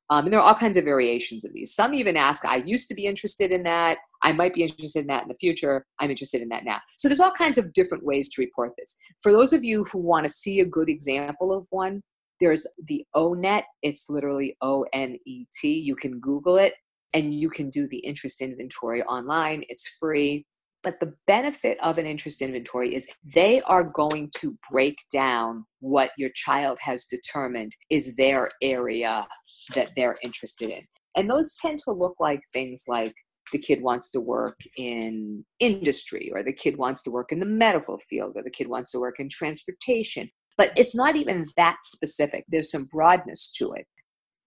Um, 0.09 0.25
and 0.25 0.33
there 0.33 0.41
are 0.41 0.49
all 0.49 0.55
kinds 0.55 0.79
of 0.79 0.85
variations 0.85 1.45
of 1.45 1.53
these. 1.53 1.75
Some 1.75 1.93
even 1.93 2.17
ask, 2.17 2.47
I 2.47 2.57
used 2.57 2.89
to 2.89 2.95
be 2.95 3.05
interested 3.05 3.53
in 3.53 3.63
that. 3.65 3.99
I 4.23 4.33
might 4.33 4.55
be 4.55 4.63
interested 4.63 5.01
in 5.01 5.07
that 5.09 5.25
in 5.25 5.29
the 5.29 5.35
future. 5.35 5.85
I'm 5.99 6.11
interested 6.11 6.41
in 6.41 6.49
that 6.49 6.65
now. 6.65 6.81
So 6.97 7.09
there's 7.09 7.21
all 7.21 7.31
kinds 7.31 7.59
of 7.59 7.75
different 7.75 8.05
ways 8.07 8.31
to 8.31 8.41
report 8.41 8.73
this. 8.79 8.97
For 9.21 9.33
those 9.33 9.53
of 9.53 9.65
you 9.65 9.85
who 9.85 9.99
want 9.99 10.25
to 10.25 10.31
see 10.31 10.61
a 10.61 10.65
good 10.65 10.89
example 10.89 11.53
of 11.53 11.67
one, 11.69 12.01
there's 12.41 12.67
the 12.87 13.05
ONET. 13.15 13.65
It's 13.83 14.09
literally 14.09 14.57
O 14.61 14.85
N 14.93 15.19
E 15.27 15.47
T. 15.53 15.79
You 15.79 15.97
can 15.97 16.21
Google 16.21 16.57
it 16.57 16.75
and 17.13 17.35
you 17.35 17.51
can 17.51 17.71
do 17.71 17.87
the 17.89 17.99
interest 17.99 18.41
inventory 18.41 19.03
online. 19.05 19.65
It's 19.69 19.89
free. 20.01 20.47
But 20.85 21.01
the 21.01 21.15
benefit 21.27 21.77
of 21.83 21.99
an 21.99 22.07
interest 22.07 22.41
inventory 22.41 22.95
is 22.95 23.09
they 23.25 23.61
are 23.63 23.83
going 23.83 24.31
to 24.39 24.57
break 24.71 24.97
down 25.13 25.65
what 25.81 26.13
your 26.17 26.31
child 26.35 26.79
has 26.81 27.05
determined 27.05 27.73
is 27.91 28.15
their 28.15 28.51
area 28.63 29.27
that 29.75 29.91
they're 29.97 30.17
interested 30.23 30.71
in. 30.71 30.83
And 31.17 31.29
those 31.29 31.57
tend 31.61 31.81
to 31.81 31.91
look 31.91 32.15
like 32.21 32.43
things 32.53 32.85
like 32.87 33.15
the 33.53 33.59
kid 33.59 33.83
wants 33.83 34.11
to 34.13 34.21
work 34.21 34.61
in 34.77 35.45
industry, 35.59 36.31
or 36.33 36.43
the 36.43 36.53
kid 36.53 36.77
wants 36.77 37.03
to 37.03 37.11
work 37.11 37.33
in 37.33 37.41
the 37.41 37.47
medical 37.47 37.99
field, 37.99 38.33
or 38.37 38.43
the 38.43 38.51
kid 38.51 38.69
wants 38.69 38.93
to 38.93 39.01
work 39.01 39.19
in 39.19 39.29
transportation, 39.29 40.31
but 40.59 40.73
it's 40.77 40.95
not 40.95 41.17
even 41.17 41.47
that 41.57 41.79
specific. 41.83 42.45
There's 42.49 42.71
some 42.71 42.89
broadness 42.93 43.51
to 43.53 43.73
it. 43.73 43.87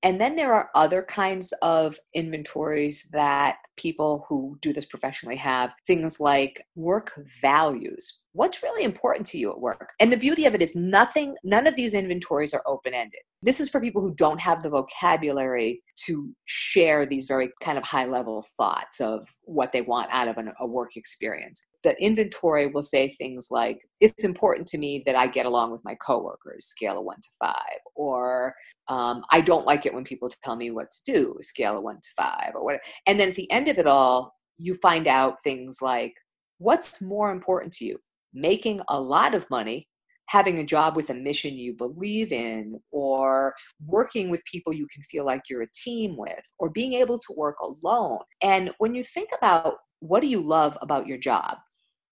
And 0.03 0.19
then 0.19 0.35
there 0.35 0.53
are 0.53 0.69
other 0.75 1.03
kinds 1.03 1.53
of 1.61 1.97
inventories 2.13 3.09
that 3.13 3.57
people 3.77 4.25
who 4.27 4.57
do 4.61 4.73
this 4.73 4.85
professionally 4.85 5.35
have 5.37 5.73
things 5.87 6.19
like 6.19 6.63
work 6.75 7.13
values. 7.41 8.25
What's 8.33 8.63
really 8.63 8.85
important 8.85 9.27
to 9.27 9.37
you 9.37 9.51
at 9.51 9.59
work? 9.59 9.89
And 9.99 10.11
the 10.11 10.17
beauty 10.17 10.45
of 10.45 10.55
it 10.55 10.61
is 10.61 10.73
nothing, 10.73 11.35
none 11.43 11.67
of 11.67 11.75
these 11.75 11.93
inventories 11.93 12.53
are 12.53 12.63
open 12.65 12.93
ended. 12.93 13.19
This 13.41 13.59
is 13.59 13.67
for 13.67 13.81
people 13.81 14.01
who 14.01 14.13
don't 14.13 14.39
have 14.39 14.63
the 14.63 14.69
vocabulary 14.69 15.83
to 16.05 16.33
share 16.45 17.05
these 17.05 17.25
very 17.25 17.49
kind 17.61 17.77
of 17.77 17.83
high 17.83 18.05
level 18.05 18.45
thoughts 18.55 19.01
of 19.01 19.27
what 19.43 19.73
they 19.73 19.81
want 19.81 20.09
out 20.13 20.29
of 20.29 20.37
an, 20.37 20.53
a 20.61 20.65
work 20.65 20.95
experience. 20.95 21.65
The 21.83 22.01
inventory 22.01 22.67
will 22.67 22.81
say 22.81 23.09
things 23.09 23.47
like, 23.51 23.81
it's 23.99 24.23
important 24.23 24.65
to 24.69 24.77
me 24.77 25.03
that 25.05 25.15
I 25.15 25.27
get 25.27 25.45
along 25.45 25.71
with 25.71 25.81
my 25.83 25.95
coworkers, 25.95 26.65
scale 26.65 26.99
of 26.99 27.03
one 27.03 27.19
to 27.19 27.29
five, 27.37 27.79
or 27.95 28.55
um, 28.87 29.23
I 29.31 29.41
don't 29.41 29.65
like 29.65 29.85
it 29.85 29.93
when 29.93 30.05
people 30.05 30.29
tell 30.41 30.55
me 30.55 30.71
what 30.71 30.89
to 30.91 31.11
do, 31.11 31.35
scale 31.41 31.77
of 31.77 31.83
one 31.83 31.97
to 31.97 32.09
five, 32.15 32.51
or 32.55 32.63
whatever. 32.63 32.83
And 33.07 33.19
then 33.19 33.29
at 33.29 33.35
the 33.35 33.51
end 33.51 33.67
of 33.67 33.77
it 33.77 33.87
all, 33.87 34.35
you 34.57 34.73
find 34.75 35.05
out 35.07 35.43
things 35.43 35.79
like, 35.81 36.13
what's 36.59 37.01
more 37.01 37.31
important 37.31 37.73
to 37.73 37.85
you? 37.85 37.97
Making 38.33 38.81
a 38.87 38.99
lot 38.99 39.33
of 39.33 39.49
money 39.49 39.87
having 40.31 40.59
a 40.59 40.65
job 40.65 40.95
with 40.95 41.09
a 41.09 41.13
mission 41.13 41.55
you 41.55 41.73
believe 41.73 42.31
in, 42.31 42.79
or 42.91 43.53
working 43.85 44.29
with 44.29 44.41
people 44.45 44.71
you 44.71 44.87
can 44.87 45.03
feel 45.03 45.25
like 45.25 45.41
you're 45.49 45.61
a 45.61 45.71
team 45.75 46.15
with, 46.15 46.41
or 46.57 46.69
being 46.69 46.93
able 46.93 47.19
to 47.19 47.35
work 47.35 47.57
alone. 47.59 48.19
And 48.41 48.71
when 48.77 48.95
you 48.95 49.03
think 49.03 49.29
about 49.37 49.75
what 49.99 50.21
do 50.21 50.29
you 50.29 50.39
love 50.39 50.77
about 50.81 51.05
your 51.05 51.17
job, 51.17 51.57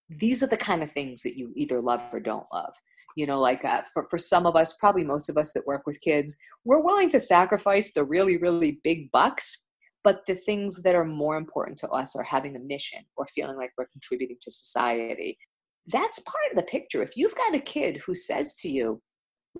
these 0.10 0.44
are 0.44 0.48
the 0.48 0.58
kind 0.58 0.84
of 0.84 0.92
things 0.92 1.22
that 1.22 1.38
you 1.38 1.54
either 1.56 1.80
love 1.80 2.04
or 2.12 2.20
don't 2.20 2.48
love. 2.52 2.74
You 3.16 3.26
know, 3.26 3.40
like 3.40 3.64
uh, 3.64 3.84
for, 3.94 4.06
for 4.10 4.18
some 4.18 4.46
of 4.46 4.54
us, 4.58 4.76
probably 4.78 5.06
most 5.06 5.30
of 5.30 5.38
us 5.38 5.54
that 5.54 5.66
work 5.66 5.84
with 5.86 6.02
kids, 6.02 6.36
we're 6.66 6.84
willing 6.84 7.10
to 7.12 7.22
sacrifice 7.22 7.94
the 7.94 8.04
really, 8.04 8.36
really 8.36 8.82
big 8.84 9.12
bucks 9.12 9.66
but 10.02 10.26
the 10.28 10.36
things 10.36 10.82
that 10.84 10.96
are 10.96 11.04
more 11.04 11.36
important 11.36 11.78
to 11.78 11.90
us 11.90 12.16
are 12.16 12.24
having 12.24 12.56
a 12.56 12.60
mission 12.60 13.04
or 13.18 13.28
feeling 13.28 13.58
like 13.58 13.72
we're 13.78 13.86
contributing 13.88 14.38
to 14.40 14.50
society 14.50 15.38
that's 15.90 16.20
part 16.20 16.52
of 16.52 16.58
the 16.58 16.64
picture. 16.64 17.02
If 17.02 17.18
you've 17.18 17.36
got 17.36 17.56
a 17.56 17.60
kid 17.60 17.98
who 18.06 18.16
says 18.16 18.56
to 18.56 18.70
you, 18.70 19.02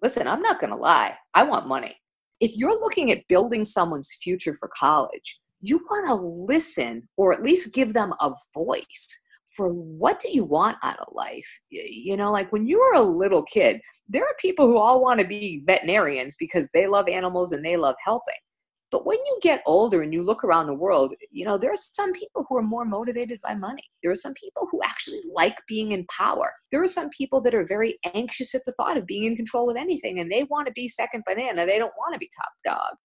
listen, 0.02 0.28
I'm 0.28 0.42
not 0.42 0.60
going 0.60 0.72
to 0.72 0.78
lie, 0.78 1.16
I 1.34 1.44
want 1.44 1.68
money. 1.68 1.96
If 2.40 2.56
you're 2.56 2.80
looking 2.80 3.12
at 3.12 3.28
building 3.28 3.66
someone's 3.66 4.18
future 4.22 4.54
for 4.54 4.70
college, 4.78 5.40
you 5.62 5.78
want 5.78 6.08
to 6.08 6.16
listen 6.16 7.08
or 7.18 7.34
at 7.34 7.44
least 7.44 7.74
give 7.74 7.94
them 7.94 8.14
a 8.22 8.34
voice 8.54 9.26
for 9.56 9.70
what 9.70 10.20
do 10.20 10.32
you 10.32 10.44
want 10.44 10.78
out 10.84 11.00
of 11.00 11.14
life 11.14 11.60
you 11.70 12.16
know 12.16 12.32
like 12.32 12.52
when 12.52 12.68
you 12.68 12.80
were 12.80 12.94
a 12.94 13.02
little 13.02 13.44
kid 13.44 13.82
there 14.08 14.24
are 14.24 14.36
people 14.40 14.68
who 14.68 14.78
all 14.78 15.02
want 15.02 15.20
to 15.20 15.28
be 15.28 15.62
veterinarians 15.66 16.36
because 16.40 16.70
they 16.74 16.88
love 16.88 17.08
animals 17.08 17.52
and 17.52 17.66
they 17.66 17.76
love 17.76 17.96
helping 18.06 18.36
but 18.92 19.06
when 19.06 19.18
you 19.18 19.38
get 19.42 19.62
older 19.68 20.02
and 20.02 20.14
you 20.14 20.24
look 20.24 20.44
around 20.44 20.66
the 20.66 20.74
world, 20.74 21.14
you 21.32 21.46
know, 21.46 21.58
there 21.58 21.72
are 21.72 21.78
some 21.78 22.12
people 22.14 22.46
who 22.48 22.58
are 22.58 22.64
more 22.64 22.86
motivated 22.86 23.40
by 23.42 23.54
money. 23.54 23.84
There 24.02 24.12
are 24.12 24.16
some 24.16 24.34
people 24.34 24.68
who 24.72 24.82
actually 24.84 25.22
like 25.32 25.58
being 25.68 25.92
in 25.92 26.06
power. 26.06 26.52
There 26.72 26.82
are 26.82 26.88
some 26.88 27.10
people 27.10 27.40
that 27.42 27.54
are 27.54 27.66
very 27.66 27.98
anxious 28.16 28.56
at 28.56 28.62
the 28.66 28.74
thought 28.74 28.98
of 28.98 29.06
being 29.06 29.26
in 29.26 29.36
control 29.36 29.70
of 29.70 29.78
anything 29.78 30.20
and 30.20 30.32
they 30.32 30.44
want 30.44 30.68
to 30.68 30.74
be 30.74 30.88
second 30.88 31.24
banana. 31.28 31.66
They 31.66 31.78
don't 31.78 31.94
want 31.98 32.14
to 32.14 32.20
be 32.20 32.30
top 32.36 32.52
dog. 32.78 32.96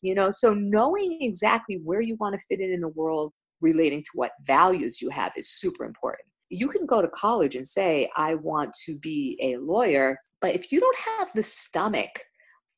You 0.00 0.14
know, 0.14 0.30
so 0.30 0.54
knowing 0.54 1.18
exactly 1.20 1.80
where 1.84 2.00
you 2.00 2.16
want 2.20 2.34
to 2.34 2.46
fit 2.46 2.60
in 2.60 2.70
in 2.70 2.80
the 2.80 2.88
world 2.88 3.32
relating 3.60 4.02
to 4.02 4.10
what 4.14 4.32
values 4.46 5.00
you 5.00 5.10
have 5.10 5.32
is 5.36 5.50
super 5.50 5.84
important. 5.84 6.28
You 6.50 6.68
can 6.68 6.86
go 6.86 7.02
to 7.02 7.08
college 7.08 7.54
and 7.54 7.66
say, 7.66 8.10
I 8.16 8.34
want 8.34 8.74
to 8.84 8.98
be 8.98 9.38
a 9.42 9.56
lawyer, 9.56 10.18
but 10.40 10.54
if 10.54 10.70
you 10.70 10.80
don't 10.80 10.98
have 11.18 11.28
the 11.34 11.42
stomach 11.42 12.10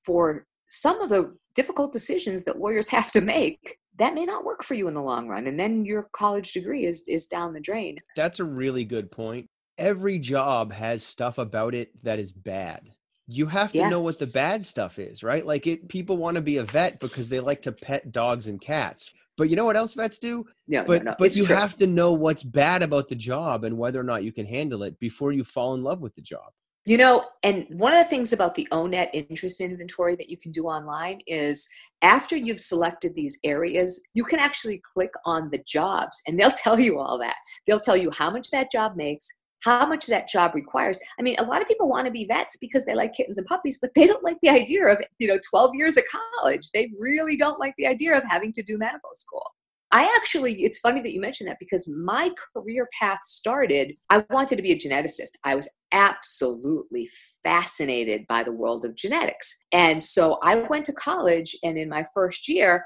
for 0.05 0.47
some 0.69 1.01
of 1.01 1.09
the 1.09 1.37
difficult 1.57 1.93
decisions 1.93 2.45
that 2.45 2.59
lawyers 2.59 2.89
have 2.89 3.11
to 3.11 3.21
make 3.21 3.79
that 3.99 4.15
may 4.15 4.25
not 4.25 4.45
work 4.45 4.63
for 4.63 4.75
you 4.75 4.89
in 4.89 4.95
the 4.95 5.03
long 5.03 5.27
run 5.27 5.47
and 5.47 5.59
then 5.59 5.85
your 5.85 6.09
college 6.13 6.53
degree 6.53 6.85
is 6.85 7.09
is 7.09 7.27
down 7.27 7.53
the 7.53 7.61
drain. 7.61 7.99
That's 8.15 8.41
a 8.41 8.45
really 8.45 8.85
good 8.85 9.11
point. 9.11 9.49
Every 9.79 10.19
job 10.19 10.73
has 10.73 11.03
stuff 11.03 11.39
about 11.39 11.75
it 11.75 11.91
that 12.03 12.19
is 12.19 12.33
bad. 12.33 12.91
You 13.27 13.47
have 13.47 13.73
to 13.73 13.79
yeah. 13.79 13.89
know 13.89 14.01
what 14.01 14.19
the 14.19 14.27
bad 14.27 14.65
stuff 14.65 14.99
is 14.99 15.23
right? 15.23 15.45
Like 15.45 15.67
it 15.67 15.89
people 15.89 16.17
want 16.17 16.37
to 16.37 16.43
be 16.43 16.59
a 16.59 16.65
vet 16.65 17.01
because 17.01 17.29
they 17.29 17.41
like 17.41 17.63
to 17.63 17.73
pet 17.73 18.13
dogs 18.13 18.47
and 18.47 18.61
cats. 18.61 19.11
But 19.39 19.51
you 19.51 19.57
know 19.57 19.67
what 19.67 19.77
else 19.77 19.95
vets 19.95 20.19
do? 20.19 20.45
Yeah 20.67 20.85
but 20.85 21.05
no, 21.05 21.11
no. 21.11 21.17
but 21.19 21.35
you 21.37 21.47
true. 21.47 21.57
have 21.57 21.77
to 21.79 21.87
know 21.87 22.13
what's 22.13 22.43
bad 22.43 22.83
about 22.83 23.09
the 23.09 23.17
job 23.17 23.65
and 23.65 23.79
whether 23.79 23.99
or 23.99 24.05
not 24.05 24.25
you 24.25 24.33
can 24.33 24.47
handle 24.47 24.83
it 24.83 24.99
before 25.01 25.33
you 25.33 25.45
fall 25.45 25.75
in 25.75 25.83
love 25.83 26.01
with 26.01 26.15
the 26.15 26.23
job 26.23 26.53
you 26.87 26.97
know, 26.97 27.25
and 27.43 27.67
one 27.69 27.93
of 27.93 27.99
the 27.99 28.09
things 28.09 28.33
about 28.33 28.55
the 28.55 28.69
ONET 28.71 29.11
interest 29.13 29.61
inventory 29.61 30.15
that 30.15 30.31
you 30.31 30.39
can 30.39 30.53
do 30.53 30.67
online 30.67 31.21
is 31.27 31.69
after 32.01 32.37
you've 32.37 32.61
selected 32.61 33.13
these 33.13 33.41
areas, 33.43 34.01
you 34.15 34.23
can 34.23 34.39
actually 34.39 34.81
click 34.95 35.11
on 35.25 35.51
the 35.51 35.63
jobs 35.67 36.23
and 36.27 36.39
they'll 36.39 36.51
tell 36.57 36.79
you 36.79 37.01
all 37.01 37.19
that. 37.19 37.35
They'll 37.67 37.81
tell 37.81 37.97
you 37.97 38.13
how 38.13 38.31
much 38.31 38.51
that 38.53 38.71
job 38.71 38.95
makes, 38.95 39.27
how 39.65 39.85
much 39.85 40.07
that 40.07 40.29
job 40.29 40.55
requires. 40.55 41.01
I 41.19 41.23
mean, 41.23 41.35
a 41.41 41.45
lot 41.45 41.61
of 41.61 41.67
people 41.67 41.89
want 41.89 42.07
to 42.07 42.13
be 42.13 42.25
vets 42.25 42.57
because 42.61 42.87
they 42.87 42.95
like 42.95 43.15
kittens 43.15 43.37
and 43.37 43.47
puppies, 43.49 43.79
but 43.81 43.91
they 43.97 44.07
don't 44.07 44.23
like 44.23 44.39
the 44.41 44.51
idea 44.51 44.87
of, 44.87 44.99
you 45.19 45.27
know, 45.27 45.41
12 45.51 45.73
years 45.75 45.97
of 45.97 46.05
college. 46.41 46.71
They 46.71 46.93
really 47.01 47.37
don't 47.37 47.59
like 47.59 47.75
the 47.79 47.89
idea 47.89 48.17
of 48.17 48.23
having 48.31 48.53
to 48.53 48.63
do 48.63 48.79
medical 48.79 49.11
school. 49.15 49.45
I 49.93 50.13
actually, 50.17 50.65
it's 50.65 50.79
funny 50.79 51.01
that 51.03 51.13
you 51.13 51.21
mentioned 51.21 51.49
that 51.49 51.59
because 51.61 51.89
my 51.89 52.31
career 52.53 52.89
path 52.99 53.21
started, 53.23 53.95
I 54.11 54.25
wanted 54.31 54.57
to 54.57 54.63
be 54.63 54.73
a 54.73 54.79
geneticist. 54.79 55.31
I 55.45 55.55
was 55.55 55.69
absolutely 55.93 57.09
fascinated 57.45 58.27
by 58.29 58.43
the 58.43 58.53
world 58.53 58.85
of 58.85 58.97
genetics. 58.97 59.65
And 59.73 60.03
so 60.03 60.39
I 60.43 60.57
went 60.57 60.87
to 60.87 60.93
college, 60.93 61.57
and 61.63 61.79
in 61.79 61.89
my 61.89 62.05
first 62.13 62.49
year, 62.49 62.85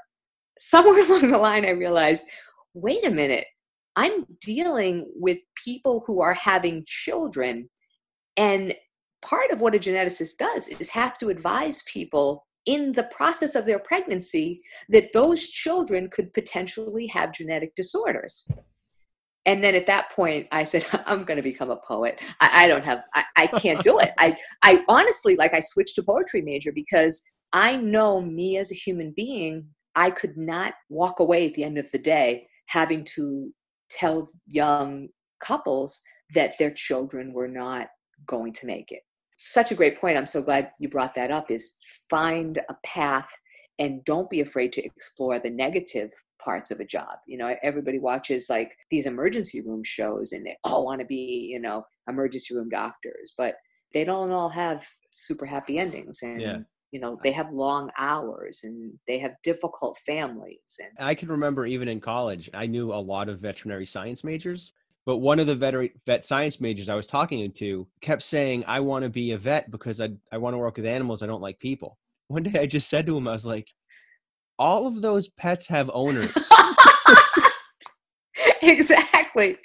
somewhere 0.59 1.03
along 1.05 1.31
the 1.31 1.37
line, 1.37 1.65
I 1.65 1.71
realized 1.71 2.25
wait 2.73 3.05
a 3.05 3.11
minute, 3.11 3.47
I'm 3.95 4.25
dealing 4.39 5.11
with 5.15 5.39
people 5.61 6.03
who 6.07 6.21
are 6.21 6.33
having 6.33 6.85
children. 6.87 7.69
And 8.37 8.73
part 9.21 9.51
of 9.51 9.59
what 9.59 9.75
a 9.75 9.79
geneticist 9.79 10.37
does 10.37 10.67
is 10.69 10.89
have 10.91 11.17
to 11.17 11.29
advise 11.29 11.83
people 11.83 12.45
in 12.65 12.91
the 12.91 13.09
process 13.15 13.55
of 13.55 13.65
their 13.65 13.79
pregnancy 13.79 14.61
that 14.89 15.13
those 15.13 15.47
children 15.47 16.09
could 16.09 16.33
potentially 16.33 17.07
have 17.07 17.33
genetic 17.33 17.75
disorders. 17.75 18.47
And 19.45 19.63
then 19.63 19.73
at 19.73 19.87
that 19.87 20.11
point, 20.11 20.47
I 20.51 20.63
said, 20.63 20.85
I'm 21.05 21.23
going 21.23 21.37
to 21.37 21.43
become 21.43 21.71
a 21.71 21.79
poet. 21.87 22.19
I, 22.39 22.63
I 22.63 22.67
don't 22.67 22.85
have, 22.85 23.01
I, 23.13 23.23
I 23.35 23.47
can't 23.47 23.81
do 23.81 23.99
it. 23.99 24.11
I, 24.17 24.37
I 24.63 24.83
honestly, 24.87 25.35
like, 25.35 25.53
I 25.53 25.59
switched 25.59 25.95
to 25.95 26.03
poetry 26.03 26.41
major 26.41 26.71
because 26.71 27.23
I 27.51 27.77
know 27.77 28.21
me 28.21 28.57
as 28.57 28.71
a 28.71 28.75
human 28.75 29.13
being 29.15 29.67
I 29.95 30.11
could 30.11 30.37
not 30.37 30.73
walk 30.89 31.19
away 31.19 31.47
at 31.47 31.53
the 31.53 31.63
end 31.63 31.77
of 31.77 31.91
the 31.91 31.99
day 31.99 32.47
having 32.67 33.03
to 33.15 33.51
tell 33.89 34.29
young 34.47 35.09
couples 35.41 36.01
that 36.33 36.57
their 36.57 36.71
children 36.71 37.33
were 37.33 37.47
not 37.47 37.87
going 38.25 38.53
to 38.53 38.65
make 38.65 38.91
it. 38.91 39.01
Such 39.43 39.71
a 39.71 39.75
great 39.75 39.99
point. 39.99 40.19
I'm 40.19 40.27
so 40.27 40.43
glad 40.43 40.69
you 40.77 40.87
brought 40.87 41.15
that 41.15 41.31
up 41.31 41.49
is 41.49 41.79
find 42.11 42.59
a 42.69 42.75
path 42.83 43.27
and 43.79 44.05
don't 44.05 44.29
be 44.29 44.41
afraid 44.41 44.71
to 44.73 44.85
explore 44.85 45.39
the 45.39 45.49
negative 45.49 46.11
parts 46.39 46.69
of 46.69 46.79
a 46.79 46.85
job. 46.85 47.17
You 47.25 47.39
know, 47.39 47.55
everybody 47.63 47.97
watches 47.97 48.51
like 48.51 48.71
these 48.91 49.07
emergency 49.07 49.61
room 49.61 49.83
shows 49.83 50.31
and 50.31 50.45
they 50.45 50.57
all 50.63 50.85
want 50.85 50.99
to 50.99 51.07
be, 51.07 51.49
you 51.51 51.59
know, 51.59 51.87
emergency 52.07 52.55
room 52.55 52.69
doctors, 52.69 53.33
but 53.35 53.55
they 53.95 54.05
don't 54.05 54.29
all 54.29 54.49
have 54.49 54.87
super 55.09 55.47
happy 55.47 55.79
endings. 55.79 56.19
And 56.21 56.39
yeah 56.39 56.57
you 56.91 56.99
know 56.99 57.17
they 57.23 57.31
have 57.31 57.49
long 57.51 57.89
hours 57.97 58.61
and 58.63 58.93
they 59.07 59.17
have 59.17 59.31
difficult 59.43 59.97
families 59.99 60.77
and 60.79 60.89
i 60.99 61.15
can 61.15 61.29
remember 61.29 61.65
even 61.65 61.87
in 61.87 62.01
college 62.01 62.49
i 62.53 62.65
knew 62.65 62.91
a 62.91 62.95
lot 62.95 63.29
of 63.29 63.39
veterinary 63.39 63.85
science 63.85 64.25
majors 64.25 64.73
but 65.05 65.17
one 65.17 65.39
of 65.39 65.47
the 65.47 65.55
vet, 65.55 65.73
vet 66.05 66.23
science 66.23 66.59
majors 66.59 66.89
i 66.89 66.95
was 66.95 67.07
talking 67.07 67.51
to 67.51 67.87
kept 68.01 68.21
saying 68.21 68.63
i 68.67 68.79
want 68.79 69.03
to 69.03 69.09
be 69.09 69.31
a 69.31 69.37
vet 69.37 69.69
because 69.71 70.01
i, 70.01 70.09
I 70.31 70.37
want 70.37 70.53
to 70.53 70.57
work 70.57 70.77
with 70.77 70.85
animals 70.85 71.23
i 71.23 71.27
don't 71.27 71.41
like 71.41 71.59
people. 71.59 71.97
One 72.27 72.43
day 72.43 72.59
i 72.59 72.65
just 72.65 72.89
said 72.89 73.05
to 73.07 73.17
him 73.17 73.27
i 73.27 73.33
was 73.33 73.45
like 73.45 73.67
all 74.57 74.87
of 74.87 75.01
those 75.01 75.27
pets 75.29 75.67
have 75.67 75.89
owners. 75.93 76.31
Exactly 78.63 79.57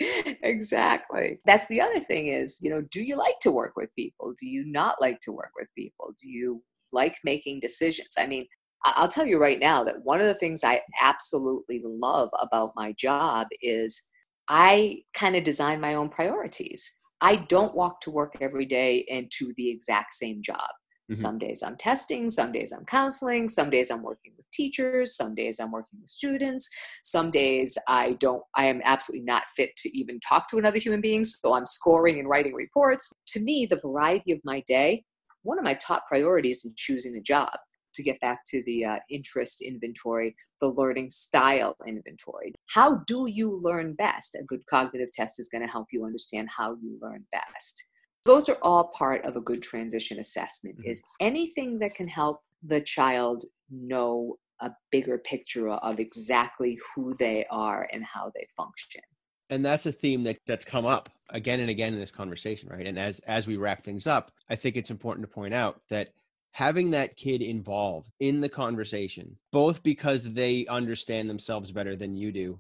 exactly. 0.43 1.39
That's 1.45 1.67
the 1.67 1.81
other 1.83 2.01
thing 2.01 2.29
is 2.29 2.59
you 2.63 2.71
know 2.71 2.81
do 2.91 3.03
you 3.03 3.17
like 3.17 3.39
to 3.43 3.51
work 3.51 3.77
with 3.77 3.95
people? 3.95 4.35
Do 4.41 4.47
you 4.47 4.65
not 4.65 5.01
like 5.01 5.21
to 5.21 5.33
work 5.33 5.51
with 5.59 5.69
people? 5.77 6.15
Do 6.21 6.29
you 6.29 6.63
like 6.93 7.19
making 7.25 7.61
decisions. 7.61 8.15
I 8.19 8.27
mean, 8.27 8.47
I'll 8.85 9.09
tell 9.09 9.27
you 9.27 9.39
right 9.39 9.59
now 9.59 9.85
that 9.85 10.05
one 10.05 10.21
of 10.21 10.27
the 10.27 10.35
things 10.35 10.63
I 10.63 10.81
absolutely 11.01 11.83
love 11.85 12.31
about 12.41 12.73
my 12.77 12.93
job 12.93 13.49
is 13.61 14.11
I 14.49 15.03
kind 15.15 15.37
of 15.37 15.45
design 15.45 15.81
my 15.81 15.95
own 15.95 16.09
priorities. 16.09 17.01
I 17.21 17.37
don't 17.37 17.75
walk 17.75 18.01
to 18.03 18.11
work 18.11 18.37
every 18.41 18.67
day 18.67 19.07
and 19.11 19.31
do 19.39 19.53
the 19.57 19.71
exact 19.71 20.15
same 20.15 20.43
job. 20.43 20.59
Mm-hmm. 20.59 21.15
Some 21.15 21.39
days 21.39 21.63
I'm 21.63 21.77
testing, 21.77 22.29
some 22.31 22.53
days 22.53 22.73
I'm 22.73 22.85
counseling, 22.85 23.49
some 23.49 23.71
days 23.71 23.91
I'm 23.91 24.03
working 24.03 24.33
with 24.37 24.51
teachers, 24.53 25.17
some 25.17 25.35
days 25.35 25.61
I'm 25.61 25.71
working 25.71 26.01
with 26.01 26.11
students, 26.11 26.69
some 27.03 27.31
days 27.31 27.79
I 27.89 28.15
don't 28.15 28.43
I 28.57 28.67
am 28.67 28.81
absolutely 28.85 29.25
not 29.25 29.45
fit 29.55 29.71
to 29.79 29.97
even 29.97 30.19
talk 30.21 30.49
to 30.49 30.59
another 30.59 30.79
human 30.79 31.01
being, 31.01 31.25
so 31.25 31.55
I'm 31.55 31.67
scoring 31.67 32.19
and 32.19 32.29
writing 32.29 32.55
reports. 32.55 33.11
To 33.29 33.41
me, 33.41 33.67
the 33.67 33.81
variety 33.81 34.33
of 34.33 34.41
my 34.45 34.65
day 34.67 35.05
one 35.47 35.59
of 35.59 35.65
my 35.65 35.75
top 35.75 36.07
priorities 36.09 36.65
in 36.65 36.73
choosing 36.77 37.17
a 37.17 37.21
job 37.21 37.53
to 37.97 38.03
get 38.03 38.21
back 38.21 38.45
to 38.47 38.63
the 38.65 38.85
uh, 38.85 38.97
interest 39.11 39.63
inventory, 39.63 40.35
the 40.61 40.69
learning 40.69 41.11
style 41.11 41.77
inventory. 41.87 42.55
How 42.69 42.97
do 43.07 43.27
you 43.27 43.59
learn 43.61 43.95
best? 43.95 44.35
A 44.35 44.45
good 44.45 44.65
cognitive 44.67 45.13
test 45.13 45.41
is 45.41 45.49
going 45.49 45.67
to 45.67 45.71
help 45.71 45.89
you 45.93 46.05
understand 46.05 46.49
how 46.57 46.77
you 46.83 46.99
learn 47.01 47.25
best. 47.33 47.85
Those 48.25 48.49
are 48.49 48.59
all 48.63 48.89
part 48.89 49.25
of 49.25 49.37
a 49.37 49.41
good 49.41 49.63
transition 49.63 50.19
assessment. 50.19 50.79
Mm-hmm. 50.79 50.91
Is 50.91 51.03
anything 51.21 51.79
that 51.81 51.95
can 51.95 52.09
help 52.09 52.41
the 52.63 52.81
child 52.81 53.45
know 53.71 54.37
a 54.61 54.71
bigger 54.91 55.19
picture 55.19 55.69
of 55.69 56.01
exactly 56.01 56.79
who 56.95 57.15
they 57.19 57.45
are 57.51 57.89
and 57.93 58.05
how 58.05 58.33
they 58.35 58.47
function 58.57 59.03
and 59.51 59.65
that's 59.65 59.87
a 59.87 59.93
theme 59.93 60.23
that 60.25 60.39
that's 60.47 60.65
come 60.65 60.87
up 60.87 61.09
again 61.31 61.61
and 61.61 61.71
again 61.71 61.93
in 61.93 62.01
this 62.01 62.11
conversation 62.11 62.69
right 62.69 62.87
and 62.87 62.99
as 62.99 63.21
as 63.21 63.47
we 63.47 63.57
wrap 63.57 63.83
things 63.83 64.07
up 64.07 64.33
i 64.51 64.57
think 64.57 64.77
it's 64.77 64.91
important 64.91 65.27
to 65.27 65.33
point 65.33 65.55
out 65.55 65.81
that 65.89 66.11
having 66.57 66.91
that 66.91 67.15
kid 67.17 67.43
involved 67.43 68.11
in 68.21 68.41
the 68.41 68.49
conversation 68.49 69.37
both 69.53 69.83
because 69.83 70.33
they 70.33 70.65
understand 70.69 71.29
themselves 71.29 71.71
better 71.71 71.95
than 71.95 72.17
you 72.17 72.33
do 72.33 72.59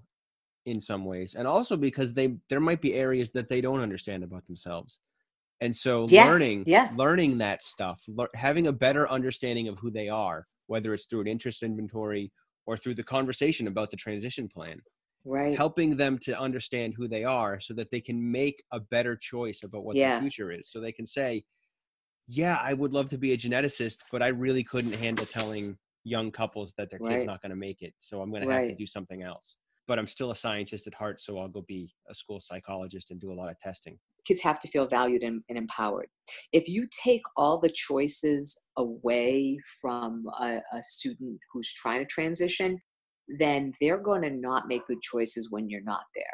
in 0.66 0.82
some 0.82 1.03
ways 1.03 1.34
and 1.34 1.49
also 1.49 1.78
because 1.78 2.12
they 2.12 2.36
there 2.51 2.61
might 2.61 2.82
be 2.82 2.92
areas 2.92 3.30
that 3.30 3.49
they 3.49 3.62
don't 3.62 3.80
understand 3.80 4.22
about 4.22 4.44
themselves 4.47 5.01
and 5.62 5.74
so 5.74 6.07
yeah, 6.11 6.26
learning 6.26 6.62
yeah. 6.66 6.90
learning 6.94 7.38
that 7.38 7.62
stuff 7.62 8.03
le- 8.09 8.28
having 8.34 8.66
a 8.66 8.72
better 8.72 9.09
understanding 9.09 9.66
of 9.66 9.78
who 9.78 9.90
they 9.90 10.11
are 10.11 10.47
whether 10.66 10.92
it's 10.92 11.07
through 11.07 11.22
an 11.22 11.26
interest 11.26 11.62
inventory 11.62 12.30
or 12.66 12.76
through 12.76 12.94
the 12.94 13.03
conversation 13.03 13.66
about 13.66 13.90
the 13.90 13.97
transition 13.97 14.47
plan 14.47 14.78
right 15.24 15.57
helping 15.57 15.97
them 15.97 16.18
to 16.18 16.38
understand 16.38 16.92
who 16.94 17.09
they 17.09 17.24
are 17.24 17.59
so 17.61 17.72
that 17.72 17.90
they 17.90 18.03
can 18.03 18.30
make 18.30 18.62
a 18.72 18.80
better 18.80 19.16
choice 19.16 19.62
about 19.62 19.84
what 19.84 19.97
yeah. 19.97 20.16
the 20.16 20.20
future 20.20 20.53
is 20.53 20.68
so 20.68 20.82
they 20.82 20.92
can 20.92 21.07
say 21.07 21.42
yeah 22.29 22.59
i 22.62 22.72
would 22.72 22.93
love 22.93 23.09
to 23.09 23.18
be 23.18 23.33
a 23.33 23.37
geneticist 23.37 23.99
but 24.11 24.22
i 24.22 24.29
really 24.29 24.64
couldn't 24.64 24.93
handle 24.93 25.27
telling 25.27 25.77
young 26.05 26.31
couples 26.31 26.72
that 26.77 26.91
their 26.91 27.01
right. 27.01 27.12
kid's 27.12 27.24
not 27.24 27.43
going 27.43 27.51
to 27.51 27.57
make 27.57 27.83
it 27.83 27.95
so 27.99 28.20
i'm 28.20 28.31
going 28.31 28.47
to 28.47 28.53
have 28.53 28.68
to 28.68 28.74
do 28.74 28.87
something 28.87 29.22
else 29.22 29.57
but 29.87 29.99
i'm 29.99 30.07
still 30.07 30.31
a 30.31 30.37
scientist 30.37 30.87
at 30.87 30.95
heart 30.95 31.20
so 31.20 31.39
i'll 31.39 31.49
go 31.49 31.64
be 31.66 31.93
a 32.11 32.14
school 32.14 32.41
psychologist 32.41 33.11
and 33.11 33.20
do 33.20 33.33
a 33.33 33.35
lot 33.35 33.51
of 33.51 33.59
testing 33.61 33.99
kids 34.24 34.41
have 34.43 34.59
to 34.59 34.66
feel 34.66 34.89
valued 34.89 35.22
and, 35.22 35.43
and 35.49 35.59
empowered 35.59 36.09
if 36.53 36.68
you 36.68 36.87
take 37.05 37.22
all 37.37 37.59
the 37.61 37.70
choices 37.70 38.57
away 38.77 39.59
from 39.81 40.24
a, 40.41 40.59
a 40.72 40.83
student 40.83 41.39
who's 41.53 41.72
trying 41.72 42.01
to 42.01 42.07
transition 42.07 42.79
then 43.29 43.72
they're 43.81 43.99
going 43.99 44.22
to 44.22 44.31
not 44.31 44.68
make 44.68 44.87
good 44.87 45.03
choices 45.03 45.51
when 45.51 45.68
you're 45.68 45.83
not 45.83 46.05
there. 46.14 46.24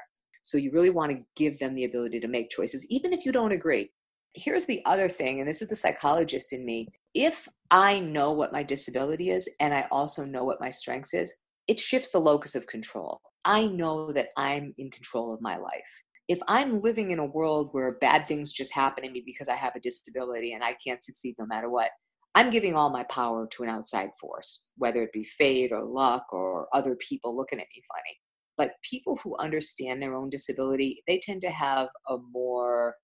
So 0.43 0.59
you 0.59 0.71
really 0.73 0.91
want 0.91 1.13
to 1.13 1.23
give 1.37 1.59
them 1.59 1.75
the 1.75 1.85
ability 1.85 2.21
to 2.21 2.29
make 2.29 2.51
choices, 2.51 2.87
even 2.91 3.13
if 3.13 3.25
you 3.25 3.33
don't 3.33 3.53
agree. 3.53 3.91
Here's 4.35 4.65
the 4.67 4.83
other 4.87 5.09
thing, 5.09 5.41
and 5.41 5.49
this 5.49 5.61
is 5.61 5.69
the 5.69 5.77
psychologist 5.77 6.53
in 6.53 6.65
me. 6.65 6.89
If 7.15 7.49
I 7.71 8.01
know 8.01 8.33
what 8.33 8.53
my 8.53 8.63
disability 8.63 9.31
is 9.31 9.49
and 9.61 9.75
I 9.75 9.87
also 9.91 10.25
know 10.25 10.45
what 10.45 10.61
my 10.61 10.71
strengths 10.71 11.13
is, 11.13 11.35
it 11.69 11.79
shifts 11.79 12.11
the 12.11 12.19
locus 12.19 12.55
of 12.55 12.67
control. 12.67 13.21
I 13.45 13.67
know 13.67 14.11
that 14.13 14.29
I'm 14.37 14.75
in 14.79 14.91
control 14.91 15.35
of 15.35 15.43
my 15.43 15.57
life. 15.57 16.01
If 16.29 16.39
I'm 16.49 16.81
living 16.81 17.11
in 17.11 17.19
a 17.19 17.27
world 17.27 17.71
where 17.73 17.99
bad 18.01 18.27
things 18.27 18.53
just 18.53 18.73
happen 18.73 19.05
to 19.05 19.11
me 19.11 19.23
because 19.25 19.49
I 19.49 19.57
have 19.57 19.77
a 19.77 19.81
disability 19.81 20.55
and 20.55 20.65
I 20.65 20.77
can't 20.85 21.03
succeed 21.03 21.35
no 21.39 21.47
matter 21.47 21.69
what, 21.69 21.91
I'm 22.35 22.51
giving 22.51 22.75
all 22.75 22.89
my 22.89 23.05
power 23.05 23.47
to 23.47 23.63
an 23.63 23.69
outside 23.69 24.11
force, 24.19 24.69
whether 24.79 25.03
it 25.03 25.13
be 25.13 25.25
fate 25.25 25.73
or 25.73 25.85
luck 25.85 26.27
or 26.33 26.69
other 26.73 26.97
people 26.97 27.37
looking 27.37 27.59
at 27.59 27.67
me 27.75 27.83
funny. 27.87 28.19
But 28.57 28.77
people 28.89 29.19
who 29.23 29.37
understand 29.39 30.01
their 30.01 30.15
own 30.15 30.31
disability, 30.31 31.03
they 31.07 31.21
tend 31.23 31.43
to 31.43 31.51
have 31.51 31.89
a 32.09 32.17
more 32.33 32.97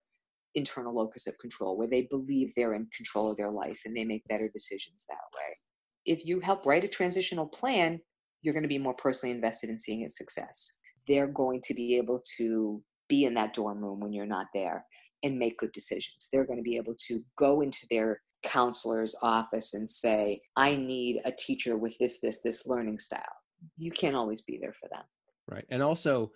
internal 0.54 0.94
locus 0.94 1.26
of 1.26 1.38
control 1.38 1.76
where 1.76 1.88
they 1.88 2.02
believe 2.02 2.52
they're 2.54 2.74
in 2.74 2.88
control 2.94 3.30
of 3.30 3.36
their 3.36 3.50
life 3.50 3.82
and 3.84 3.96
they 3.96 4.04
make 4.04 4.26
better 4.28 4.48
decisions 4.48 5.04
that 5.08 5.16
way. 5.34 5.56
If 6.06 6.24
you 6.24 6.40
help 6.40 6.66
write 6.66 6.84
a 6.84 6.88
transitional 6.88 7.46
plan, 7.46 8.00
you're 8.42 8.54
going 8.54 8.62
to 8.62 8.68
be 8.68 8.78
more 8.78 8.94
personally 8.94 9.34
invested 9.34 9.70
in 9.70 9.78
seeing 9.78 10.02
its 10.02 10.16
success. 10.16 10.80
They're 11.06 11.26
going 11.26 11.60
to 11.64 11.74
be 11.74 11.96
able 11.96 12.22
to 12.38 12.82
be 13.08 13.24
in 13.24 13.34
that 13.34 13.54
dorm 13.54 13.82
room 13.82 14.00
when 14.00 14.12
you're 14.12 14.26
not 14.26 14.46
there 14.54 14.84
and 15.22 15.38
make 15.38 15.58
good 15.58 15.72
decisions. 15.72 16.28
They're 16.32 16.44
going 16.44 16.58
to 16.58 16.62
be 16.62 16.76
able 16.76 16.94
to 17.08 17.22
go 17.36 17.60
into 17.60 17.86
their 17.90 18.20
counselor's 18.42 19.16
office 19.22 19.74
and 19.74 19.88
say, 19.88 20.40
I 20.56 20.76
need 20.76 21.20
a 21.24 21.32
teacher 21.32 21.76
with 21.76 21.96
this, 21.98 22.20
this, 22.20 22.40
this 22.42 22.66
learning 22.66 22.98
style. 22.98 23.22
You 23.76 23.90
can't 23.90 24.14
always 24.14 24.42
be 24.42 24.58
there 24.60 24.74
for 24.74 24.88
them. 24.88 25.02
Right. 25.48 25.64
And 25.70 25.82
also, 25.82 26.30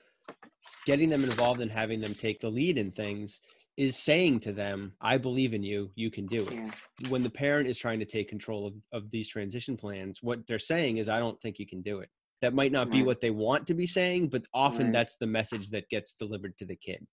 getting 0.86 1.08
them 1.08 1.24
involved 1.24 1.60
and 1.60 1.70
having 1.70 2.00
them 2.00 2.14
take 2.14 2.40
the 2.40 2.50
lead 2.50 2.78
in 2.78 2.90
things 2.90 3.40
is 3.76 3.96
saying 3.96 4.40
to 4.40 4.52
them, 4.52 4.92
I 5.00 5.16
believe 5.16 5.54
in 5.54 5.62
you, 5.62 5.90
you 5.94 6.10
can 6.10 6.26
do 6.26 6.46
it. 6.46 6.52
Yeah. 6.52 6.70
When 7.08 7.22
the 7.22 7.30
parent 7.30 7.68
is 7.68 7.78
trying 7.78 7.98
to 8.00 8.04
take 8.04 8.28
control 8.28 8.66
of, 8.66 8.74
of 8.92 9.10
these 9.10 9.28
transition 9.28 9.76
plans, 9.76 10.18
what 10.22 10.46
they're 10.46 10.58
saying 10.58 10.98
is, 10.98 11.08
I 11.08 11.18
don't 11.18 11.40
think 11.40 11.58
you 11.58 11.66
can 11.66 11.82
do 11.82 12.00
it. 12.00 12.10
That 12.42 12.54
might 12.54 12.72
not 12.72 12.88
right. 12.88 12.92
be 12.92 13.02
what 13.02 13.20
they 13.20 13.30
want 13.30 13.66
to 13.68 13.74
be 13.74 13.86
saying, 13.86 14.28
but 14.28 14.42
often 14.52 14.86
right. 14.86 14.92
that's 14.92 15.16
the 15.16 15.26
message 15.26 15.70
that 15.70 15.88
gets 15.88 16.14
delivered 16.14 16.58
to 16.58 16.66
the 16.66 16.76
kid 16.76 17.06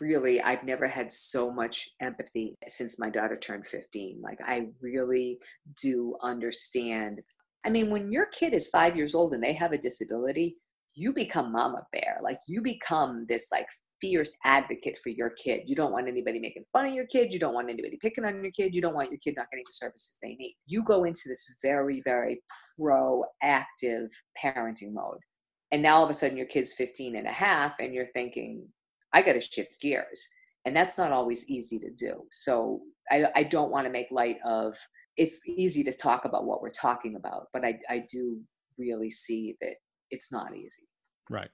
really 0.00 0.40
i've 0.42 0.64
never 0.64 0.86
had 0.86 1.10
so 1.10 1.50
much 1.50 1.88
empathy 2.00 2.54
since 2.66 2.98
my 2.98 3.08
daughter 3.08 3.36
turned 3.36 3.66
15 3.66 4.20
like 4.22 4.38
i 4.44 4.66
really 4.80 5.38
do 5.80 6.14
understand 6.22 7.20
i 7.64 7.70
mean 7.70 7.90
when 7.90 8.12
your 8.12 8.26
kid 8.26 8.52
is 8.52 8.68
five 8.68 8.96
years 8.96 9.14
old 9.14 9.32
and 9.32 9.42
they 9.42 9.52
have 9.52 9.72
a 9.72 9.78
disability 9.78 10.56
you 10.94 11.12
become 11.12 11.52
mama 11.52 11.86
bear 11.92 12.18
like 12.22 12.38
you 12.46 12.60
become 12.60 13.24
this 13.28 13.48
like 13.50 13.68
fierce 14.00 14.36
advocate 14.44 14.98
for 15.02 15.10
your 15.10 15.30
kid 15.30 15.62
you 15.66 15.74
don't 15.74 15.92
want 15.92 16.08
anybody 16.08 16.38
making 16.38 16.64
fun 16.72 16.86
of 16.86 16.92
your 16.92 17.06
kid 17.06 17.32
you 17.32 17.38
don't 17.38 17.54
want 17.54 17.70
anybody 17.70 17.98
picking 18.00 18.24
on 18.24 18.42
your 18.42 18.52
kid 18.52 18.74
you 18.74 18.82
don't 18.82 18.94
want 18.94 19.10
your 19.10 19.18
kid 19.18 19.34
not 19.36 19.46
getting 19.50 19.64
the 19.66 19.72
services 19.72 20.18
they 20.22 20.34
need 20.34 20.54
you 20.66 20.82
go 20.84 21.04
into 21.04 21.22
this 21.26 21.54
very 21.62 22.02
very 22.04 22.42
proactive 22.78 24.08
parenting 24.42 24.92
mode 24.92 25.18
and 25.72 25.82
now 25.82 25.96
all 25.96 26.04
of 26.04 26.10
a 26.10 26.14
sudden 26.14 26.36
your 26.36 26.46
kid's 26.46 26.74
15 26.74 27.16
and 27.16 27.26
a 27.26 27.32
half 27.32 27.74
and 27.80 27.94
you're 27.94 28.06
thinking 28.06 28.68
I 29.12 29.22
got 29.22 29.32
to 29.32 29.40
shift 29.40 29.80
gears. 29.80 30.28
And 30.66 30.76
that's 30.76 30.98
not 30.98 31.10
always 31.10 31.48
easy 31.48 31.78
to 31.78 31.90
do. 31.90 32.24
So 32.32 32.80
I, 33.10 33.26
I 33.34 33.42
don't 33.44 33.70
want 33.70 33.86
to 33.86 33.92
make 33.92 34.08
light 34.10 34.36
of 34.44 34.76
it's 35.16 35.40
easy 35.48 35.82
to 35.84 35.92
talk 35.92 36.26
about 36.26 36.44
what 36.44 36.60
we're 36.60 36.68
talking 36.68 37.16
about, 37.16 37.46
but 37.52 37.64
I, 37.64 37.78
I 37.88 38.04
do 38.10 38.38
really 38.76 39.10
see 39.10 39.56
that 39.62 39.74
it's 40.10 40.30
not 40.30 40.54
easy. 40.54 40.82
Right. 41.30 41.48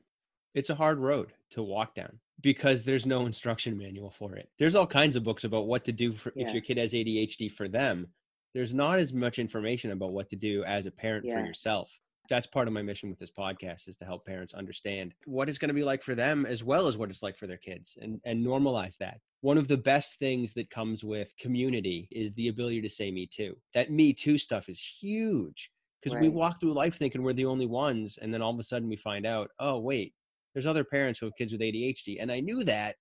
It's 0.55 0.71
a 0.71 0.75
hard 0.75 0.99
road 0.99 1.33
to 1.51 1.63
walk 1.63 1.95
down 1.95 2.19
because 2.43 2.85
there's 2.85 3.07
no 3.07 3.27
instruction 3.27 3.79
manual 3.79 4.11
for 4.11 4.35
it. 4.37 4.49
There's 4.59 4.75
all 4.75 4.87
kinds 4.87 5.17
of 5.17 5.25
books 5.25 5.45
about 5.45 5.67
what 5.67 5.85
to 5.85 5.93
do 5.93 6.15
for, 6.15 6.33
yeah. 6.35 6.47
if 6.47 6.53
your 6.53 6.63
kid 6.63 6.79
has 6.79 6.93
ADHD 6.93 7.51
for 7.51 7.69
them. 7.69 8.09
There's 8.55 8.75
not 8.75 8.99
as 8.99 9.13
much 9.13 9.39
information 9.39 9.93
about 9.93 10.13
what 10.13 10.29
to 10.31 10.37
do 10.37 10.63
as 10.65 10.85
a 10.85 10.91
parent 10.91 11.25
yeah. 11.25 11.41
for 11.41 11.47
yourself. 11.47 11.91
That's 12.29 12.47
part 12.47 12.69
of 12.69 12.75
my 12.75 12.83
mission 12.83 13.09
with 13.09 13.19
this 13.19 13.31
podcast 13.31 13.89
is 13.89 13.97
to 13.97 14.05
help 14.05 14.27
parents 14.27 14.55
understand 14.55 15.15
what 15.25 15.49
it's 15.49 15.59
going 15.59 15.69
to 15.69 15.75
be 15.75 15.85
like 15.85 16.03
for 16.03 16.15
them 16.15 16.47
as 16.47 16.63
well 16.63 16.87
as 16.87 16.97
what 16.97 17.11
it's 17.11 17.23
like 17.23 17.37
for 17.37 17.47
their 17.47 17.57
kids 17.57 17.97
and, 18.01 18.21
and 18.25 18.45
normalize 18.45 18.97
that. 18.99 19.19
One 19.41 19.59
of 19.59 19.69
the 19.69 19.77
best 19.77 20.19
things 20.19 20.53
that 20.55 20.71
comes 20.71 21.03
with 21.03 21.37
community 21.37 22.09
is 22.11 22.33
the 22.35 22.49
ability 22.49 22.83
to 22.83 22.91
say 22.91 23.11
me 23.11 23.27
too. 23.27 23.57
That 23.75 23.91
me 23.91 24.13
too 24.13 24.39
stuff 24.39 24.69
is 24.69 24.81
huge 24.81 25.71
because 26.01 26.15
right. 26.15 26.23
we 26.23 26.29
walk 26.29 26.61
through 26.61 26.75
life 26.75 26.97
thinking 26.97 27.23
we're 27.23 27.33
the 27.33 27.47
only 27.47 27.67
ones 27.67 28.19
and 28.21 28.33
then 28.33 28.43
all 28.43 28.53
of 28.53 28.61
a 28.61 28.65
sudden 28.65 28.89
we 28.89 28.97
find 28.97 29.27
out, 29.27 29.51
oh 29.59 29.79
wait, 29.79 30.15
there's 30.55 30.67
other 30.67 30.85
parents 30.85 31.19
who 31.19 31.27
have 31.27 31.37
kids 31.37 31.53
with 31.53 31.61
ADHD 31.61 32.19
and 32.21 32.31
I 32.31 32.41
knew 32.41 32.65
that. 32.65 32.97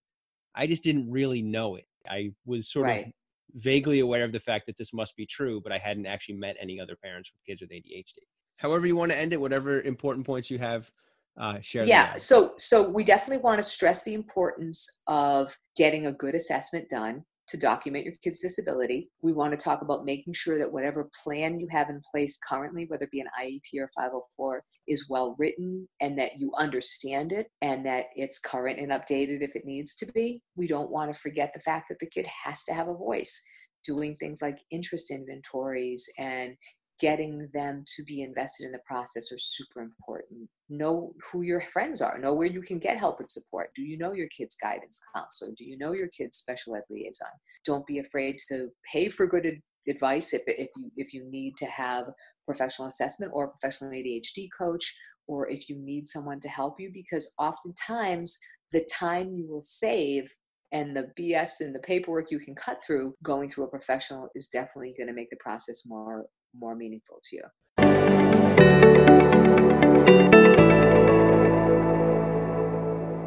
I 0.55 0.67
just 0.67 0.83
didn't 0.83 1.09
really 1.09 1.41
know 1.41 1.75
it. 1.75 1.85
I 2.09 2.31
was 2.45 2.71
sort 2.71 2.85
right. 2.85 3.05
of 3.07 3.13
vaguely 3.55 3.99
aware 3.99 4.23
of 4.23 4.31
the 4.31 4.39
fact 4.39 4.65
that 4.67 4.77
this 4.77 4.93
must 4.93 5.15
be 5.15 5.25
true, 5.25 5.61
but 5.61 5.71
I 5.71 5.77
hadn't 5.77 6.05
actually 6.05 6.35
met 6.35 6.57
any 6.59 6.79
other 6.79 6.95
parents 7.01 7.31
with 7.33 7.43
kids 7.45 7.61
with 7.61 7.71
ADHD. 7.71 8.19
However, 8.57 8.85
you 8.85 8.95
want 8.95 9.11
to 9.11 9.17
end 9.17 9.33
it, 9.33 9.41
whatever 9.41 9.81
important 9.81 10.25
points 10.25 10.49
you 10.49 10.59
have, 10.59 10.89
uh, 11.37 11.59
share. 11.61 11.85
Yeah. 11.85 12.17
So, 12.17 12.53
so 12.57 12.87
we 12.89 13.03
definitely 13.03 13.41
want 13.41 13.59
to 13.59 13.63
stress 13.63 14.03
the 14.03 14.13
importance 14.13 15.01
of 15.07 15.57
getting 15.75 16.07
a 16.07 16.13
good 16.13 16.35
assessment 16.35 16.89
done 16.89 17.23
to 17.51 17.57
document 17.57 18.05
your 18.05 18.13
kid's 18.23 18.39
disability. 18.39 19.09
We 19.21 19.33
want 19.33 19.51
to 19.51 19.57
talk 19.57 19.81
about 19.81 20.05
making 20.05 20.33
sure 20.33 20.57
that 20.57 20.71
whatever 20.71 21.09
plan 21.21 21.59
you 21.59 21.67
have 21.69 21.89
in 21.89 22.01
place 22.09 22.39
currently, 22.49 22.85
whether 22.87 23.03
it 23.03 23.11
be 23.11 23.19
an 23.19 23.27
IEP 23.39 23.81
or 23.81 23.91
504, 23.95 24.63
is 24.87 25.09
well 25.09 25.35
written 25.37 25.87
and 25.99 26.17
that 26.17 26.39
you 26.39 26.51
understand 26.57 27.33
it 27.33 27.47
and 27.61 27.85
that 27.85 28.05
it's 28.15 28.39
current 28.39 28.79
and 28.79 28.91
updated 28.91 29.41
if 29.41 29.55
it 29.57 29.65
needs 29.65 29.95
to 29.97 30.05
be. 30.13 30.41
We 30.55 30.65
don't 30.65 30.89
want 30.89 31.13
to 31.13 31.19
forget 31.19 31.51
the 31.53 31.59
fact 31.59 31.89
that 31.89 31.99
the 31.99 32.09
kid 32.09 32.25
has 32.45 32.63
to 32.63 32.73
have 32.73 32.87
a 32.87 32.93
voice. 32.93 33.41
Doing 33.83 34.15
things 34.17 34.41
like 34.41 34.59
interest 34.71 35.11
inventories 35.11 36.07
and 36.17 36.55
getting 37.01 37.49
them 37.51 37.83
to 37.95 38.03
be 38.03 38.21
invested 38.21 38.65
in 38.65 38.71
the 38.71 38.79
process 38.85 39.31
are 39.31 39.37
super 39.39 39.81
important. 39.81 40.47
Know 40.69 41.13
who 41.31 41.41
your 41.41 41.61
friends 41.73 41.99
are. 41.99 42.19
Know 42.19 42.35
where 42.35 42.47
you 42.47 42.61
can 42.61 42.77
get 42.77 42.97
help 42.97 43.19
and 43.19 43.29
support. 43.29 43.71
Do 43.75 43.81
you 43.81 43.97
know 43.97 44.13
your 44.13 44.27
kid's 44.27 44.55
guidance 44.55 45.01
counselor? 45.13 45.51
Do 45.57 45.65
you 45.65 45.79
know 45.79 45.93
your 45.93 46.09
kid's 46.09 46.37
special 46.37 46.75
ed 46.75 46.83
liaison? 46.91 47.27
Don't 47.65 47.87
be 47.87 47.97
afraid 47.97 48.37
to 48.49 48.69
pay 48.93 49.09
for 49.09 49.25
good 49.25 49.59
advice 49.89 50.31
if, 50.31 50.43
if 50.45 50.69
you 50.77 50.91
if 50.95 51.11
you 51.11 51.25
need 51.29 51.57
to 51.57 51.65
have 51.65 52.05
professional 52.45 52.87
assessment 52.87 53.31
or 53.33 53.45
a 53.45 53.49
professional 53.49 53.91
ADHD 53.91 54.47
coach 54.55 54.95
or 55.27 55.49
if 55.49 55.69
you 55.69 55.77
need 55.77 56.07
someone 56.07 56.39
to 56.39 56.49
help 56.49 56.79
you 56.79 56.91
because 56.93 57.33
oftentimes 57.39 58.37
the 58.71 58.87
time 58.93 59.33
you 59.33 59.47
will 59.49 59.61
save 59.61 60.31
and 60.71 60.95
the 60.95 61.11
BS 61.19 61.61
and 61.61 61.73
the 61.73 61.79
paperwork 61.79 62.29
you 62.29 62.39
can 62.39 62.53
cut 62.53 62.81
through 62.85 63.15
going 63.23 63.49
through 63.49 63.63
a 63.63 63.69
professional 63.69 64.29
is 64.35 64.47
definitely 64.47 64.93
going 64.95 65.07
to 65.07 65.13
make 65.13 65.31
the 65.31 65.37
process 65.37 65.83
more 65.87 66.25
more 66.57 66.75
meaningful 66.75 67.19
to 67.23 67.35
you. 67.35 67.43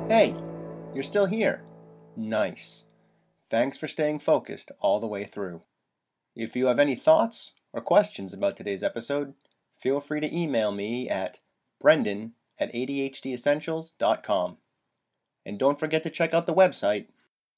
Hey, 0.09 0.35
you're 0.95 1.03
still 1.03 1.27
here. 1.27 1.63
Nice. 2.17 2.85
Thanks 3.51 3.77
for 3.79 3.89
staying 3.89 4.21
focused 4.21 4.71
all 4.81 5.01
the 5.01 5.07
way 5.07 5.25
through. 5.25 5.63
If 6.35 6.57
you 6.57 6.67
have 6.67 6.79
any 6.79 6.97
thoughts 6.97 7.53
or 7.73 7.81
questions 7.81 8.35
about 8.35 8.57
today's 8.57 8.83
episode, 8.83 9.35
feel 9.79 10.01
free 10.01 10.21
to 10.21 10.37
email 10.37 10.73
me 10.73 11.09
at 11.09 11.39
brendan 11.81 12.33
at 12.59 12.73
adhdessentials.com. 12.73 14.57
And 15.47 15.59
don't 15.59 15.79
forget 15.79 16.03
to 16.03 16.11
check 16.11 16.35
out 16.35 16.47
the 16.47 16.55
website, 16.55 17.07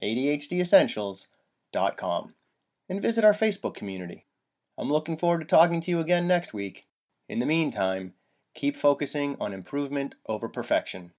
adhdessentials.com, 0.03 2.35
and 2.89 3.01
visit 3.01 3.23
our 3.23 3.33
Facebook 3.33 3.75
community. 3.75 4.26
I'm 4.77 4.91
looking 4.91 5.17
forward 5.17 5.39
to 5.39 5.45
talking 5.45 5.81
to 5.81 5.91
you 5.91 5.99
again 5.99 6.27
next 6.27 6.53
week. 6.53 6.87
In 7.27 7.39
the 7.39 7.45
meantime, 7.45 8.13
keep 8.53 8.75
focusing 8.75 9.35
on 9.39 9.53
improvement 9.53 10.15
over 10.27 10.47
perfection. 10.47 11.13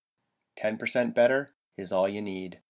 10% 0.60 1.14
better 1.14 1.50
is 1.76 1.92
all 1.92 2.08
you 2.08 2.22
need. 2.22 2.60